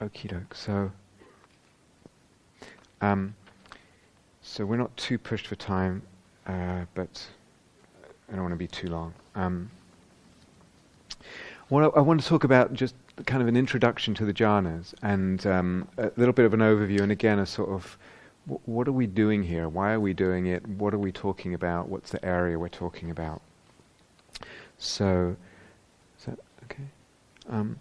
Okie 0.00 0.28
doke. 0.28 0.54
So, 0.54 0.90
um, 3.02 3.34
so 4.40 4.64
we're 4.64 4.78
not 4.78 4.96
too 4.96 5.18
pushed 5.18 5.46
for 5.46 5.56
time, 5.56 6.02
uh, 6.46 6.84
but 6.94 7.26
I 8.28 8.32
don't 8.32 8.42
want 8.42 8.52
to 8.52 8.56
be 8.56 8.66
too 8.66 8.88
long. 8.88 9.12
Um, 9.34 9.70
what 11.68 11.84
I, 11.84 11.86
I, 11.88 12.00
want 12.00 12.20
to 12.20 12.26
talk 12.26 12.44
about 12.44 12.72
just 12.72 12.94
kind 13.26 13.42
of 13.42 13.48
an 13.48 13.56
introduction 13.56 14.14
to 14.14 14.24
the 14.24 14.32
jhanas 14.32 14.94
and 15.02 15.46
um, 15.46 15.86
a 15.98 16.10
little 16.16 16.32
bit 16.32 16.46
of 16.46 16.54
an 16.54 16.60
overview, 16.60 17.00
and 17.00 17.12
again 17.12 17.38
a 17.38 17.46
sort 17.46 17.68
of 17.68 17.98
w- 18.46 18.60
what 18.64 18.88
are 18.88 18.92
we 18.92 19.06
doing 19.06 19.42
here? 19.42 19.68
Why 19.68 19.92
are 19.92 20.00
we 20.00 20.14
doing 20.14 20.46
it? 20.46 20.66
What 20.66 20.94
are 20.94 20.98
we 20.98 21.12
talking 21.12 21.52
about? 21.52 21.90
What's 21.90 22.10
the 22.10 22.24
area 22.24 22.58
we're 22.58 22.68
talking 22.68 23.10
about? 23.10 23.42
So, 24.78 25.36
is 26.18 26.24
that 26.24 26.38
okay? 26.64 26.88
Um, 27.50 27.78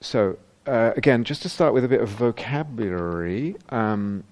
so 0.00 0.38
uh, 0.66 0.92
again, 0.96 1.24
just 1.24 1.42
to 1.42 1.48
start 1.48 1.74
with 1.74 1.84
a 1.84 1.88
bit 1.88 2.00
of 2.00 2.08
vocabulary, 2.08 3.56
um, 3.70 4.24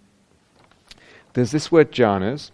there's 1.33 1.51
this 1.51 1.71
word 1.73 1.93
jhanas, 1.93 2.51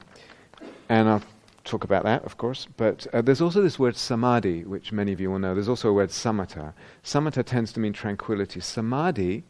and 0.88 1.08
I'll 1.08 1.22
talk 1.64 1.84
about 1.84 2.04
that, 2.04 2.24
of 2.24 2.36
course, 2.36 2.66
but 2.76 3.06
uh, 3.12 3.22
there's 3.22 3.40
also 3.40 3.62
this 3.62 3.78
word 3.78 3.96
samadhi, 3.96 4.64
which 4.64 4.92
many 4.92 5.12
of 5.12 5.20
you 5.20 5.30
will 5.30 5.38
know. 5.38 5.54
There's 5.54 5.68
also 5.68 5.88
a 5.88 5.92
word 5.92 6.10
samatha. 6.10 6.72
Samatha 7.02 7.44
tends 7.44 7.72
to 7.72 7.80
mean 7.80 7.92
tranquility. 7.92 8.60
Samadhi, 8.60 9.44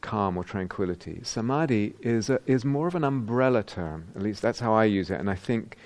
calm 0.00 0.36
or 0.36 0.44
tranquility. 0.44 1.20
Samadhi 1.22 1.94
is, 2.00 2.30
a, 2.30 2.40
is 2.46 2.64
more 2.64 2.86
of 2.86 2.94
an 2.94 3.04
umbrella 3.04 3.62
term, 3.62 4.06
at 4.14 4.22
least 4.22 4.40
that's 4.42 4.60
how 4.60 4.72
I 4.72 4.84
use 4.84 5.10
it, 5.10 5.18
and 5.20 5.28
I 5.28 5.34
think, 5.34 5.76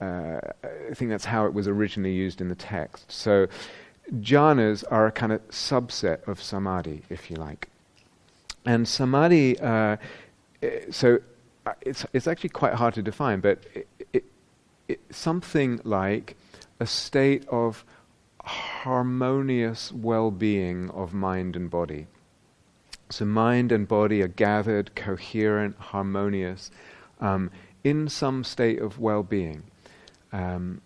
uh, 0.00 0.40
I 0.64 0.94
think 0.94 1.10
that's 1.10 1.26
how 1.26 1.46
it 1.46 1.52
was 1.52 1.68
originally 1.68 2.14
used 2.14 2.40
in 2.40 2.48
the 2.48 2.54
text. 2.54 3.10
So, 3.12 3.46
jhanas 4.12 4.84
are 4.90 5.06
a 5.06 5.12
kind 5.12 5.32
of 5.32 5.46
subset 5.48 6.26
of 6.26 6.42
samadhi, 6.42 7.02
if 7.08 7.30
you 7.30 7.36
like. 7.36 7.68
And 8.64 8.86
samadhi, 8.86 9.58
uh, 9.60 9.96
so 10.90 11.18
uh, 11.66 11.72
it's, 11.80 12.04
it's 12.12 12.26
actually 12.26 12.50
quite 12.50 12.74
hard 12.74 12.94
to 12.94 13.02
define, 13.02 13.40
but 13.40 13.64
it, 13.74 13.88
it, 14.12 14.24
it, 14.88 15.00
something 15.10 15.80
like 15.84 16.36
a 16.80 16.86
state 16.86 17.46
of 17.48 17.84
harmonious 18.44 19.92
well 19.92 20.30
being 20.30 20.90
of 20.90 21.12
mind 21.12 21.56
and 21.56 21.70
body. 21.70 22.06
So, 23.10 23.24
mind 23.24 23.72
and 23.72 23.88
body 23.88 24.22
are 24.22 24.28
gathered, 24.28 24.94
coherent, 24.94 25.76
harmonious, 25.78 26.70
um, 27.20 27.50
in 27.82 28.08
some 28.08 28.44
state 28.44 28.80
of 28.80 28.98
well 28.98 29.22
being. 29.22 29.62
Um, 30.30 30.82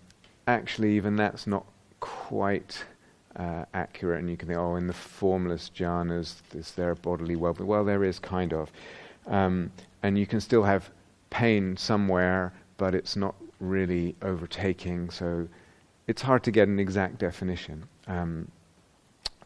actually, 0.46 0.94
even 0.96 1.16
that's 1.16 1.46
not 1.46 1.66
quite 1.98 2.84
uh, 3.36 3.64
accurate, 3.74 4.20
and 4.20 4.30
you 4.30 4.36
can 4.36 4.48
think, 4.48 4.58
oh, 4.58 4.76
in 4.76 4.86
the 4.86 4.92
formless 4.92 5.70
jhanas, 5.74 6.36
is 6.54 6.72
there 6.72 6.90
a 6.90 6.96
bodily 6.96 7.36
well 7.36 7.52
being? 7.52 7.66
Well, 7.66 7.84
there 7.84 8.04
is 8.04 8.18
kind 8.18 8.52
of. 8.52 8.70
Um, 9.26 9.70
and 10.02 10.18
you 10.18 10.26
can 10.26 10.40
still 10.40 10.64
have 10.64 10.90
pain 11.30 11.76
somewhere, 11.76 12.52
but 12.76 12.94
it's 12.94 13.16
not 13.16 13.34
really 13.60 14.16
overtaking, 14.22 15.10
so 15.10 15.48
it's 16.08 16.22
hard 16.22 16.42
to 16.44 16.50
get 16.50 16.68
an 16.68 16.78
exact 16.78 17.18
definition. 17.18 17.84
Um, 18.08 18.48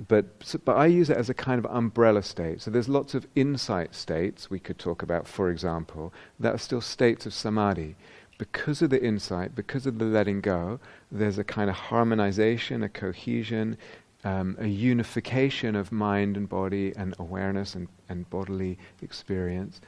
but, 0.09 0.27
so, 0.41 0.59
but 0.65 0.77
I 0.77 0.87
use 0.87 1.11
it 1.11 1.17
as 1.17 1.31
a 1.31 1.35
kind 1.35 1.59
of 1.59 1.71
umbrella 1.71 2.23
state. 2.23 2.61
So 2.61 2.71
there's 2.71 2.89
lots 2.89 3.15
of 3.15 3.27
insight 3.35 3.95
states 3.95 4.51
we 4.51 4.59
could 4.59 4.79
talk 4.79 5.03
about, 5.03 5.27
for 5.27 5.51
example, 5.51 6.13
that 6.41 6.55
are 6.55 6.59
still 6.59 6.81
states 6.81 7.25
of 7.27 7.33
samadhi. 7.33 7.97
Because 8.39 8.83
of 8.83 8.91
the 8.91 9.03
insight, 9.03 9.55
because 9.55 9.87
of 9.87 9.99
the 9.99 10.05
letting 10.05 10.41
go, 10.41 10.79
there's 11.11 11.39
a 11.39 11.45
kind 11.45 11.71
of 11.71 11.77
harmonization, 11.77 12.83
a 12.83 12.89
cohesion, 12.89 13.79
um, 14.25 14.57
a 14.59 14.67
unification 14.67 15.75
of 15.75 15.93
mind 15.93 16.37
and 16.37 16.49
body 16.49 16.93
and 16.97 17.15
awareness 17.19 17.75
and, 17.75 17.89
and 18.09 18.29
bodily 18.29 18.79
experience. 19.01 19.81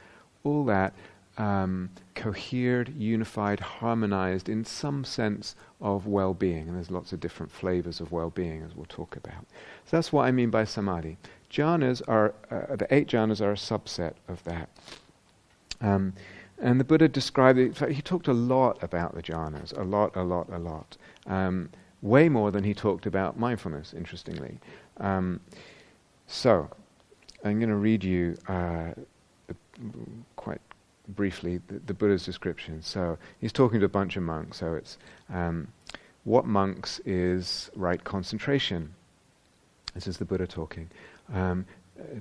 All 0.43 0.65
that 0.65 0.93
um, 1.39 1.89
cohered, 2.15 2.93
unified, 2.95 3.59
harmonized 3.59 4.49
in 4.49 4.65
some 4.65 5.03
sense 5.03 5.55
of 5.81 6.05
well 6.05 6.33
being. 6.33 6.67
And 6.67 6.75
there's 6.75 6.91
lots 6.91 7.13
of 7.13 7.19
different 7.19 7.51
flavors 7.51 7.99
of 8.01 8.11
well 8.11 8.29
being, 8.29 8.61
as 8.61 8.75
we'll 8.75 8.85
talk 8.85 9.15
about. 9.15 9.45
So 9.85 9.97
that's 9.97 10.11
what 10.11 10.25
I 10.25 10.31
mean 10.31 10.49
by 10.49 10.65
samadhi. 10.65 11.17
Jhanas 11.49 12.01
are, 12.07 12.33
uh, 12.51 12.75
the 12.75 12.93
eight 12.93 13.07
jhanas 13.07 13.41
are 13.41 13.51
a 13.51 13.55
subset 13.55 14.13
of 14.27 14.43
that. 14.43 14.69
Um, 15.81 16.13
and 16.61 16.79
the 16.79 16.83
Buddha 16.83 17.07
described 17.07 17.59
it, 17.59 17.75
fact, 17.75 17.91
he 17.91 18.01
talked 18.01 18.27
a 18.27 18.33
lot 18.33 18.81
about 18.83 19.15
the 19.15 19.21
jhanas, 19.23 19.77
a 19.77 19.83
lot, 19.83 20.15
a 20.15 20.23
lot, 20.23 20.49
a 20.51 20.59
lot. 20.59 20.97
Um, 21.27 21.69
way 22.01 22.29
more 22.29 22.51
than 22.51 22.63
he 22.63 22.73
talked 22.73 23.05
about 23.05 23.39
mindfulness, 23.39 23.93
interestingly. 23.93 24.57
Um, 24.97 25.39
so, 26.27 26.69
I'm 27.43 27.59
going 27.59 27.69
to 27.69 27.75
read 27.75 28.03
you 28.03 28.37
uh, 28.47 28.91
quite 30.35 30.61
briefly 31.09 31.61
the, 31.67 31.79
the, 31.85 31.93
Buddha's 31.93 32.25
description. 32.25 32.81
So 32.81 33.17
he's 33.39 33.53
talking 33.53 33.79
to 33.79 33.85
a 33.85 33.89
bunch 33.89 34.17
of 34.17 34.23
monks. 34.23 34.57
So 34.57 34.75
it's 34.75 34.97
um, 35.33 35.67
what 36.23 36.45
monks 36.45 36.99
is 37.05 37.71
right 37.75 38.03
concentration. 38.03 38.93
This 39.93 40.07
is 40.07 40.17
the 40.17 40.25
Buddha 40.25 40.47
talking. 40.47 40.89
Um, 41.33 41.65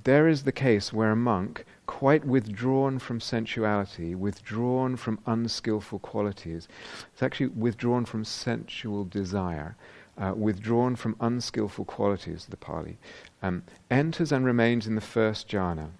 there 0.05 0.29
is 0.29 0.43
the 0.43 0.53
case 0.53 0.93
where 0.93 1.11
a 1.11 1.17
monk, 1.17 1.65
quite 1.87 2.25
withdrawn 2.25 2.99
from 2.99 3.21
sensuality, 3.21 4.15
withdrawn 4.15 4.97
from 4.97 5.19
unskillful 5.27 5.99
qualities, 5.99 6.69
it's 7.13 7.23
actually 7.23 7.49
withdrawn 7.49 8.05
from 8.05 8.25
sensual 8.25 9.05
desire, 9.05 9.77
uh, 10.17 10.35
withdrawn 10.37 10.97
from 10.97 11.17
unskillful 11.21 11.85
qualities, 11.85 12.47
the 12.51 12.57
Pali, 12.57 12.99
um, 13.43 13.63
enters 13.91 14.33
and 14.33 14.45
remains 14.45 14.87
in 14.87 14.95
the 14.95 15.01
first 15.01 15.49
jhana 15.49 15.91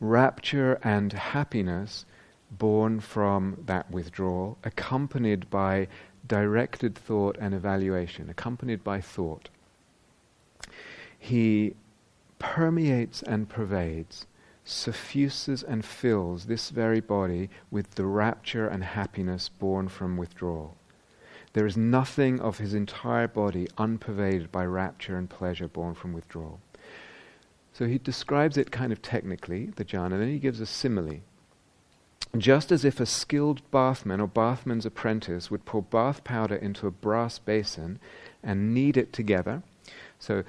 rapture 0.00 0.78
and 0.82 1.12
happiness 1.12 2.04
born 2.50 3.00
from 3.00 3.62
that 3.66 3.90
withdrawal, 3.90 4.56
accompanied 4.64 5.50
by 5.50 5.86
directed 6.26 6.94
thought 6.94 7.36
and 7.40 7.54
evaluation, 7.54 8.30
accompanied 8.30 8.82
by 8.82 9.00
thought. 9.00 9.48
He 11.18 11.74
permeates 12.38 13.22
and 13.22 13.48
pervades, 13.48 14.26
suffuses 14.64 15.62
and 15.62 15.84
fills 15.84 16.44
this 16.44 16.70
very 16.70 17.00
body 17.00 17.48
with 17.70 17.92
the 17.94 18.04
rapture 18.04 18.68
and 18.68 18.84
happiness 18.84 19.48
born 19.48 19.88
from 19.88 20.16
withdrawal. 20.16 20.76
There 21.54 21.66
is 21.66 21.76
nothing 21.76 22.40
of 22.40 22.58
his 22.58 22.74
entire 22.74 23.28
body 23.28 23.66
unpervaded 23.78 24.52
by 24.52 24.66
rapture 24.66 25.16
and 25.16 25.28
pleasure 25.28 25.68
born 25.68 25.94
from 25.94 26.12
withdrawal. 26.12 26.60
So 27.72 27.86
he 27.86 27.98
describes 27.98 28.56
it 28.56 28.70
kind 28.70 28.92
of 28.92 29.00
technically, 29.00 29.66
the 29.76 29.84
jhana, 29.84 30.12
and 30.12 30.22
then 30.22 30.28
he 30.28 30.38
gives 30.38 30.60
a 30.60 30.66
simile. 30.66 31.20
Just 32.36 32.70
as 32.70 32.84
if 32.84 33.00
a 33.00 33.06
skilled 33.06 33.62
bathman 33.70 34.20
or 34.20 34.26
bathman's 34.28 34.84
apprentice 34.84 35.50
would 35.50 35.64
pour 35.64 35.80
bath 35.80 36.22
powder 36.24 36.56
into 36.56 36.86
a 36.86 36.90
brass 36.90 37.38
basin 37.38 37.98
and 38.42 38.74
knead 38.74 38.96
it 38.96 39.12
together. 39.12 39.62
So 40.18 40.44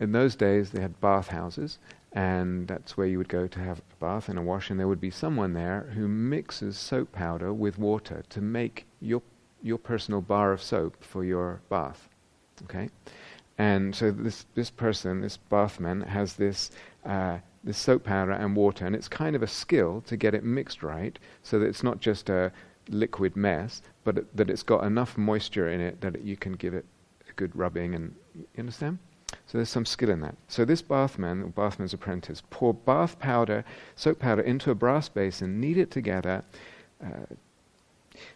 in 0.00 0.12
those 0.12 0.36
days 0.36 0.70
they 0.70 0.80
had 0.80 1.00
bathhouses, 1.00 1.78
and 2.12 2.68
that's 2.68 2.96
where 2.96 3.06
you 3.06 3.18
would 3.18 3.28
go 3.28 3.46
to 3.46 3.58
have 3.58 3.78
a 3.78 3.82
bath 4.00 4.28
and 4.28 4.38
a 4.38 4.42
wash, 4.42 4.70
and 4.70 4.78
there 4.78 4.88
would 4.88 5.00
be 5.00 5.10
someone 5.10 5.52
there 5.52 5.90
who 5.94 6.08
mixes 6.08 6.78
soap 6.78 7.12
powder 7.12 7.52
with 7.52 7.78
water 7.78 8.24
to 8.30 8.40
make 8.40 8.86
your 9.00 9.22
your 9.62 9.78
personal 9.78 10.20
bar 10.20 10.52
of 10.52 10.62
soap 10.62 11.02
for 11.02 11.24
your 11.24 11.60
bath. 11.68 12.08
Okay? 12.64 12.88
And 13.58 13.94
so 13.94 14.10
this, 14.12 14.46
this 14.54 14.70
person, 14.70 15.20
this 15.20 15.36
bathman, 15.36 16.02
has 16.02 16.34
this, 16.34 16.70
uh, 17.04 17.38
this 17.64 17.76
soap 17.76 18.04
powder 18.04 18.32
and 18.32 18.54
water, 18.54 18.86
and 18.86 18.94
it's 18.94 19.08
kind 19.08 19.34
of 19.34 19.42
a 19.42 19.48
skill 19.48 20.02
to 20.06 20.16
get 20.16 20.34
it 20.34 20.44
mixed 20.44 20.82
right 20.82 21.18
so 21.42 21.58
that 21.58 21.66
it's 21.66 21.82
not 21.82 22.00
just 22.00 22.30
a 22.30 22.52
liquid 22.88 23.36
mess, 23.36 23.82
but 24.04 24.18
it, 24.18 24.36
that 24.36 24.48
it's 24.48 24.62
got 24.62 24.84
enough 24.84 25.18
moisture 25.18 25.68
in 25.68 25.80
it 25.80 26.00
that 26.00 26.14
it, 26.14 26.22
you 26.22 26.36
can 26.36 26.52
give 26.52 26.72
it 26.72 26.86
a 27.28 27.32
good 27.32 27.54
rubbing. 27.56 27.96
And 27.96 28.14
you 28.36 28.46
understand? 28.58 28.98
So 29.46 29.58
there's 29.58 29.68
some 29.68 29.86
skill 29.86 30.10
in 30.10 30.20
that. 30.20 30.36
So 30.48 30.64
this 30.64 30.82
bathman, 30.82 31.42
or 31.42 31.48
bathman's 31.48 31.94
apprentice, 31.94 32.42
pour 32.50 32.74
bath 32.74 33.18
powder, 33.18 33.64
soap 33.96 34.18
powder 34.18 34.42
into 34.42 34.70
a 34.70 34.74
brass 34.74 35.08
basin, 35.08 35.60
knead 35.60 35.78
it 35.78 35.90
together, 35.90 36.44
uh, 37.02 37.34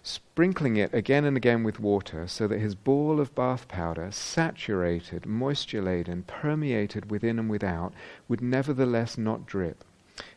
sprinkling 0.02 0.76
it 0.76 0.92
again 0.94 1.24
and 1.24 1.36
again 1.36 1.64
with 1.64 1.80
water 1.80 2.26
so 2.26 2.46
that 2.46 2.60
his 2.60 2.74
ball 2.74 3.20
of 3.20 3.34
bath 3.34 3.68
powder, 3.68 4.10
saturated, 4.10 5.26
moisture 5.26 5.82
laden, 5.82 6.22
permeated 6.24 7.10
within 7.10 7.38
and 7.38 7.50
without, 7.50 7.92
would 8.28 8.40
nevertheless 8.40 9.18
not 9.18 9.46
drip. 9.46 9.84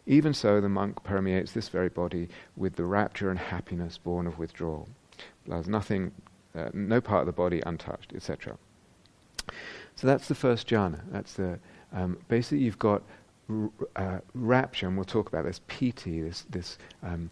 Even 0.05 0.33
so, 0.33 0.61
the 0.61 0.69
monk 0.69 1.03
permeates 1.03 1.51
this 1.51 1.69
very 1.69 1.89
body 1.89 2.29
with 2.55 2.75
the 2.75 2.85
rapture 2.85 3.29
and 3.29 3.39
happiness 3.39 3.97
born 3.97 4.25
of 4.25 4.39
withdrawal. 4.39 4.87
There's 5.45 5.67
nothing, 5.67 6.11
uh, 6.55 6.69
no 6.73 7.01
part 7.01 7.21
of 7.21 7.25
the 7.27 7.33
body 7.33 7.61
untouched, 7.65 8.13
etc. 8.13 8.57
So 9.95 10.07
that's 10.07 10.27
the 10.27 10.35
first 10.35 10.67
jhana. 10.67 11.01
That's 11.11 11.33
the 11.33 11.59
um, 11.93 12.17
basically 12.27 12.59
you've 12.59 12.79
got 12.79 13.01
r- 13.49 13.69
uh, 13.95 14.19
rapture, 14.33 14.87
and 14.87 14.95
we'll 14.97 15.05
talk 15.05 15.27
about 15.27 15.45
this 15.45 15.61
piti, 15.67 16.21
this 16.21 16.45
this 16.49 16.77
um, 17.03 17.29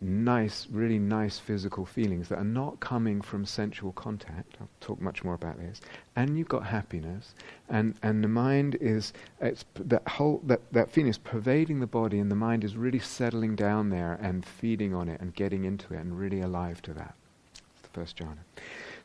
nice, 0.00 0.66
really 0.70 0.98
nice 0.98 1.38
physical 1.38 1.84
feelings 1.84 2.28
that 2.28 2.38
are 2.38 2.44
not 2.44 2.80
coming 2.80 3.20
from 3.20 3.44
sensual 3.44 3.92
contact. 3.92 4.56
I'll 4.60 4.68
talk 4.80 5.00
much 5.00 5.22
more 5.22 5.34
about 5.34 5.58
this. 5.58 5.80
And 6.16 6.38
you've 6.38 6.48
got 6.48 6.66
happiness, 6.66 7.34
and, 7.68 7.94
and 8.02 8.24
the 8.24 8.28
mind 8.28 8.76
is 8.80 9.12
it's 9.40 9.64
that 9.74 10.06
whole 10.08 10.40
that, 10.44 10.60
that 10.72 10.90
feeling 10.90 11.10
is 11.10 11.18
pervading 11.18 11.80
the 11.80 11.86
body, 11.86 12.18
and 12.18 12.30
the 12.30 12.36
mind 12.36 12.64
is 12.64 12.76
really 12.76 12.98
settling 12.98 13.56
down 13.56 13.90
there 13.90 14.18
and 14.22 14.44
feeding 14.44 14.94
on 14.94 15.08
it 15.08 15.20
and 15.20 15.34
getting 15.34 15.64
into 15.64 15.94
it 15.94 15.98
and 15.98 16.18
really 16.18 16.40
alive 16.40 16.80
to 16.82 16.94
that. 16.94 17.14
That's 17.54 17.82
the 17.82 18.00
first 18.00 18.16
jhana. 18.16 18.38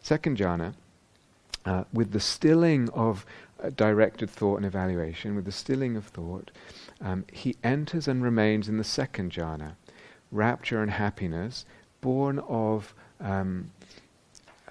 Second 0.01 0.37
jhana, 0.37 0.75
uh, 1.65 1.83
with 1.91 2.11
the 2.11 2.19
stilling 2.19 2.89
of 2.89 3.25
uh, 3.63 3.69
directed 3.69 4.29
thought 4.29 4.57
and 4.57 4.65
evaluation, 4.65 5.35
with 5.35 5.45
the 5.45 5.51
stilling 5.51 5.95
of 5.95 6.05
thought, 6.05 6.51
um, 7.01 7.25
he 7.31 7.55
enters 7.63 8.07
and 8.07 8.23
remains 8.23 8.69
in 8.69 8.77
the 8.77 8.83
second 8.83 9.31
jhana 9.31 9.73
rapture 10.31 10.81
and 10.81 10.91
happiness 10.91 11.65
born 12.01 12.39
of 12.39 12.93
um, 13.19 13.71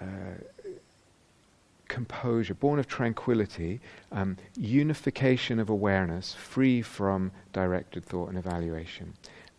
uh, 0.00 0.05
composure, 1.88 2.55
born 2.55 2.79
of 2.79 2.87
tranquility, 2.87 3.81
um, 4.12 4.37
unification 4.56 5.58
of 5.58 5.69
awareness, 5.69 6.35
free 6.35 6.82
from 6.82 7.32
directed 7.52 8.05
thought 8.05 8.29
and 8.29 8.38
evaluation. 8.38 9.14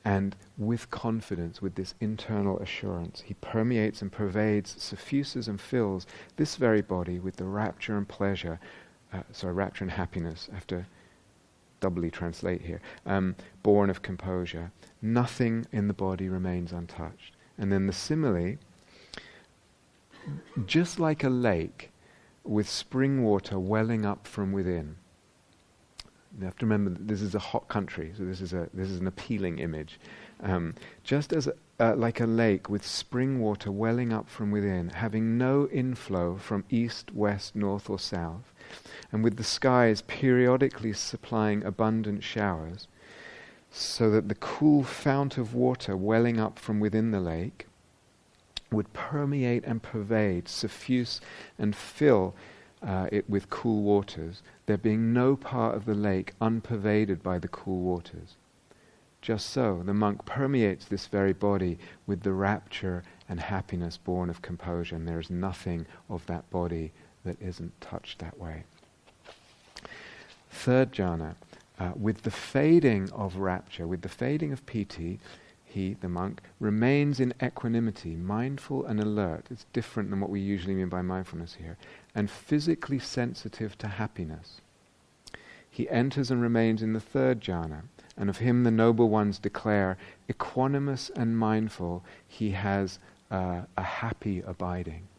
And 0.05 0.35
with 0.55 0.91
confidence, 0.91 1.63
with 1.63 1.73
this 1.73 1.95
internal 1.99 2.59
assurance, 2.59 3.23
he 3.25 3.33
permeates 3.33 4.03
and 4.03 4.11
pervades, 4.11 4.75
suffuses 4.77 5.47
and 5.47 5.59
fills 5.59 6.05
this 6.35 6.57
very 6.57 6.83
body 6.83 7.17
with 7.17 7.37
the 7.37 7.45
rapture 7.45 7.97
and 7.97 8.07
pleasure, 8.07 8.59
uh, 9.11 9.23
sorry, 9.31 9.53
rapture 9.53 9.83
and 9.83 9.91
happiness. 9.91 10.47
I 10.51 10.55
have 10.55 10.67
to 10.67 10.85
doubly 11.79 12.11
translate 12.11 12.61
here. 12.61 12.81
Um, 13.07 13.35
born 13.63 13.89
of 13.89 14.03
composure, 14.03 14.71
nothing 15.01 15.65
in 15.71 15.87
the 15.87 15.93
body 15.93 16.29
remains 16.29 16.71
untouched. 16.71 17.33
And 17.57 17.71
then 17.71 17.87
the 17.87 17.93
simile, 17.93 18.57
just 20.67 20.99
like 20.99 21.23
a 21.23 21.29
lake 21.29 21.91
with 22.43 22.69
spring 22.69 23.23
water 23.23 23.57
welling 23.57 24.05
up 24.05 24.27
from 24.27 24.51
within. 24.51 24.97
You 26.37 26.45
have 26.45 26.57
to 26.57 26.65
remember 26.65 26.89
that 26.91 27.07
this 27.07 27.21
is 27.21 27.33
a 27.35 27.39
hot 27.39 27.67
country, 27.67 28.13
so 28.17 28.25
this 28.25 28.41
is 28.41 28.53
a 28.53 28.69
this 28.73 28.89
is 28.89 28.99
an 28.99 29.07
appealing 29.07 29.59
image. 29.59 29.99
Um, 30.41 30.75
just 31.03 31.31
as 31.31 31.47
uh, 31.79 31.95
like 31.95 32.19
a 32.19 32.25
lake 32.25 32.69
with 32.69 32.85
spring 32.85 33.39
water 33.39 33.71
welling 33.71 34.11
up 34.11 34.29
from 34.29 34.51
within, 34.51 34.89
having 34.89 35.37
no 35.37 35.67
inflow 35.67 36.35
from 36.35 36.65
east, 36.69 37.13
west, 37.13 37.55
north, 37.55 37.89
or 37.89 37.99
south, 37.99 38.53
and 39.11 39.23
with 39.23 39.37
the 39.37 39.43
skies 39.43 40.01
periodically 40.01 40.93
supplying 40.93 41.63
abundant 41.63 42.23
showers, 42.23 42.87
so 43.71 44.09
that 44.09 44.27
the 44.27 44.35
cool 44.35 44.83
fount 44.83 45.37
of 45.37 45.53
water 45.53 45.95
welling 45.95 46.39
up 46.39 46.59
from 46.59 46.79
within 46.79 47.11
the 47.11 47.19
lake 47.19 47.67
would 48.71 48.91
permeate 48.93 49.63
and 49.63 49.81
pervade, 49.81 50.47
suffuse 50.47 51.21
and 51.57 51.75
fill 51.75 52.35
uh, 52.85 53.07
it 53.11 53.29
with 53.29 53.49
cool 53.49 53.81
waters, 53.81 54.41
there 54.65 54.77
being 54.77 55.13
no 55.13 55.35
part 55.35 55.75
of 55.75 55.85
the 55.85 55.93
lake 55.93 56.33
unpervaded 56.41 57.21
by 57.21 57.39
the 57.39 57.47
cool 57.47 57.81
waters. 57.81 58.35
Just 59.21 59.49
so, 59.49 59.81
the 59.83 59.93
monk 59.93 60.25
permeates 60.25 60.85
this 60.85 61.07
very 61.07 61.33
body 61.33 61.79
with 62.05 62.21
the 62.21 62.31
rapture 62.31 63.03
and 63.27 63.39
happiness 63.39 63.97
born 63.97 64.29
of 64.29 64.41
composure, 64.41 64.95
and 64.95 65.07
there 65.07 65.19
is 65.19 65.29
nothing 65.29 65.85
of 66.09 66.25
that 66.27 66.49
body 66.51 66.91
that 67.23 67.41
isn't 67.41 67.79
touched 67.81 68.19
that 68.19 68.37
way. 68.39 68.63
Third 70.51 70.91
jhana, 70.91 71.35
uh, 71.79 71.91
with 71.95 72.21
the 72.21 72.31
fading 72.31 73.09
of 73.11 73.37
rapture, 73.37 73.87
with 73.87 74.01
the 74.01 74.09
fading 74.09 74.53
of 74.53 74.65
piti, 74.65 75.19
he, 75.75 75.97
the 75.99 76.07
monk, 76.07 76.41
remains 76.57 77.19
in 77.19 77.33
equanimity, 77.43 78.15
mindful 78.15 78.85
and 78.85 78.97
alert. 78.97 79.47
It's 79.51 79.65
different 79.73 80.09
than 80.09 80.21
what 80.21 80.29
we 80.29 80.39
usually 80.39 80.73
mean 80.73 80.87
by 80.87 81.01
mindfulness 81.01 81.55
here. 81.55 81.77
And 82.15 82.31
physically 82.31 82.97
sensitive 82.97 83.77
to 83.79 83.87
happiness. 83.89 84.61
He 85.69 85.89
enters 85.89 86.31
and 86.31 86.41
remains 86.41 86.81
in 86.81 86.93
the 86.93 87.01
third 87.01 87.41
jhana, 87.41 87.81
and 88.15 88.29
of 88.29 88.37
him 88.37 88.63
the 88.63 88.71
noble 88.71 89.09
ones 89.09 89.37
declare, 89.37 89.97
equanimous 90.29 91.11
and 91.13 91.37
mindful, 91.37 92.05
he 92.25 92.51
has 92.51 92.97
uh, 93.29 93.63
a 93.75 93.83
happy 93.83 94.41
abiding 94.47 95.09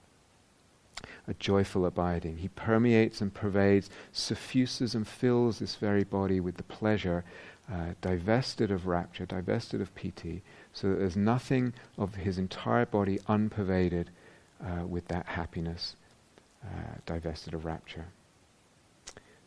a 1.28 1.34
joyful 1.34 1.84
abiding. 1.86 2.38
He 2.38 2.48
permeates 2.48 3.20
and 3.20 3.34
pervades, 3.34 3.90
suffuses 4.12 4.94
and 4.94 5.06
fills 5.06 5.58
this 5.58 5.74
very 5.74 6.04
body 6.04 6.40
with 6.40 6.56
the 6.56 6.62
pleasure, 6.62 7.24
uh, 7.72 7.94
divested 8.00 8.70
of 8.70 8.86
rapture, 8.86 9.26
divested 9.26 9.80
of 9.80 9.94
piti, 9.94 10.42
so 10.72 10.88
that 10.88 10.98
there's 10.98 11.16
nothing 11.16 11.72
of 11.98 12.14
his 12.14 12.38
entire 12.38 12.86
body 12.86 13.18
unpervaded 13.28 14.10
uh, 14.64 14.86
with 14.86 15.08
that 15.08 15.26
happiness, 15.26 15.96
uh, 16.64 16.68
divested 17.04 17.54
of 17.54 17.64
rapture. 17.64 18.06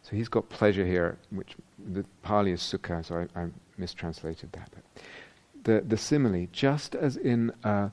So 0.04 0.16
he's 0.16 0.30
got 0.30 0.50
pleasure 0.50 0.86
here, 0.86 1.18
which 1.30 1.56
the 1.92 2.04
Pali 2.24 2.52
is 2.52 2.62
sukha, 2.62 3.06
so 3.06 3.28
I, 3.36 3.42
I 3.42 3.48
mistranslated 3.78 4.52
that. 4.54 4.70
But 4.72 5.04
the, 5.64 5.82
the 5.88 5.98
simile, 5.98 6.48
just 6.52 6.96
as 6.96 7.18
in 7.18 7.52
a, 7.64 7.92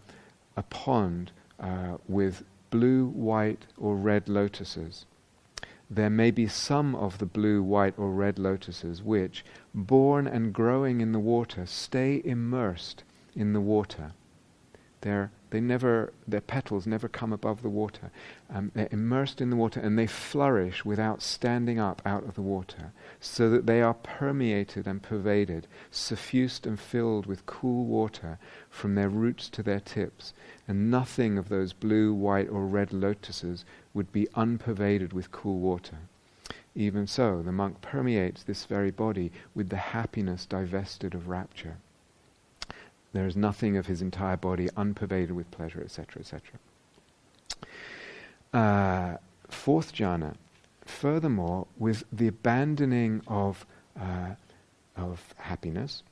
a 0.57 0.63
pond 0.65 1.31
uh, 1.61 1.99
with 2.09 2.45
blue, 2.71 3.07
white, 3.07 3.67
or 3.79 3.97
red 3.97 4.29
lotuses. 4.29 5.05
There 5.89 6.11
may 6.11 6.33
be 6.33 6.49
some 6.49 6.97
of 6.97 7.19
the 7.19 7.27
blue, 7.27 7.63
white, 7.63 7.95
or 7.97 8.11
red 8.11 8.39
lotuses 8.39 9.03
which, 9.03 9.45
born 9.73 10.27
and 10.27 10.53
growing 10.53 11.01
in 11.01 11.13
the 11.13 11.21
water, 11.21 11.65
stay 11.65 12.21
immersed 12.25 13.05
in 13.37 13.53
the 13.53 13.61
water. 13.61 14.13
They're, 15.03 15.31
they 15.51 15.61
never, 15.61 16.13
their 16.27 16.41
petals 16.41 16.89
never 16.89 17.07
come 17.07 17.33
above 17.33 17.63
the 17.63 17.69
water. 17.69 18.11
Um, 18.51 18.73
they're 18.75 18.89
immersed 18.91 19.41
in 19.41 19.51
the 19.51 19.57
water 19.57 19.79
and 19.79 19.97
they 19.97 20.09
flourish 20.09 20.85
without 20.85 21.23
standing 21.23 21.79
up 21.79 22.03
out 22.05 22.25
of 22.25 22.35
the 22.35 22.43
water, 22.43 22.93
so 23.21 23.49
that 23.51 23.67
they 23.67 23.81
are 23.81 23.95
permeated 23.95 24.89
and 24.89 25.01
pervaded, 25.01 25.69
suffused 25.93 26.67
and 26.67 26.81
filled 26.81 27.27
with 27.27 27.47
cool 27.47 27.85
water 27.85 28.41
from 28.69 28.97
their 28.97 29.09
roots 29.09 29.49
to 29.51 29.63
their 29.63 29.79
tips, 29.79 30.35
and 30.67 30.91
nothing 30.91 31.39
of 31.39 31.49
those 31.49 31.73
blue, 31.73 32.13
white, 32.13 32.49
or 32.49 32.67
red 32.67 32.93
lotuses 32.93 33.65
would 33.97 34.13
be 34.13 34.29
unpervaded 34.35 35.15
with 35.15 35.33
cool 35.33 35.59
water. 35.59 35.97
Even 36.75 37.07
so, 37.07 37.41
the 37.43 37.51
monk 37.51 37.81
permeates 37.81 38.43
this 38.43 38.67
very 38.67 38.91
body 38.91 39.33
with 39.55 39.71
the 39.71 39.77
happiness 39.77 40.45
divested 40.45 41.15
of 41.15 41.29
rapture. 41.29 41.79
There 43.15 43.27
is 43.27 43.35
nothing 43.35 43.79
of 43.79 43.87
his 43.87 44.03
entire 44.03 44.37
body 44.37 44.69
unpervaded 44.77 45.35
with 45.35 45.51
pleasure, 45.51 45.81
etc., 45.81 46.21
etc. 46.21 46.43
Uh, 48.53 49.17
fourth 49.49 49.95
jhana, 49.95 50.35
furthermore, 50.85 51.67
with 51.79 52.05
the 52.13 52.29
abandoning 52.29 53.23
of, 53.27 53.65
uh, 53.99 54.35
of 54.95 55.35
happiness, 55.39 56.03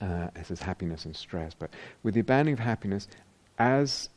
uh, 0.00 0.28
it 0.36 0.58
happiness 0.60 1.04
and 1.04 1.16
stress, 1.16 1.52
but 1.52 1.70
with 2.04 2.14
the 2.14 2.20
abandoning 2.20 2.52
of 2.52 2.60
happiness 2.60 3.08
as 3.58 4.08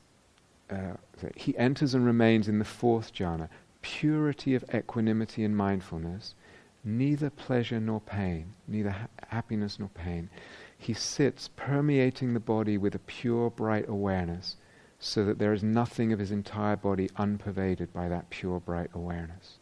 uh, 0.69 0.95
he 1.35 1.57
enters 1.57 1.93
and 1.93 2.05
remains 2.05 2.47
in 2.47 2.59
the 2.59 2.65
fourth 2.65 3.13
jhana, 3.13 3.49
purity 3.81 4.55
of 4.55 4.63
equanimity 4.73 5.43
and 5.43 5.55
mindfulness, 5.55 6.35
neither 6.83 7.29
pleasure 7.29 7.79
nor 7.79 7.99
pain, 7.99 8.53
neither 8.67 8.91
ha- 8.91 9.07
happiness 9.27 9.79
nor 9.79 9.89
pain. 9.89 10.29
He 10.77 10.93
sits 10.93 11.49
permeating 11.55 12.33
the 12.33 12.39
body 12.39 12.77
with 12.77 12.95
a 12.95 12.99
pure, 12.99 13.49
bright 13.49 13.87
awareness, 13.89 14.57
so 14.99 15.25
that 15.25 15.39
there 15.39 15.53
is 15.53 15.63
nothing 15.63 16.13
of 16.13 16.19
his 16.19 16.31
entire 16.31 16.75
body 16.75 17.09
unpervaded 17.15 17.91
by 17.93 18.07
that 18.09 18.29
pure, 18.29 18.59
bright 18.59 18.89
awareness. 18.93 19.57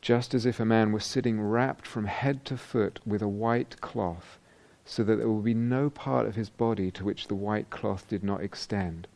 Just 0.00 0.34
as 0.34 0.46
if 0.46 0.60
a 0.60 0.64
man 0.64 0.92
were 0.92 1.00
sitting 1.00 1.40
wrapped 1.40 1.86
from 1.86 2.04
head 2.04 2.44
to 2.44 2.56
foot 2.56 3.00
with 3.04 3.22
a 3.22 3.28
white 3.28 3.80
cloth, 3.80 4.38
so 4.84 5.02
that 5.02 5.16
there 5.16 5.28
will 5.28 5.42
be 5.42 5.54
no 5.54 5.90
part 5.90 6.26
of 6.26 6.36
his 6.36 6.48
body 6.48 6.90
to 6.92 7.04
which 7.04 7.26
the 7.26 7.34
white 7.34 7.70
cloth 7.70 8.06
did 8.08 8.22
not 8.22 8.40
extend. 8.40 9.08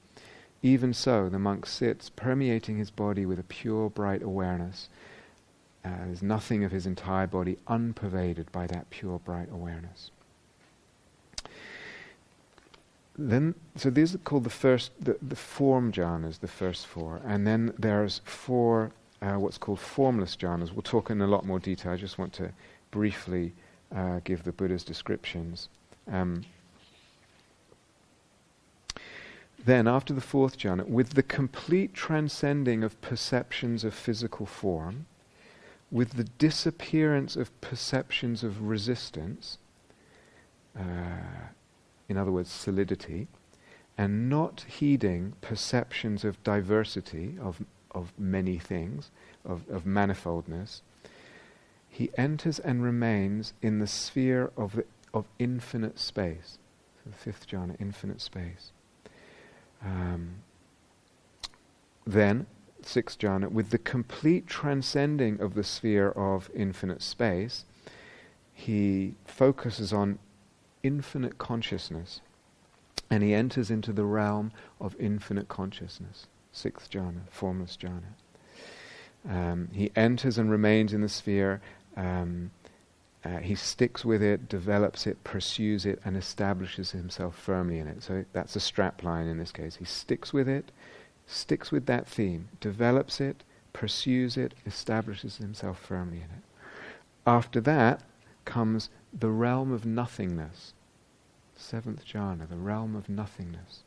Even 0.63 0.93
so, 0.93 1.29
the 1.29 1.39
monk 1.39 1.67
sits, 1.67 2.11
permeating 2.11 2.77
his 2.77 2.91
body 2.91 3.25
with 3.25 3.39
a 3.39 3.45
pure, 3.45 3.89
bright 3.89 4.23
awareness. 4.23 4.89
Uh, 5.85 5.91
there's 6.05 6.23
nothing 6.23 6.65
of 6.65 6.73
his 6.73 6.87
entire 6.87 7.27
body 7.27 7.57
unpervaded 7.67 8.53
by 8.53 8.67
that 8.67 8.91
pure, 8.91 9.19
bright 9.19 9.49
awareness. 9.51 10.11
Then, 13.17 13.55
so 13.77 13.91
these 13.91 14.15
are 14.15 14.19
called 14.19 14.45
the 14.45 14.51
first, 14.51 14.93
the, 15.01 15.17
the 15.23 15.37
form 15.37 15.93
jhanas, 15.93 16.41
the 16.41 16.49
first 16.49 16.87
four, 16.87 17.21
and 17.25 17.47
then 17.47 17.73
there's 17.79 18.21
four 18.25 18.93
uh, 19.23 19.35
what's 19.35 19.59
called 19.59 19.79
formless 19.79 20.37
jhanas. 20.37 20.73
We'll 20.73 20.83
talk 20.83 21.11
in 21.11 21.21
a 21.21 21.27
lot 21.27 21.45
more 21.45 21.59
detail. 21.59 21.93
I 21.93 21.97
just 21.97 22.19
want 22.19 22.33
to 22.35 22.53
briefly 22.91 23.53
uh, 23.95 24.21
give 24.25 24.45
the 24.45 24.53
Buddha's 24.53 24.85
descriptions. 24.85 25.69
Um, 26.11 26.43
then, 29.65 29.87
after 29.87 30.15
the 30.15 30.21
fourth 30.21 30.59
jhana, 30.59 30.87
with 30.87 31.11
the 31.11 31.23
complete 31.23 31.93
transcending 31.93 32.83
of 32.83 33.01
perceptions 33.01 33.85
of 33.85 33.95
physical 33.95 34.47
form, 34.47 35.07
with 35.91 36.13
the 36.13 36.25
disappearance 36.25 37.37
of 37.37 37.59
perceptions 37.61 38.43
of 38.45 38.63
resistance, 38.63 39.59
uh, 40.79 41.49
in 42.09 42.17
other 42.17 42.31
words, 42.31 42.51
solidity, 42.51 43.29
and 43.99 44.31
not 44.31 44.65
heeding 44.67 45.35
perceptions 45.41 46.25
of 46.25 46.43
diversity, 46.43 47.37
of, 47.41 47.63
of 47.91 48.13
many 48.19 48.59
things, 48.59 49.11
of, 49.45 49.69
of 49.69 49.85
manifoldness, 49.85 50.81
he 51.89 52.11
enters 52.17 52.59
and 52.59 52.83
remains 52.83 53.53
in 53.61 53.79
the 53.79 53.87
sphere 53.87 54.53
of, 54.57 54.77
the, 54.77 54.85
of 55.13 55.27
infinite 55.39 55.99
space. 55.99 56.59
So 57.03 57.11
the 57.11 57.17
fifth 57.17 57.49
jhana, 57.49 57.77
infinite 57.81 58.21
space. 58.21 58.71
Um, 59.85 60.37
then, 62.07 62.47
sixth 62.83 63.19
jhana, 63.19 63.51
with 63.51 63.71
the 63.71 63.79
complete 63.79 64.47
transcending 64.47 65.41
of 65.41 65.55
the 65.55 65.65
sphere 65.65 66.11
of 66.11 66.51
infinite 66.55 67.03
space, 67.03 67.65
he 68.53 69.15
focuses 69.25 69.93
on 69.93 70.19
infinite 70.83 71.39
consciousness 71.39 72.21
and 73.11 73.23
he 73.23 73.35
enters 73.35 73.71
into 73.71 73.93
the 73.93 74.05
realm 74.05 74.53
of 74.81 74.95
infinite 74.99 75.49
consciousness. 75.49 76.27
Sixth 76.53 76.91
jhana, 76.91 77.23
formless 77.31 77.77
jhana. 77.77 78.15
Um, 79.29 79.69
he 79.73 79.91
enters 79.97 80.39
and 80.39 80.51
remains 80.51 80.93
in 80.93 81.01
the 81.01 81.09
sphere. 81.09 81.61
Um, 81.97 82.51
uh, 83.25 83.39
he 83.39 83.55
sticks 83.55 84.05
with 84.05 84.23
it, 84.23 84.49
develops 84.49 85.07
it, 85.07 85.23
pursues 85.25 85.85
it, 85.85 86.01
and 86.05 86.17
establishes 86.17 86.93
himself 86.93 87.37
firmly 87.37 87.79
in 87.79 87.87
it. 87.87 88.03
So 88.03 88.25
that's 88.33 88.57
a 88.57 88.61
strap 88.61 89.03
line 89.03 89.27
in 89.27 89.39
this 89.39 89.53
case. 89.53 89.77
He 89.77 89.85
sticks 89.85 90.33
with 90.33 90.49
it, 90.49 90.73
sticks 91.27 91.71
with 91.71 91.87
that 91.87 92.07
theme, 92.07 92.49
develops 92.61 93.21
it, 93.21 93.45
pursues 93.73 94.37
it, 94.37 94.55
establishes 94.65 95.37
himself 95.37 95.79
firmly 95.79 96.19
in 96.19 96.25
it. 96.25 96.43
After 97.27 97.61
that 97.61 98.03
comes 98.47 98.89
the 99.13 99.29
realm 99.29 99.71
of 99.71 99.85
nothingness. 99.85 100.73
Seventh 101.55 102.07
jhana, 102.07 102.49
the 102.49 102.57
realm 102.57 102.97
of 102.97 103.09
nothingness. 103.09 103.83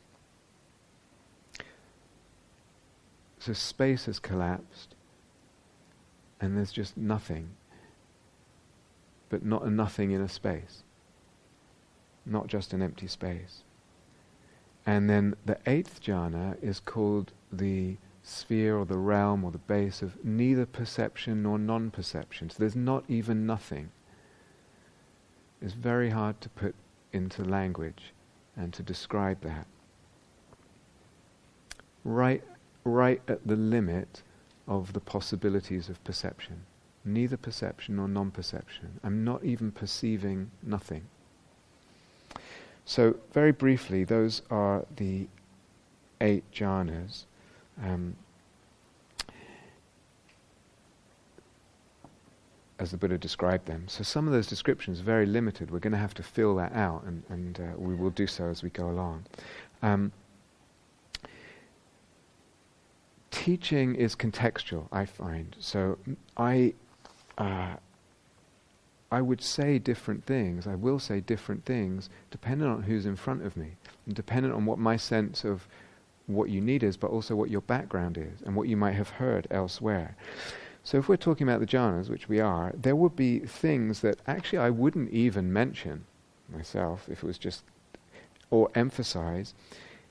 So 3.40 3.52
space 3.52 4.06
has 4.06 4.18
collapsed, 4.20 4.94
and 6.40 6.56
there's 6.56 6.72
just 6.72 6.96
nothing, 6.96 7.50
but 9.34 9.44
not 9.44 9.64
a 9.64 9.68
nothing 9.70 10.12
in 10.12 10.20
a 10.20 10.28
space, 10.28 10.84
not 12.24 12.46
just 12.46 12.72
an 12.72 12.80
empty 12.80 13.08
space. 13.08 13.64
And 14.86 15.10
then 15.10 15.34
the 15.44 15.58
eighth 15.66 16.00
jhana 16.00 16.56
is 16.62 16.78
called 16.78 17.32
the 17.50 17.96
sphere 18.22 18.76
or 18.76 18.84
the 18.84 18.96
realm 18.96 19.42
or 19.42 19.50
the 19.50 19.58
base 19.58 20.02
of 20.02 20.24
neither 20.24 20.66
perception 20.66 21.42
nor 21.42 21.58
non 21.58 21.90
perception. 21.90 22.48
So 22.48 22.58
there's 22.60 22.76
not 22.76 23.02
even 23.08 23.44
nothing. 23.44 23.90
It's 25.60 25.72
very 25.72 26.10
hard 26.10 26.40
to 26.42 26.48
put 26.48 26.76
into 27.12 27.42
language 27.42 28.12
and 28.56 28.72
to 28.72 28.84
describe 28.84 29.40
that. 29.40 29.66
Right, 32.04 32.44
right 32.84 33.20
at 33.26 33.44
the 33.44 33.56
limit 33.56 34.22
of 34.68 34.92
the 34.92 35.00
possibilities 35.00 35.88
of 35.88 36.04
perception. 36.04 36.66
Neither 37.04 37.36
perception 37.36 37.96
nor 37.96 38.08
non 38.08 38.30
perception. 38.30 39.00
I'm 39.02 39.24
not 39.24 39.44
even 39.44 39.70
perceiving 39.70 40.50
nothing. 40.62 41.02
So, 42.86 43.16
very 43.32 43.52
briefly, 43.52 44.04
those 44.04 44.42
are 44.50 44.84
the 44.96 45.28
eight 46.20 46.44
jhanas. 46.52 47.24
Um, 47.82 48.16
as 52.78 52.90
the 52.90 52.96
Buddha 52.96 53.18
described 53.18 53.66
them. 53.66 53.84
So 53.88 54.02
some 54.02 54.26
of 54.26 54.32
those 54.32 54.46
descriptions 54.46 55.00
are 55.00 55.04
very 55.04 55.26
limited. 55.26 55.70
We're 55.70 55.78
going 55.78 55.92
to 55.92 55.98
have 55.98 56.14
to 56.14 56.22
fill 56.22 56.56
that 56.56 56.74
out, 56.74 57.04
and, 57.04 57.22
and 57.28 57.60
uh, 57.60 57.78
we 57.78 57.94
will 57.94 58.10
do 58.10 58.26
so 58.26 58.46
as 58.46 58.62
we 58.62 58.70
go 58.70 58.90
along. 58.90 59.24
Um, 59.82 60.12
teaching 63.30 63.94
is 63.94 64.16
contextual, 64.16 64.88
I 64.90 65.04
find. 65.06 65.54
So 65.60 65.98
I, 66.36 66.74
uh, 67.38 67.76
I 69.10 69.20
would 69.20 69.42
say 69.42 69.78
different 69.78 70.24
things. 70.26 70.66
I 70.66 70.74
will 70.74 70.98
say 70.98 71.20
different 71.20 71.64
things 71.64 72.10
depending 72.30 72.68
on 72.68 72.82
who's 72.82 73.06
in 73.06 73.16
front 73.16 73.44
of 73.44 73.56
me, 73.56 73.76
and 74.06 74.14
dependent 74.14 74.54
on 74.54 74.66
what 74.66 74.78
my 74.78 74.96
sense 74.96 75.44
of 75.44 75.68
what 76.26 76.48
you 76.48 76.60
need 76.60 76.82
is, 76.82 76.96
but 76.96 77.10
also 77.10 77.36
what 77.36 77.50
your 77.50 77.60
background 77.60 78.18
is, 78.18 78.42
and 78.44 78.56
what 78.56 78.68
you 78.68 78.76
might 78.76 78.92
have 78.92 79.10
heard 79.10 79.46
elsewhere. 79.50 80.16
So 80.82 80.98
if 80.98 81.08
we're 81.08 81.16
talking 81.16 81.48
about 81.48 81.60
the 81.60 81.66
jhanas, 81.66 82.10
which 82.10 82.28
we 82.28 82.40
are, 82.40 82.72
there 82.76 82.96
would 82.96 83.16
be 83.16 83.38
things 83.38 84.00
that 84.00 84.18
actually 84.26 84.58
I 84.58 84.70
wouldn't 84.70 85.10
even 85.10 85.52
mention 85.52 86.04
myself 86.52 87.08
if 87.08 87.22
it 87.22 87.26
was 87.26 87.38
just, 87.38 87.62
or 88.50 88.70
emphasize, 88.74 89.54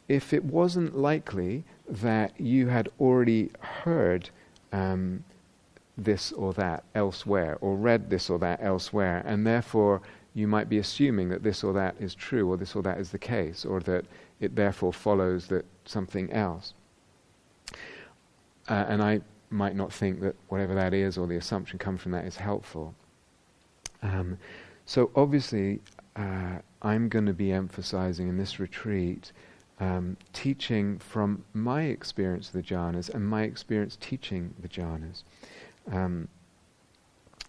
if 0.08 0.34
it 0.34 0.44
wasn't 0.44 0.98
likely 0.98 1.64
that 1.88 2.40
you 2.40 2.68
had 2.68 2.90
already 3.00 3.52
heard 3.60 4.30
um, 4.72 5.24
this 5.98 6.32
or 6.32 6.54
that 6.54 6.84
elsewhere, 6.96 7.58
or 7.62 7.76
read 7.76 8.10
this 8.10 8.30
or 8.30 8.40
that 8.40 8.60
elsewhere, 8.62 9.22
and 9.26 9.46
therefore 9.46 10.02
you 10.34 10.48
might 10.48 10.68
be 10.68 10.80
assuming 10.80 11.30
that 11.30 11.44
this 11.44 11.64
or 11.64 11.74
that 11.74 11.96
is 12.00 12.16
true, 12.16 12.50
or 12.50 12.58
this 12.58 12.76
or 12.76 12.82
that 12.82 12.98
is 12.98 13.12
the 13.12 13.20
case, 13.20 13.66
or 13.66 13.80
that 13.82 14.06
it 14.40 14.56
therefore 14.56 14.92
follows 14.92 15.48
that 15.48 15.66
something 15.86 16.32
else. 16.32 16.74
Uh, 18.68 18.86
and 18.88 19.04
I 19.04 19.22
might 19.50 19.76
not 19.76 19.94
think 19.94 20.22
that 20.22 20.36
whatever 20.48 20.74
that 20.74 20.94
is 20.94 21.18
or 21.18 21.28
the 21.28 21.36
assumption 21.36 21.78
comes 21.78 22.02
from 22.02 22.12
that 22.14 22.26
is 22.26 22.38
helpful. 22.38 22.96
Um, 24.02 24.38
so 24.86 25.12
obviously, 25.16 25.82
uh, 26.16 26.58
I'm 26.82 27.08
going 27.08 27.26
to 27.26 27.34
be 27.34 27.52
emphasizing 27.52 28.28
in 28.28 28.38
this 28.38 28.60
retreat 28.60 29.32
um, 29.80 30.18
teaching 30.34 31.00
from 31.00 31.44
my 31.54 31.84
experience 31.84 32.48
of 32.48 32.54
the 32.54 32.64
jhanas 32.64 33.14
and 33.14 33.28
my 33.28 33.44
experience 33.44 33.98
teaching 34.00 34.54
the 34.60 34.68
jhanas. 34.68 35.24
Um, 35.92 36.28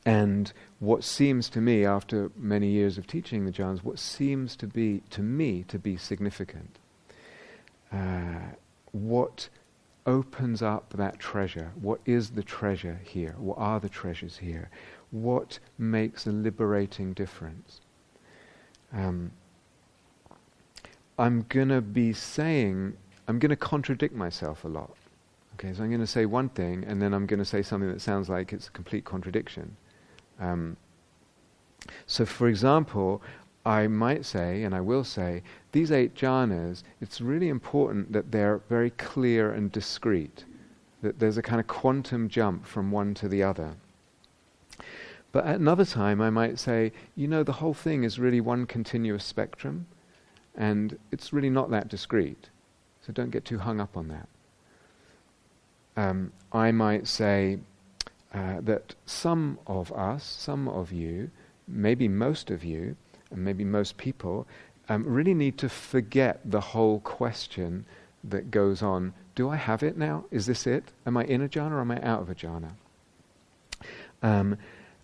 and 0.06 0.52
what 0.80 1.02
seems 1.02 1.48
to 1.50 1.60
me, 1.60 1.84
after 1.84 2.30
many 2.36 2.68
years 2.68 2.98
of 2.98 3.06
teaching 3.06 3.46
the 3.46 3.52
jhanas, 3.52 3.82
what 3.82 3.98
seems 3.98 4.54
to 4.56 4.66
be, 4.66 5.02
to 5.10 5.22
me, 5.22 5.64
to 5.68 5.78
be 5.78 5.96
significant. 5.96 6.78
Uh, 7.90 8.54
what 8.92 9.48
opens 10.06 10.62
up 10.62 10.92
that 10.96 11.18
treasure. 11.18 11.72
What 11.80 12.00
is 12.04 12.30
the 12.30 12.42
treasure 12.42 13.00
here? 13.04 13.34
What 13.38 13.58
are 13.58 13.80
the 13.80 13.88
treasures 13.88 14.38
here? 14.38 14.70
What 15.10 15.58
makes 15.78 16.26
a 16.26 16.32
liberating 16.32 17.12
difference? 17.12 17.80
Um, 18.92 19.32
I'm 21.18 21.46
going 21.48 21.68
to 21.68 21.80
be 21.80 22.12
saying, 22.12 22.96
I'm 23.28 23.38
going 23.38 23.50
to 23.50 23.56
contradict 23.56 24.14
myself 24.14 24.64
a 24.64 24.68
lot. 24.68 24.96
Okay, 25.54 25.72
so 25.72 25.82
I'm 25.82 25.90
going 25.90 26.00
to 26.00 26.06
say 26.06 26.26
one 26.26 26.48
thing 26.48 26.84
and 26.86 27.00
then 27.00 27.14
I'm 27.14 27.26
going 27.26 27.38
to 27.38 27.44
say 27.44 27.62
something 27.62 27.90
that 27.90 28.00
sounds 28.00 28.28
like 28.28 28.52
it's 28.52 28.68
a 28.68 28.72
complete 28.72 29.04
contradiction. 29.04 29.76
Um, 30.40 30.76
so, 32.06 32.26
for 32.26 32.48
example, 32.48 33.22
I 33.64 33.86
might 33.86 34.26
say, 34.26 34.62
and 34.64 34.74
I 34.74 34.80
will 34.80 35.04
say, 35.04 35.42
these 35.72 35.92
eight 35.92 36.14
jhanas, 36.14 36.82
it's 37.00 37.20
really 37.20 37.48
important 37.48 38.12
that 38.12 38.30
they're 38.30 38.58
very 38.68 38.90
clear 38.90 39.52
and 39.52 39.70
discrete, 39.70 40.44
that 41.02 41.18
there's 41.18 41.38
a 41.38 41.42
kind 41.42 41.60
of 41.60 41.66
quantum 41.66 42.28
jump 42.28 42.66
from 42.66 42.90
one 42.90 43.14
to 43.14 43.28
the 43.28 43.42
other. 43.42 43.76
But 45.32 45.46
at 45.46 45.56
another 45.56 45.84
time, 45.84 46.20
I 46.20 46.30
might 46.30 46.58
say, 46.58 46.92
you 47.16 47.26
know, 47.26 47.42
the 47.42 47.52
whole 47.52 47.74
thing 47.74 48.04
is 48.04 48.18
really 48.18 48.40
one 48.40 48.66
continuous 48.66 49.24
spectrum, 49.24 49.86
and 50.54 50.98
it's 51.10 51.32
really 51.32 51.50
not 51.50 51.70
that 51.70 51.88
discrete. 51.88 52.50
So 53.06 53.12
don't 53.12 53.30
get 53.30 53.44
too 53.44 53.58
hung 53.58 53.80
up 53.80 53.96
on 53.96 54.08
that. 54.08 54.28
Um, 55.96 56.32
I 56.52 56.72
might 56.72 57.06
say 57.06 57.58
uh, 58.32 58.60
that 58.62 58.94
some 59.06 59.58
of 59.66 59.92
us, 59.92 60.24
some 60.24 60.68
of 60.68 60.92
you, 60.92 61.30
maybe 61.68 62.08
most 62.08 62.50
of 62.50 62.64
you, 62.64 62.96
and 63.30 63.44
maybe 63.44 63.64
most 63.64 63.96
people, 63.96 64.46
um, 64.88 65.04
really 65.04 65.34
need 65.34 65.56
to 65.58 65.68
forget 65.68 66.40
the 66.44 66.60
whole 66.60 67.00
question 67.00 67.86
that 68.24 68.50
goes 68.50 68.82
on 68.82 69.12
do 69.34 69.48
I 69.48 69.56
have 69.56 69.82
it 69.82 69.96
now? 69.96 70.24
Is 70.30 70.46
this 70.46 70.66
it? 70.66 70.92
Am 71.06 71.16
I 71.16 71.24
in 71.24 71.42
a 71.42 71.48
jhana 71.48 71.72
or 71.72 71.80
am 71.80 71.90
I 71.90 72.00
out 72.02 72.22
of 72.22 72.30
a 72.30 72.34
jhana? 72.34 72.70
Um, 74.22 74.56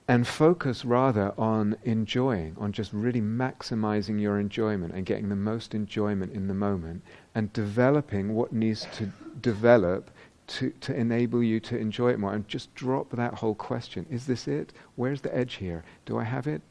and 0.06 0.26
focus 0.26 0.84
rather 0.84 1.32
on 1.38 1.76
enjoying, 1.84 2.56
on 2.58 2.72
just 2.72 2.92
really 2.92 3.20
maximizing 3.20 4.20
your 4.20 4.38
enjoyment 4.38 4.94
and 4.94 5.04
getting 5.04 5.28
the 5.28 5.36
most 5.36 5.74
enjoyment 5.74 6.32
in 6.32 6.48
the 6.48 6.54
moment 6.54 7.02
and 7.34 7.52
developing 7.52 8.34
what 8.34 8.52
needs 8.52 8.86
to 8.94 9.12
develop 9.40 10.10
to, 10.50 10.70
to 10.80 10.94
enable 10.94 11.42
you 11.42 11.60
to 11.60 11.76
enjoy 11.76 12.10
it 12.10 12.18
more. 12.18 12.34
And 12.34 12.46
just 12.48 12.74
drop 12.74 13.10
that 13.10 13.34
whole 13.34 13.54
question 13.54 14.06
Is 14.10 14.26
this 14.26 14.48
it? 14.48 14.72
Where's 14.96 15.20
the 15.20 15.34
edge 15.36 15.54
here? 15.54 15.84
Do 16.06 16.18
I 16.18 16.24
have 16.24 16.46
it? 16.46 16.62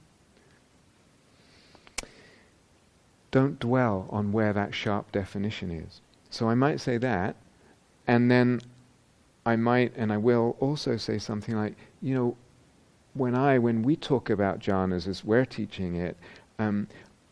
don't 3.32 3.60
dwell 3.60 4.08
on 4.10 4.32
where 4.32 4.54
that 4.54 4.74
sharp 4.74 5.12
definition 5.12 5.72
is. 5.72 6.02
So 6.30 6.50
I 6.50 6.56
might 6.56 6.80
say 6.80 6.98
that, 6.98 7.36
and 8.08 8.30
then 8.30 8.62
I 9.46 9.56
might 9.56 9.94
and 9.96 10.12
I 10.12 10.18
will 10.18 10.56
also 10.60 10.98
say 10.98 11.18
something 11.18 11.56
like, 11.56 11.76
you 12.02 12.14
know, 12.16 12.38
when 13.14 13.36
I, 13.36 13.58
when 13.60 13.82
we 13.82 13.96
talk 13.96 14.30
about 14.30 14.60
jhanas 14.60 15.08
as 15.08 15.24
we're 15.24 15.46
teaching 15.46 15.96
it, 15.96 16.18
um, 16.60 16.88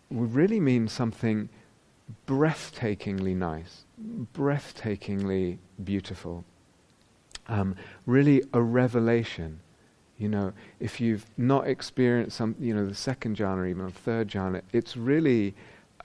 would 0.10 0.34
really 0.34 0.60
mean 0.60 0.88
something 0.88 1.50
breathtakingly 2.26 3.36
nice, 3.36 3.84
breathtakingly 4.34 5.58
beautiful. 5.84 6.44
Um, 7.48 7.76
really 8.06 8.44
a 8.54 8.62
revelation. 8.62 9.60
You 10.18 10.30
know, 10.30 10.54
if 10.80 11.00
you've 11.00 11.26
not 11.38 11.68
experienced 11.68 12.38
some, 12.38 12.56
you 12.60 12.74
know, 12.74 12.88
the 12.88 12.96
second 12.96 13.38
jhana 13.38 13.70
even 13.70 13.86
the 13.86 13.92
third 13.92 14.28
jhana, 14.28 14.62
it's 14.74 14.98
really, 14.98 15.54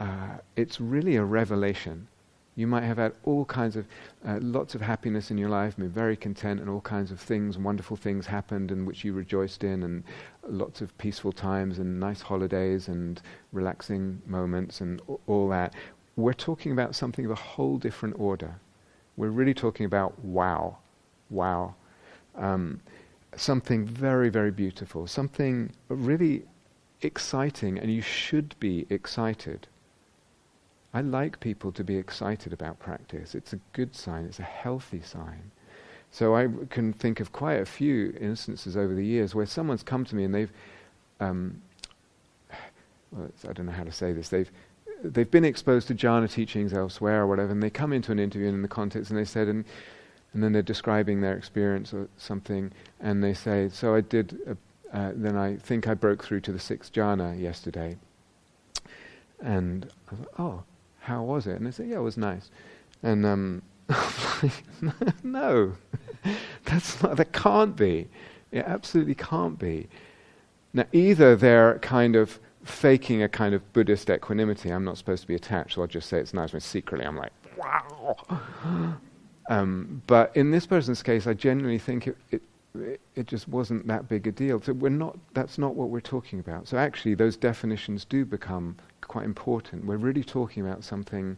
uh, 0.01 0.37
it's 0.55 0.81
really 0.81 1.17
a 1.17 1.25
revelation. 1.25 2.09
You 2.55 2.67
might 2.67 2.83
have 2.83 2.99
had 2.99 3.15
all 3.25 3.47
kinds 3.47 3.77
of, 3.77 3.87
uh, 4.27 4.39
lots 4.43 4.75
of 4.75 4.83
happiness 4.83 5.31
in 5.31 5.39
your 5.39 5.49
life, 5.49 5.79
been 5.79 5.89
very 5.89 6.17
content, 6.17 6.61
and 6.61 6.69
all 6.69 6.83
kinds 6.83 7.11
of 7.11 7.19
things, 7.19 7.57
wonderful 7.57 7.97
things 7.97 8.27
happened 8.27 8.71
in 8.71 8.85
which 8.85 9.05
you 9.05 9.15
rejoiced 9.15 9.65
in, 9.65 9.83
and 9.83 10.05
lots 10.47 10.83
of 10.83 10.97
peaceful 10.99 11.33
times, 11.33 11.79
and 11.79 11.99
nice 11.99 12.21
holidays, 12.21 12.89
and 12.89 13.23
relaxing 13.53 14.21
moments, 14.27 14.83
and 14.83 15.01
all 15.27 15.49
that. 15.49 15.73
We're 16.17 16.35
talking 16.35 16.73
about 16.73 16.95
something 16.95 17.25
of 17.25 17.31
a 17.31 17.37
whole 17.37 17.79
different 17.79 18.17
order. 18.19 18.57
We're 19.23 19.31
really 19.31 19.55
talking 19.55 19.87
about 19.87 20.19
wow, 20.25 20.79
wow. 21.31 21.77
Um, 22.35 22.81
something 23.37 23.87
very, 23.87 24.31
very 24.31 24.51
beautiful, 24.51 25.07
something 25.07 25.71
really 25.89 26.43
exciting, 27.03 27.79
and 27.79 27.89
you 27.89 28.03
should 28.03 28.57
be 28.59 28.85
excited. 28.91 29.69
I 30.93 31.03
like 31.03 31.39
people 31.39 31.71
to 31.71 31.85
be 31.85 31.97
excited 31.99 32.53
about 32.53 32.81
practice. 32.81 33.37
It's 33.37 33.53
a 33.53 33.61
good 33.73 33.95
sign, 33.95 34.25
it's 34.25 34.41
a 34.41 34.43
healthy 34.43 35.03
sign. 35.03 35.53
So 36.11 36.35
I 36.35 36.49
can 36.71 36.93
think 36.93 37.21
of 37.21 37.31
quite 37.31 37.61
a 37.61 37.65
few 37.65 38.17
instances 38.21 38.77
over 38.77 38.93
the 38.93 39.07
years 39.07 39.37
where 39.37 39.47
someone's 39.47 39.85
come 39.85 40.05
to 40.07 40.17
me 40.17 40.25
and 40.25 40.35
they've, 40.35 40.53
um, 41.21 41.63
well, 43.13 43.31
I 43.49 43.53
don't 43.53 43.67
know 43.67 43.73
how 43.73 43.85
to 43.85 43.93
say 43.93 44.11
this, 44.11 44.31
they've, 44.31 44.51
they've 45.03 45.31
been 45.31 45.45
exposed 45.45 45.89
to 45.89 45.95
jhana 45.95 46.31
teachings 46.31 46.73
elsewhere 46.73 47.23
or 47.23 47.27
whatever, 47.27 47.53
and 47.53 47.63
they 47.63 47.71
come 47.71 47.93
into 47.93 48.13
an 48.13 48.19
interview 48.19 48.49
in 48.49 48.63
the 48.63 48.69
context 48.69 49.11
and 49.11 49.19
they 49.19 49.25
said, 49.25 49.49
and, 49.49 49.65
and 50.33 50.43
then 50.43 50.53
they're 50.53 50.63
describing 50.63 51.21
their 51.21 51.37
experience 51.37 51.93
or 51.93 52.09
something, 52.17 52.73
and 53.01 53.23
they 53.23 53.35
say, 53.35 53.69
so 53.73 53.95
I 53.95 54.01
did, 54.01 54.39
uh, 54.49 54.97
uh, 54.97 55.13
then 55.15 55.37
I 55.37 55.57
think 55.57 55.89
I 55.89 55.95
broke 55.95 56.25
through 56.25 56.41
to 56.41 56.53
the 56.53 56.59
sixth 56.59 56.93
jhana 56.93 57.39
yesterday. 57.41 57.97
And 59.41 59.91
I 60.11 60.15
thought, 60.15 60.33
oh, 60.39 60.63
how 61.01 61.23
was 61.23 61.47
it? 61.47 61.57
And 61.57 61.67
they 61.67 61.73
say, 61.73 61.87
yeah, 61.87 61.97
it 61.97 62.03
was 62.03 62.17
nice. 62.17 62.51
And 63.03 63.27
um, 63.27 63.63
no, 65.23 65.73
that's 66.65 67.03
not, 67.03 67.17
that 67.17 67.33
can't 67.33 67.77
be. 67.77 68.09
It 68.51 68.65
absolutely 68.67 69.15
can't 69.15 69.59
be. 69.59 69.89
Now, 70.75 70.85
either 70.93 71.37
they're 71.37 71.79
kind 71.81 72.17
of 72.17 72.39
faking 72.65 73.23
a 73.23 73.29
kind 73.29 73.55
of 73.55 73.73
Buddhist 73.73 74.11
equanimity. 74.11 74.71
I'm 74.71 74.85
not 74.85 74.99
supposed 74.99 75.23
to 75.23 75.29
be 75.29 75.35
attached, 75.35 75.75
so 75.75 75.83
I'll 75.83 75.89
just 75.89 76.09
say 76.09 76.19
it's 76.19 76.35
nice. 76.35 76.53
But 76.53 76.63
secretly, 76.63 77.07
I'm 77.07 77.17
like, 77.17 77.33
wow. 77.57 78.17
Um, 79.51 80.03
but 80.07 80.37
in 80.37 80.51
this 80.51 80.67
person's 80.67 81.03
case, 81.03 81.27
I 81.27 81.35
genuinely 81.35 81.79
think 81.79 82.07
it, 82.07 82.17
it, 82.31 83.01
it, 83.17 83.27
just 83.27 83.49
wasn't 83.49 83.87
that 83.89 84.09
big 84.09 84.27
a 84.29 84.33
deal. 84.33 84.63
So 84.63 84.73
we're 84.73 84.89
not. 84.89 85.19
That's 85.35 85.59
not 85.59 85.75
what 85.75 85.91
we're 85.91 86.01
talking 86.01 86.39
about. 86.39 86.69
So 86.69 86.79
actually, 86.79 87.15
those 87.15 87.37
definitions 87.37 88.05
do 88.05 88.25
become 88.25 88.77
quite 89.13 89.27
important. 89.27 89.85
We're 89.85 89.99
really 89.99 90.25
talking 90.25 90.67
about 90.67 90.83
something, 90.85 91.37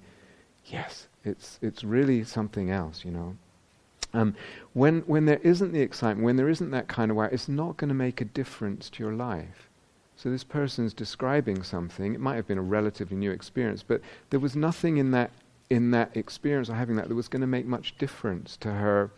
yes, 0.67 1.09
it's, 1.25 1.59
it's 1.61 1.83
really 1.83 2.23
something 2.23 2.71
else, 2.71 3.05
you 3.05 3.11
know. 3.11 3.37
Um, 4.13 4.37
when, 4.75 5.01
when 5.01 5.25
there 5.25 5.41
isn't 5.43 5.73
the 5.73 5.81
excitement, 5.81 6.25
when 6.25 6.37
there 6.37 6.49
isn't 6.49 6.71
that 6.71 6.87
kind 6.87 7.11
of 7.11 7.17
wow, 7.17 7.29
it's 7.33 7.49
not 7.49 7.77
going 7.77 7.89
to 7.89 7.95
make 7.95 8.21
a 8.21 8.25
difference 8.25 8.89
to 8.91 9.03
your 9.03 9.13
life. 9.13 9.69
So 10.25 10.31
this 10.31 10.43
person's 10.43 10.95
describing 10.95 11.63
something. 11.63 12.15
It 12.15 12.19
might 12.19 12.37
have 12.37 12.47
been 12.47 12.57
a 12.57 12.63
relatively 12.63 13.15
new 13.15 13.31
experience, 13.31 13.83
but 13.83 14.01
there 14.31 14.41
was 14.41 14.57
nothing 14.57 14.97
in 14.97 15.11
that 15.11 15.31
in 15.69 15.91
that 15.91 16.17
experience 16.17 16.71
or 16.71 16.75
having 16.77 16.97
that 16.97 17.11
that 17.11 17.15
was 17.15 17.29
going 17.29 17.43
to 17.43 17.47
make 17.47 17.67
much 17.67 17.99
difference 17.99 18.57
to 18.59 18.71
her 18.71 19.11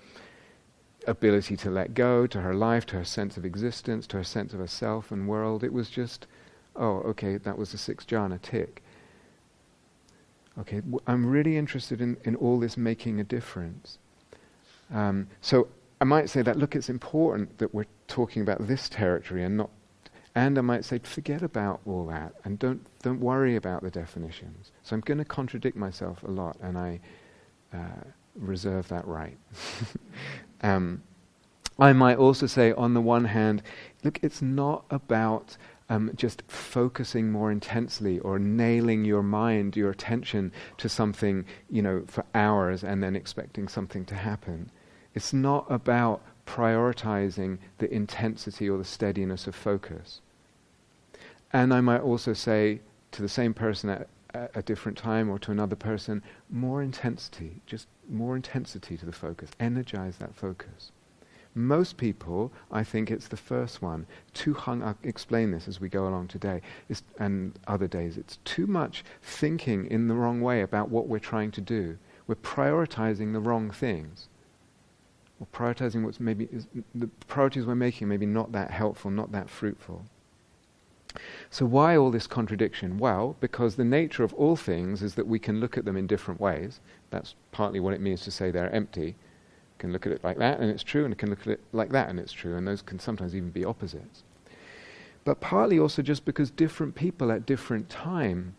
ability 1.06 1.56
to 1.58 1.70
let 1.70 1.94
go, 1.94 2.26
to 2.26 2.40
her 2.40 2.54
life, 2.54 2.86
to 2.86 2.96
her 2.96 3.04
sense 3.04 3.36
of 3.36 3.44
existence, 3.44 4.08
to 4.08 4.16
her 4.16 4.24
sense 4.24 4.52
of 4.52 4.58
herself 4.58 5.12
and 5.12 5.28
world. 5.28 5.62
It 5.62 5.72
was 5.72 5.90
just 5.90 6.26
oh, 6.74 6.96
okay, 7.02 7.36
that 7.36 7.56
was 7.56 7.72
a 7.72 7.78
sixth 7.78 8.08
jhana, 8.08 8.42
tick. 8.42 8.82
Okay, 10.58 10.80
w- 10.80 10.98
I'm 11.06 11.24
really 11.24 11.56
interested 11.56 12.00
in, 12.00 12.16
in 12.24 12.34
all 12.34 12.58
this 12.58 12.76
making 12.76 13.20
a 13.20 13.24
difference. 13.24 13.98
Um, 14.92 15.28
so 15.40 15.68
I 16.00 16.04
might 16.04 16.30
say 16.30 16.42
that, 16.42 16.58
look, 16.58 16.74
it's 16.74 16.88
important 16.88 17.58
that 17.58 17.72
we're 17.72 17.86
talking 18.08 18.42
about 18.42 18.66
this 18.66 18.88
territory 18.88 19.44
and 19.44 19.56
not, 19.56 19.70
and 20.36 20.58
I 20.58 20.60
might 20.60 20.84
say, 20.84 20.98
forget 20.98 21.40
about 21.40 21.80
all 21.86 22.06
that 22.08 22.34
and 22.44 22.58
don't, 22.58 22.86
don't 23.02 23.20
worry 23.20 23.56
about 23.56 23.82
the 23.82 23.90
definitions. 23.90 24.70
So 24.82 24.94
I'm 24.94 25.00
going 25.00 25.16
to 25.16 25.24
contradict 25.24 25.78
myself 25.78 26.22
a 26.22 26.30
lot 26.30 26.58
and 26.62 26.76
I 26.76 27.00
uh, 27.72 28.04
reserve 28.34 28.86
that 28.88 29.06
right. 29.08 29.38
um, 30.60 31.02
I 31.78 31.94
might 31.94 32.18
also 32.18 32.46
say, 32.46 32.72
on 32.72 32.92
the 32.92 33.00
one 33.00 33.24
hand, 33.24 33.62
look, 34.04 34.18
it's 34.22 34.42
not 34.42 34.84
about 34.90 35.56
um, 35.88 36.10
just 36.14 36.42
focusing 36.48 37.32
more 37.32 37.50
intensely 37.50 38.18
or 38.18 38.38
nailing 38.38 39.06
your 39.06 39.22
mind, 39.22 39.74
your 39.74 39.90
attention 39.90 40.52
to 40.76 40.88
something, 40.90 41.46
you 41.70 41.80
know, 41.80 42.04
for 42.08 42.26
hours 42.34 42.84
and 42.84 43.02
then 43.02 43.16
expecting 43.16 43.68
something 43.68 44.04
to 44.04 44.14
happen. 44.14 44.70
It's 45.14 45.32
not 45.32 45.64
about 45.70 46.20
prioritizing 46.46 47.56
the 47.78 47.90
intensity 47.90 48.68
or 48.68 48.76
the 48.76 48.84
steadiness 48.84 49.46
of 49.46 49.54
focus. 49.54 50.20
And 51.52 51.72
I 51.72 51.80
might 51.80 52.00
also 52.00 52.32
say 52.32 52.80
to 53.12 53.22
the 53.22 53.28
same 53.28 53.54
person 53.54 53.90
at, 53.90 54.08
at 54.34 54.50
a 54.54 54.62
different 54.62 54.98
time 54.98 55.30
or 55.30 55.38
to 55.40 55.52
another 55.52 55.76
person, 55.76 56.22
more 56.50 56.82
intensity, 56.82 57.60
just 57.66 57.88
more 58.08 58.36
intensity 58.36 58.96
to 58.96 59.06
the 59.06 59.12
focus. 59.12 59.50
Energize 59.60 60.16
that 60.18 60.34
focus. 60.34 60.92
Most 61.54 61.96
people, 61.96 62.52
I 62.70 62.84
think 62.84 63.10
it's 63.10 63.28
the 63.28 63.36
first 63.36 63.80
one. 63.80 64.06
Too 64.34 64.52
hung, 64.52 64.82
I'll 64.82 64.98
explain 65.02 65.50
this 65.50 65.68
as 65.68 65.80
we 65.80 65.88
go 65.88 66.06
along 66.06 66.28
today 66.28 66.60
it's, 66.90 67.02
and 67.18 67.58
other 67.66 67.88
days. 67.88 68.18
It's 68.18 68.38
too 68.44 68.66
much 68.66 69.04
thinking 69.22 69.86
in 69.86 70.08
the 70.08 70.14
wrong 70.14 70.42
way 70.42 70.60
about 70.60 70.90
what 70.90 71.08
we're 71.08 71.18
trying 71.18 71.52
to 71.52 71.62
do. 71.62 71.96
We're 72.26 72.34
prioritizing 72.34 73.32
the 73.32 73.40
wrong 73.40 73.70
things. 73.70 74.28
Or 75.40 75.46
prioritizing 75.52 76.02
what's 76.02 76.20
maybe, 76.20 76.48
the 76.94 77.08
priorities 77.26 77.64
we're 77.64 77.74
making 77.74 78.08
maybe 78.08 78.26
not 78.26 78.52
that 78.52 78.70
helpful, 78.70 79.10
not 79.10 79.32
that 79.32 79.48
fruitful. 79.48 80.04
So, 81.50 81.66
why 81.66 81.96
all 81.96 82.10
this 82.10 82.26
contradiction? 82.26 82.98
Well, 82.98 83.36
because 83.40 83.76
the 83.76 83.84
nature 83.84 84.24
of 84.24 84.34
all 84.34 84.56
things 84.56 85.02
is 85.02 85.14
that 85.14 85.26
we 85.26 85.38
can 85.38 85.60
look 85.60 85.76
at 85.78 85.84
them 85.84 85.96
in 85.96 86.06
different 86.06 86.40
ways. 86.40 86.80
That's 87.10 87.34
partly 87.52 87.80
what 87.80 87.94
it 87.94 88.00
means 88.00 88.22
to 88.22 88.30
say 88.30 88.50
they're 88.50 88.74
empty 88.74 89.16
can 89.78 89.92
look 89.92 90.06
at 90.06 90.12
it 90.12 90.24
like 90.24 90.38
that 90.38 90.60
and 90.60 90.70
it's 90.70 90.82
true, 90.82 91.04
and 91.04 91.12
it 91.12 91.18
can 91.18 91.30
look 91.30 91.42
at 91.42 91.48
it 91.48 91.60
like 91.72 91.90
that 91.90 92.08
and 92.08 92.18
it's 92.18 92.32
true, 92.32 92.56
and 92.56 92.66
those 92.66 92.82
can 92.82 92.98
sometimes 92.98 93.34
even 93.34 93.50
be 93.50 93.64
opposites. 93.64 94.22
But 95.24 95.40
partly 95.40 95.78
also 95.78 96.02
just 96.02 96.24
because 96.24 96.50
different 96.50 96.94
people 96.94 97.32
at 97.32 97.46
different 97.46 97.88
times, 97.90 98.52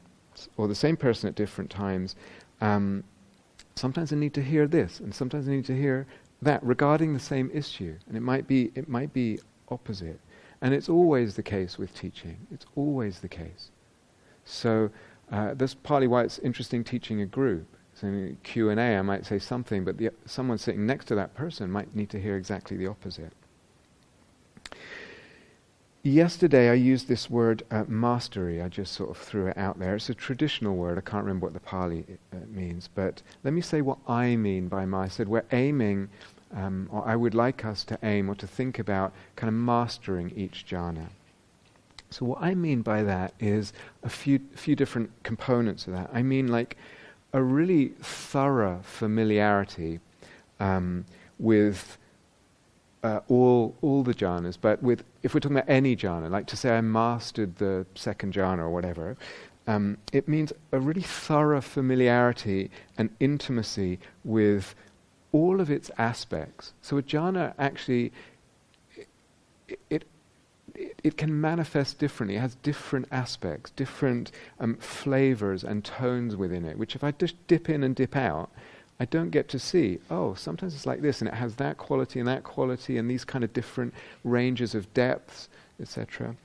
or 0.58 0.68
the 0.68 0.76
same 0.76 0.98
person 0.98 1.30
at 1.30 1.36
different 1.36 1.70
times, 1.70 2.16
um, 2.62 3.04
sometimes 3.76 4.10
they 4.10 4.18
need 4.18 4.34
to 4.34 4.44
hear 4.44 4.68
this, 4.68 5.00
and 5.00 5.14
sometimes 5.14 5.46
they 5.46 5.54
need 5.54 5.66
to 5.66 5.76
hear 5.76 6.06
that 6.42 6.64
regarding 6.64 7.14
the 7.14 7.20
same 7.20 7.50
issue, 7.54 7.96
and 8.08 8.18
it 8.18 8.22
might 8.22 8.48
be 8.48 8.72
it 8.76 8.88
might 8.88 9.14
be 9.14 9.40
opposite, 9.70 10.20
and 10.62 10.74
it's 10.74 10.90
always 10.90 11.36
the 11.36 11.44
case 11.44 11.78
with 11.78 11.96
teaching. 11.96 12.38
It's 12.52 12.66
always 12.76 13.20
the 13.20 13.30
case. 13.30 13.72
So 14.46 14.90
uh, 15.32 15.54
that's 15.56 15.74
partly 15.74 16.08
why 16.08 16.24
it's 16.24 16.40
interesting 16.40 16.84
teaching 16.84 17.22
a 17.22 17.26
group 17.26 17.68
so 18.00 18.06
in 18.06 18.38
Q 18.44 18.70
and 18.70 18.80
A, 18.80 18.98
I 18.98 19.02
might 19.02 19.26
say 19.26 19.40
something, 19.40 19.84
but 19.84 19.98
the, 19.98 20.12
someone 20.26 20.60
sitting 20.60 20.86
next 20.86 21.06
to 21.06 21.16
that 21.16 21.34
person 21.34 21.72
might 21.72 21.96
need 21.96 22.12
to 22.12 22.22
hear 22.22 22.38
exactly 22.38 22.78
the 22.78 22.86
opposite. 22.86 23.34
Yesterday, 26.04 26.70
I 26.70 26.76
used 26.76 27.08
this 27.08 27.28
word 27.28 27.64
uh, 27.72 27.86
mastery. 27.88 28.62
I 28.62 28.70
just 28.70 28.94
sort 28.94 29.10
of 29.10 29.18
threw 29.18 29.48
it 29.48 29.58
out 29.58 29.80
there. 29.80 29.96
It's 29.96 30.10
a 30.10 30.14
traditional 30.14 30.76
word. 30.76 31.00
I 31.00 31.02
can't 31.02 31.24
remember 31.24 31.48
what 31.48 31.54
the 31.54 31.60
Pali 31.60 32.06
uh, 32.32 32.38
means, 32.48 32.88
but 32.94 33.24
let 33.44 33.52
me 33.52 33.62
say 33.62 33.82
what 33.82 33.98
I 34.08 34.36
mean 34.36 34.68
by 34.68 34.86
my. 34.86 35.06
I 35.06 35.08
said 35.08 35.28
we're 35.28 35.44
aiming, 35.52 36.10
um, 36.56 36.90
or 36.92 37.06
I 37.08 37.16
would 37.16 37.36
like 37.36 37.66
us 37.66 37.84
to 37.86 38.00
aim 38.04 38.30
or 38.30 38.36
to 38.36 38.48
think 38.48 38.80
about 38.80 39.14
kind 39.36 39.50
of 39.50 39.54
mastering 39.54 40.32
each 40.36 40.66
jhana. 40.68 41.08
So 42.10 42.26
what 42.26 42.42
I 42.42 42.56
mean 42.56 42.82
by 42.82 43.04
that 43.04 43.34
is 43.40 43.74
a 44.04 44.10
few 44.10 44.40
few 44.56 44.76
different 44.76 45.12
components 45.24 45.88
of 45.88 45.94
that. 45.94 46.10
I 46.14 46.22
mean 46.24 46.48
like 46.48 46.78
a 47.34 47.44
really 47.44 47.90
thorough 48.02 48.80
familiarity 48.84 50.00
um, 50.60 51.06
with 51.38 51.98
uh, 53.04 53.20
all 53.28 53.76
all 53.82 54.04
the 54.04 54.14
jhanas, 54.14 54.58
but 54.60 54.82
with 54.82 55.04
if 55.24 55.34
we're 55.34 55.40
talking 55.40 55.58
about 55.58 55.70
any 55.70 55.96
jhana, 55.96 56.30
like 56.30 56.48
to 56.48 56.58
say 56.58 56.78
I 56.78 56.82
mastered 56.82 57.58
the 57.58 57.86
second 57.96 58.34
jhana 58.34 58.60
or 58.60 58.70
whatever, 58.70 59.18
um, 59.68 59.98
it 60.14 60.28
means 60.28 60.54
a 60.72 60.80
really 60.80 61.02
thorough 61.02 61.62
familiarity 61.62 62.72
and 62.98 63.10
intimacy 63.20 64.00
with 64.24 64.74
all 65.38 65.62
of 65.62 65.70
its 65.70 65.90
aspects. 65.98 66.74
So 66.82 66.98
a 66.98 67.04
jhana 67.04 67.54
actually 67.58 68.12
it, 69.68 69.80
it, 69.90 70.04
it 71.04 71.18
can 71.18 71.42
manifest 71.42 72.00
differently. 72.00 72.38
It 72.38 72.42
has 72.42 72.56
different 72.56 73.08
aspects, 73.12 73.72
different 73.72 74.32
um, 74.60 74.76
flavors 74.76 75.64
and 75.64 75.84
tones 75.84 76.36
within 76.36 76.66
it, 76.66 76.78
which 76.78 76.96
if 76.96 77.04
I 77.04 77.12
just 77.12 77.36
dip 77.48 77.70
in 77.70 77.84
and 77.84 77.96
dip 77.96 78.16
out, 78.16 78.50
I 79.00 79.06
don't 79.06 79.30
get 79.30 79.48
to 79.50 79.60
see, 79.60 80.00
oh, 80.10 80.34
sometimes 80.34 80.74
it's 80.74 80.88
like 80.88 81.02
this, 81.02 81.22
and 81.22 81.28
it 81.28 81.36
has 81.36 81.56
that 81.56 81.78
quality 81.78 82.20
and 82.20 82.28
that 82.28 82.44
quality, 82.44 82.98
and 82.98 83.10
these 83.10 83.24
kind 83.24 83.44
of 83.44 83.54
different 83.54 83.94
ranges 84.24 84.74
of 84.74 84.92
depths, 84.94 85.50
etc. 85.80 86.36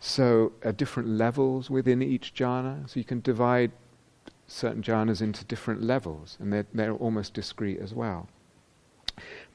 So, 0.00 0.52
uh, 0.64 0.72
different 0.72 1.08
levels 1.10 1.70
within 1.70 2.02
each 2.02 2.34
jhana. 2.34 2.88
So, 2.88 2.98
you 2.98 3.04
can 3.04 3.20
divide 3.20 3.70
certain 4.48 4.82
jhanas 4.82 5.22
into 5.22 5.44
different 5.44 5.82
levels, 5.82 6.36
and 6.40 6.52
they're, 6.52 6.66
they're 6.74 6.94
almost 6.94 7.34
discrete 7.34 7.78
as 7.78 7.94
well. 7.94 8.28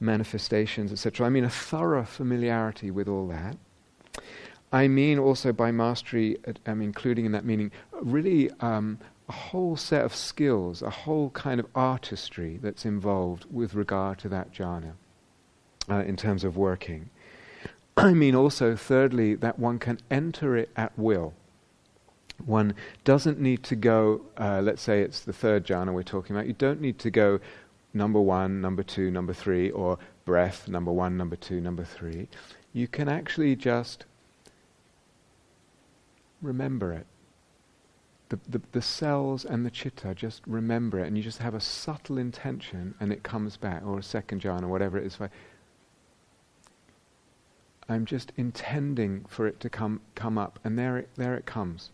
Manifestations, 0.00 0.92
etc. 0.92 1.26
I 1.26 1.30
mean, 1.30 1.44
a 1.44 1.50
thorough 1.50 2.04
familiarity 2.04 2.90
with 2.90 3.08
all 3.08 3.28
that. 3.28 3.56
I 4.72 4.88
mean 4.88 5.20
also 5.20 5.52
by 5.52 5.70
mastery, 5.70 6.36
I'm 6.66 6.82
including 6.82 7.26
in 7.26 7.32
that 7.32 7.44
meaning 7.44 7.70
really 7.92 8.50
um, 8.58 8.98
a 9.28 9.32
whole 9.32 9.76
set 9.76 10.04
of 10.04 10.14
skills, 10.14 10.82
a 10.82 10.90
whole 10.90 11.30
kind 11.30 11.60
of 11.60 11.66
artistry 11.76 12.58
that's 12.60 12.84
involved 12.84 13.46
with 13.52 13.74
regard 13.74 14.18
to 14.18 14.28
that 14.30 14.52
jhana 14.52 14.94
uh, 15.88 16.02
in 16.06 16.16
terms 16.16 16.42
of 16.42 16.56
working. 16.56 17.08
I 17.96 18.14
mean 18.14 18.34
also, 18.34 18.74
thirdly, 18.74 19.36
that 19.36 19.60
one 19.60 19.78
can 19.78 20.00
enter 20.10 20.56
it 20.56 20.70
at 20.76 20.98
will. 20.98 21.34
One 22.44 22.74
doesn't 23.04 23.38
need 23.40 23.62
to 23.64 23.76
go, 23.76 24.22
uh, 24.36 24.60
let's 24.62 24.82
say 24.82 25.02
it's 25.02 25.20
the 25.20 25.32
third 25.32 25.66
jhana 25.66 25.92
we're 25.92 26.02
talking 26.02 26.34
about, 26.34 26.46
you 26.46 26.52
don't 26.52 26.80
need 26.80 26.98
to 27.00 27.10
go 27.10 27.40
number 27.92 28.20
one, 28.20 28.60
number 28.60 28.82
two, 28.82 29.10
number 29.10 29.32
three, 29.32 29.70
or 29.70 29.98
breath, 30.24 30.68
number 30.68 30.92
one, 30.92 31.16
number 31.16 31.36
two, 31.36 31.60
number 31.60 31.84
three. 31.84 32.28
You 32.72 32.88
can 32.88 33.08
actually 33.08 33.56
just 33.56 34.04
remember 36.42 36.92
it 36.92 37.06
the, 38.28 38.38
the, 38.48 38.64
the 38.72 38.82
cells 38.82 39.44
and 39.44 39.64
the 39.64 39.70
chitta 39.70 40.14
just 40.14 40.42
remember 40.46 40.98
it, 40.98 41.06
and 41.06 41.16
you 41.16 41.22
just 41.22 41.38
have 41.38 41.54
a 41.54 41.60
subtle 41.60 42.18
intention, 42.18 42.94
and 43.00 43.12
it 43.12 43.22
comes 43.22 43.56
back, 43.56 43.82
or 43.84 43.98
a 43.98 44.02
second 44.02 44.42
jhana, 44.42 44.64
whatever 44.64 44.98
it 44.98 45.06
is. 45.06 45.18
I'm 47.88 48.06
just 48.06 48.32
intending 48.36 49.24
for 49.28 49.46
it 49.46 49.60
to 49.60 49.68
come 49.68 50.00
come 50.14 50.38
up, 50.38 50.58
and 50.64 50.78
there 50.78 50.96
it, 50.96 51.10
there 51.16 51.34
it 51.34 51.46
comes. 51.46 51.90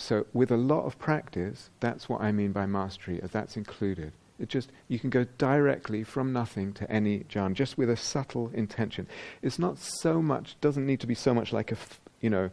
So, 0.00 0.26
with 0.32 0.50
a 0.50 0.56
lot 0.56 0.86
of 0.86 0.98
practice, 0.98 1.68
that's 1.78 2.08
what 2.08 2.22
I 2.22 2.32
mean 2.32 2.52
by 2.52 2.64
mastery, 2.64 3.20
as 3.22 3.32
that's 3.32 3.54
included. 3.54 4.12
It 4.38 4.48
just 4.48 4.72
you 4.88 4.98
can 4.98 5.10
go 5.10 5.26
directly 5.36 6.04
from 6.04 6.32
nothing 6.32 6.72
to 6.74 6.90
any 6.90 7.20
jhana, 7.20 7.52
just 7.52 7.76
with 7.76 7.90
a 7.90 7.96
subtle 7.96 8.50
intention. 8.54 9.06
It's 9.42 9.58
not 9.58 9.76
so 9.78 10.22
much; 10.22 10.56
doesn't 10.62 10.86
need 10.86 11.00
to 11.00 11.06
be 11.06 11.14
so 11.14 11.34
much 11.34 11.52
like 11.52 11.70
a, 11.70 11.74
f- 11.74 12.00
you 12.22 12.30
know, 12.30 12.50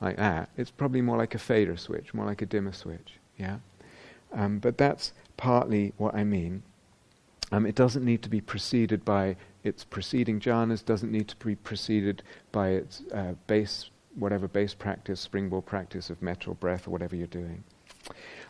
like 0.00 0.16
that. 0.16 0.48
It's 0.56 0.70
probably 0.70 1.02
more 1.02 1.18
like 1.18 1.34
a 1.34 1.38
fader 1.38 1.76
switch, 1.76 2.14
more 2.14 2.24
like 2.24 2.40
a 2.40 2.46
dimmer 2.46 2.72
switch. 2.72 3.18
Yeah, 3.36 3.58
um, 4.32 4.58
but 4.58 4.78
that's 4.78 5.12
partly 5.36 5.92
what 5.98 6.14
I 6.14 6.24
mean. 6.24 6.62
Um, 7.52 7.66
it 7.66 7.74
doesn't 7.74 8.04
need 8.06 8.22
to 8.22 8.30
be 8.30 8.40
preceded 8.40 9.04
by 9.04 9.36
its 9.62 9.84
preceding 9.84 10.40
jhanas. 10.40 10.82
Doesn't 10.82 11.12
need 11.12 11.28
to 11.28 11.36
be 11.36 11.56
preceded 11.56 12.22
by 12.52 12.70
its 12.70 13.02
uh, 13.12 13.34
base, 13.46 13.90
whatever 14.16 14.48
base 14.48 14.74
practice, 14.74 15.20
springboard 15.20 15.66
practice 15.66 16.10
of 16.10 16.20
metta 16.22 16.50
breath 16.54 16.86
or 16.88 16.90
whatever 16.90 17.14
you're 17.16 17.26
doing. 17.26 17.62